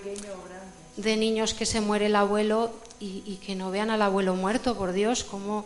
de 0.99 1.17
niños 1.17 1.55
que 1.55 1.65
se 1.65 1.81
muere 1.81 2.07
el 2.07 2.17
abuelo 2.17 2.73
y, 3.01 3.37
que 3.37 3.55
no 3.55 3.71
vean 3.71 3.91
al 3.91 4.03
abuelo 4.03 4.35
muerto, 4.35 4.77
por 4.77 4.93
Dios, 4.93 5.23
¿cómo, 5.23 5.65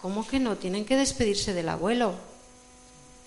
cómo 0.00 0.26
que 0.26 0.40
no? 0.40 0.56
Tienen 0.56 0.86
que 0.86 0.96
despedirse 0.96 1.52
del 1.52 1.68
abuelo. 1.68 2.14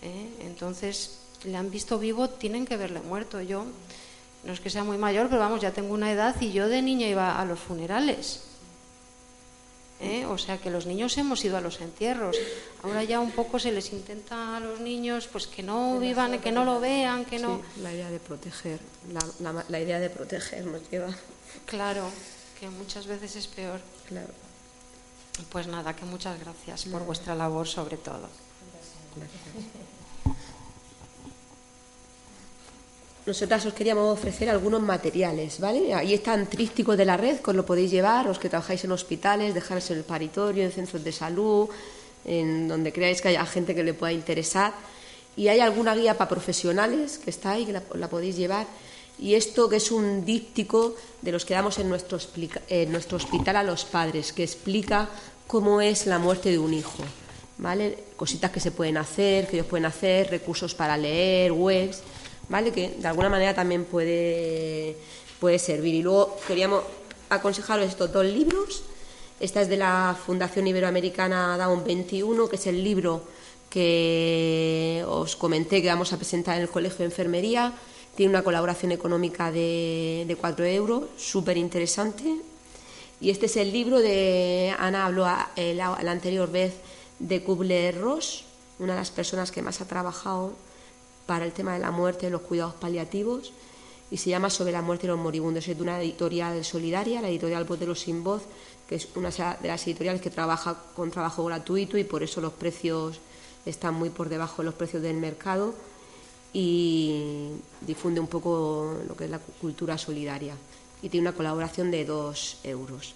¿Eh? 0.01 0.29
Entonces, 0.41 1.19
le 1.43 1.55
han 1.55 1.69
visto 1.69 1.99
vivo, 1.99 2.27
tienen 2.27 2.65
que 2.65 2.75
verle 2.75 3.01
muerto. 3.01 3.39
Yo, 3.39 3.65
no 4.43 4.51
es 4.51 4.59
que 4.59 4.71
sea 4.71 4.83
muy 4.83 4.97
mayor, 4.97 5.27
pero 5.29 5.39
vamos, 5.39 5.61
ya 5.61 5.71
tengo 5.71 5.93
una 5.93 6.11
edad 6.11 6.35
y 6.41 6.51
yo 6.51 6.67
de 6.67 6.81
niña 6.81 7.07
iba 7.07 7.39
a 7.39 7.45
los 7.45 7.59
funerales. 7.59 8.41
¿Eh? 10.01 10.25
O 10.25 10.37
sea 10.37 10.57
que 10.57 10.71
los 10.71 10.85
niños 10.87 11.17
hemos 11.17 11.45
ido 11.45 11.57
a 11.57 11.61
los 11.61 11.79
entierros. 11.79 12.35
Ahora 12.81 13.03
ya 13.03 13.19
un 13.19 13.31
poco 13.31 13.59
se 13.59 13.71
les 13.71 13.93
intenta 13.93 14.57
a 14.57 14.59
los 14.59 14.79
niños 14.79 15.27
pues 15.27 15.45
que 15.45 15.61
no 15.61 15.99
vivan, 15.99 16.39
que 16.39 16.51
no 16.51 16.65
lo 16.65 16.79
vean, 16.79 17.23
que 17.25 17.37
no. 17.37 17.61
Sí, 17.75 17.81
la 17.81 17.93
idea 17.93 18.09
de 18.09 18.19
proteger, 18.19 18.79
la, 19.13 19.21
la, 19.39 19.65
la, 19.67 19.79
idea 19.79 19.99
de 19.99 20.09
proteger 20.09 20.65
nos 20.65 20.89
lleva. 20.89 21.09
Claro, 21.65 22.09
que 22.59 22.69
muchas 22.69 23.05
veces 23.05 23.35
es 23.35 23.47
peor. 23.47 23.79
Claro. 24.07 24.33
Pues 25.51 25.67
nada, 25.67 25.95
que 25.95 26.05
muchas 26.05 26.39
gracias 26.39 26.85
por 26.85 27.05
vuestra 27.05 27.35
labor 27.35 27.67
sobre 27.67 27.97
todo. 27.97 28.27
Gracias. 29.15 29.87
Nosotras 33.25 33.65
os 33.65 33.73
queríamos 33.73 34.11
ofrecer 34.11 34.49
algunos 34.49 34.81
materiales, 34.81 35.59
¿vale? 35.59 35.93
Ahí 35.93 36.13
están 36.13 36.47
trísticos 36.47 36.97
de 36.97 37.05
la 37.05 37.17
red, 37.17 37.39
que 37.39 37.51
os 37.51 37.55
lo 37.55 37.65
podéis 37.65 37.91
llevar, 37.91 38.25
los 38.25 38.39
que 38.39 38.49
trabajáis 38.49 38.83
en 38.83 38.91
hospitales, 38.91 39.53
dejaros 39.53 39.89
en 39.91 39.97
el 39.97 40.03
paritorio, 40.03 40.63
en 40.63 40.71
centros 40.71 41.03
de 41.03 41.11
salud, 41.11 41.69
en 42.25 42.67
donde 42.67 42.91
creáis 42.91 43.21
que 43.21 43.29
haya 43.29 43.45
gente 43.45 43.75
que 43.75 43.83
le 43.83 43.93
pueda 43.93 44.11
interesar. 44.11 44.73
Y 45.35 45.47
hay 45.47 45.59
alguna 45.59 45.95
guía 45.95 46.17
para 46.17 46.29
profesionales 46.29 47.19
que 47.19 47.29
está 47.29 47.51
ahí, 47.51 47.65
que 47.65 47.73
la, 47.73 48.09
podéis 48.09 48.35
llevar. 48.35 48.65
Y 49.19 49.35
esto 49.35 49.69
que 49.69 49.75
es 49.75 49.91
un 49.91 50.25
díptico 50.25 50.95
de 51.21 51.31
los 51.31 51.45
que 51.45 51.53
damos 51.53 51.77
en 51.77 51.89
nuestro, 51.89 52.17
en 52.69 52.91
nuestro 52.91 53.17
hospital 53.17 53.55
a 53.55 53.63
los 53.63 53.85
padres, 53.85 54.33
que 54.33 54.43
explica 54.43 55.09
cómo 55.45 55.79
es 55.79 56.07
la 56.07 56.17
muerte 56.17 56.49
de 56.49 56.57
un 56.57 56.73
hijo, 56.73 57.03
¿vale? 57.59 57.99
Cositas 58.15 58.49
que 58.49 58.59
se 58.59 58.71
pueden 58.71 58.97
hacer, 58.97 59.47
que 59.47 59.57
ellos 59.57 59.67
pueden 59.67 59.85
hacer, 59.85 60.31
recursos 60.31 60.73
para 60.73 60.97
leer, 60.97 61.51
webs. 61.51 62.01
¿Vale? 62.49 62.71
Que 62.71 62.89
de 62.89 63.07
alguna 63.07 63.29
manera 63.29 63.53
también 63.53 63.85
puede, 63.85 64.95
puede 65.39 65.59
servir. 65.59 65.95
Y 65.95 66.01
luego 66.01 66.37
queríamos 66.47 66.83
aconsejaros 67.29 67.87
estos 67.87 68.11
dos 68.11 68.25
libros. 68.25 68.83
Esta 69.39 69.61
es 69.61 69.69
de 69.69 69.77
la 69.77 70.15
Fundación 70.25 70.67
Iberoamericana 70.67 71.57
Down 71.57 71.83
21, 71.83 72.47
que 72.47 72.55
es 72.57 72.67
el 72.67 72.83
libro 72.83 73.23
que 73.69 75.03
os 75.07 75.35
comenté 75.35 75.81
que 75.81 75.87
vamos 75.87 76.11
a 76.13 76.17
presentar 76.17 76.57
en 76.57 76.63
el 76.63 76.69
Colegio 76.69 76.99
de 76.99 77.05
Enfermería. 77.05 77.73
Tiene 78.15 78.29
una 78.29 78.43
colaboración 78.43 78.91
económica 78.91 79.51
de, 79.51 80.25
de 80.27 80.35
4 80.35 80.65
euros, 80.65 81.03
súper 81.17 81.57
interesante. 81.57 82.35
Y 83.21 83.29
este 83.29 83.45
es 83.45 83.55
el 83.55 83.71
libro 83.71 83.99
de, 83.99 84.75
Ana 84.77 85.05
habló 85.05 85.23
la, 85.23 85.49
la 85.55 86.11
anterior 86.11 86.51
vez 86.51 86.73
de 87.19 87.43
Kubler-Ross, 87.43 88.43
una 88.79 88.93
de 88.93 88.99
las 88.99 89.11
personas 89.11 89.51
que 89.51 89.61
más 89.61 89.79
ha 89.79 89.87
trabajado 89.87 90.53
para 91.25 91.45
el 91.45 91.51
tema 91.51 91.73
de 91.73 91.79
la 91.79 91.91
muerte 91.91 92.29
los 92.29 92.41
cuidados 92.41 92.73
paliativos 92.75 93.53
y 94.11 94.17
se 94.17 94.29
llama 94.29 94.49
Sobre 94.49 94.73
la 94.73 94.81
muerte 94.81 95.07
y 95.07 95.09
los 95.09 95.17
moribundos. 95.17 95.67
Es 95.67 95.77
de 95.77 95.83
una 95.83 96.01
editorial 96.01 96.63
solidaria, 96.65 97.21
la 97.21 97.29
editorial 97.29 97.63
Botero 97.63 97.95
Sin 97.95 98.23
Voz, 98.23 98.43
que 98.87 98.95
es 98.95 99.07
una 99.15 99.29
de 99.29 99.67
las 99.67 99.87
editoriales 99.87 100.21
que 100.21 100.29
trabaja 100.29 100.77
con 100.95 101.09
trabajo 101.09 101.45
gratuito 101.45 101.97
y 101.97 102.03
por 102.03 102.21
eso 102.21 102.41
los 102.41 102.53
precios 102.53 103.19
están 103.65 103.93
muy 103.93 104.09
por 104.09 104.27
debajo 104.27 104.61
de 104.61 104.65
los 104.65 104.73
precios 104.73 105.01
del 105.01 105.15
mercado 105.15 105.73
y 106.51 107.51
difunde 107.79 108.19
un 108.19 108.27
poco 108.27 108.97
lo 109.07 109.15
que 109.15 109.25
es 109.25 109.29
la 109.29 109.39
cultura 109.39 109.97
solidaria 109.97 110.55
y 111.01 111.07
tiene 111.07 111.29
una 111.29 111.37
colaboración 111.37 111.89
de 111.89 112.03
dos 112.03 112.57
euros. 112.63 113.15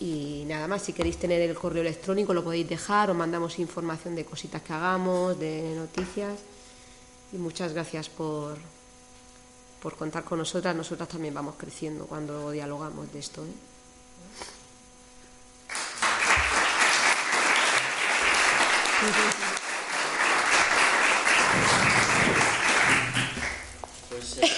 Y 0.00 0.42
nada 0.48 0.66
más, 0.66 0.82
si 0.82 0.92
queréis 0.92 1.16
tener 1.16 1.40
el 1.42 1.54
correo 1.54 1.82
electrónico 1.82 2.34
lo 2.34 2.42
podéis 2.42 2.68
dejar, 2.68 3.08
os 3.08 3.16
mandamos 3.16 3.60
información 3.60 4.16
de 4.16 4.24
cositas 4.24 4.62
que 4.62 4.72
hagamos, 4.72 5.38
de 5.38 5.76
noticias 5.76 6.40
y 7.32 7.36
muchas 7.36 7.72
gracias 7.72 8.08
por, 8.08 8.58
por 9.82 9.96
contar 9.96 10.24
con 10.24 10.38
nosotras. 10.38 10.76
Nosotras 10.76 11.08
también 11.08 11.34
vamos 11.34 11.54
creciendo 11.56 12.06
cuando 12.06 12.50
dialogamos 12.50 13.12
de 13.12 13.18
esto. 13.18 13.42
¿eh? 13.44 13.52
Pues, 24.10 24.38
eh, 24.38 24.50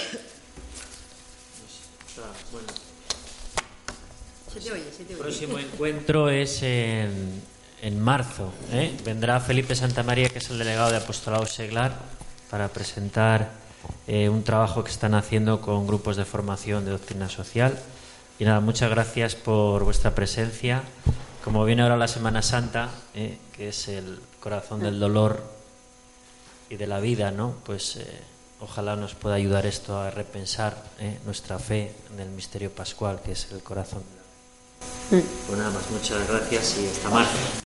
bueno. 2.52 2.68
Se 4.52 4.60
te 4.60 4.72
oye, 4.72 4.84
se 4.90 5.04
te 5.04 5.04
oye. 5.04 5.12
El 5.14 5.18
próximo 5.18 5.58
encuentro 5.58 6.28
es 6.28 6.62
en, 6.62 7.42
en 7.80 8.00
marzo. 8.00 8.52
¿eh? 8.72 8.96
Vendrá 9.04 9.40
Felipe 9.40 9.74
Santamaría, 9.74 10.28
que 10.28 10.38
es 10.38 10.50
el 10.50 10.58
delegado 10.58 10.90
de 10.90 10.98
Apostolado 10.98 11.46
Seglar 11.46 12.13
para 12.54 12.68
presentar 12.68 13.50
eh, 14.06 14.28
un 14.28 14.44
trabajo 14.44 14.84
que 14.84 14.90
están 14.92 15.14
haciendo 15.14 15.60
con 15.60 15.88
grupos 15.88 16.16
de 16.16 16.24
formación 16.24 16.84
de 16.84 16.92
doctrina 16.92 17.28
social. 17.28 17.76
Y 18.38 18.44
nada, 18.44 18.60
muchas 18.60 18.90
gracias 18.90 19.34
por 19.34 19.82
vuestra 19.82 20.14
presencia. 20.14 20.84
Como 21.42 21.64
viene 21.64 21.82
ahora 21.82 21.96
la 21.96 22.06
Semana 22.06 22.42
Santa, 22.42 22.90
eh, 23.12 23.38
que 23.56 23.70
es 23.70 23.88
el 23.88 24.20
corazón 24.38 24.78
del 24.78 25.00
dolor 25.00 25.42
y 26.70 26.76
de 26.76 26.86
la 26.86 27.00
vida, 27.00 27.32
¿no? 27.32 27.56
Pues 27.64 27.96
eh, 27.96 28.06
ojalá 28.60 28.94
nos 28.94 29.16
pueda 29.16 29.34
ayudar 29.34 29.66
esto 29.66 29.98
a 29.98 30.12
repensar 30.12 30.80
nuestra 31.24 31.58
fe 31.58 31.92
en 32.12 32.20
el 32.20 32.28
misterio 32.28 32.70
pascual, 32.70 33.20
que 33.20 33.32
es 33.32 33.50
el 33.50 33.64
corazón. 33.64 34.04
Mm. 35.10 35.18
Pues 35.48 35.58
nada 35.58 35.70
más, 35.72 35.90
muchas 35.90 36.28
gracias 36.28 36.78
y 36.78 36.86
hasta 36.86 37.10
marzo. 37.10 37.62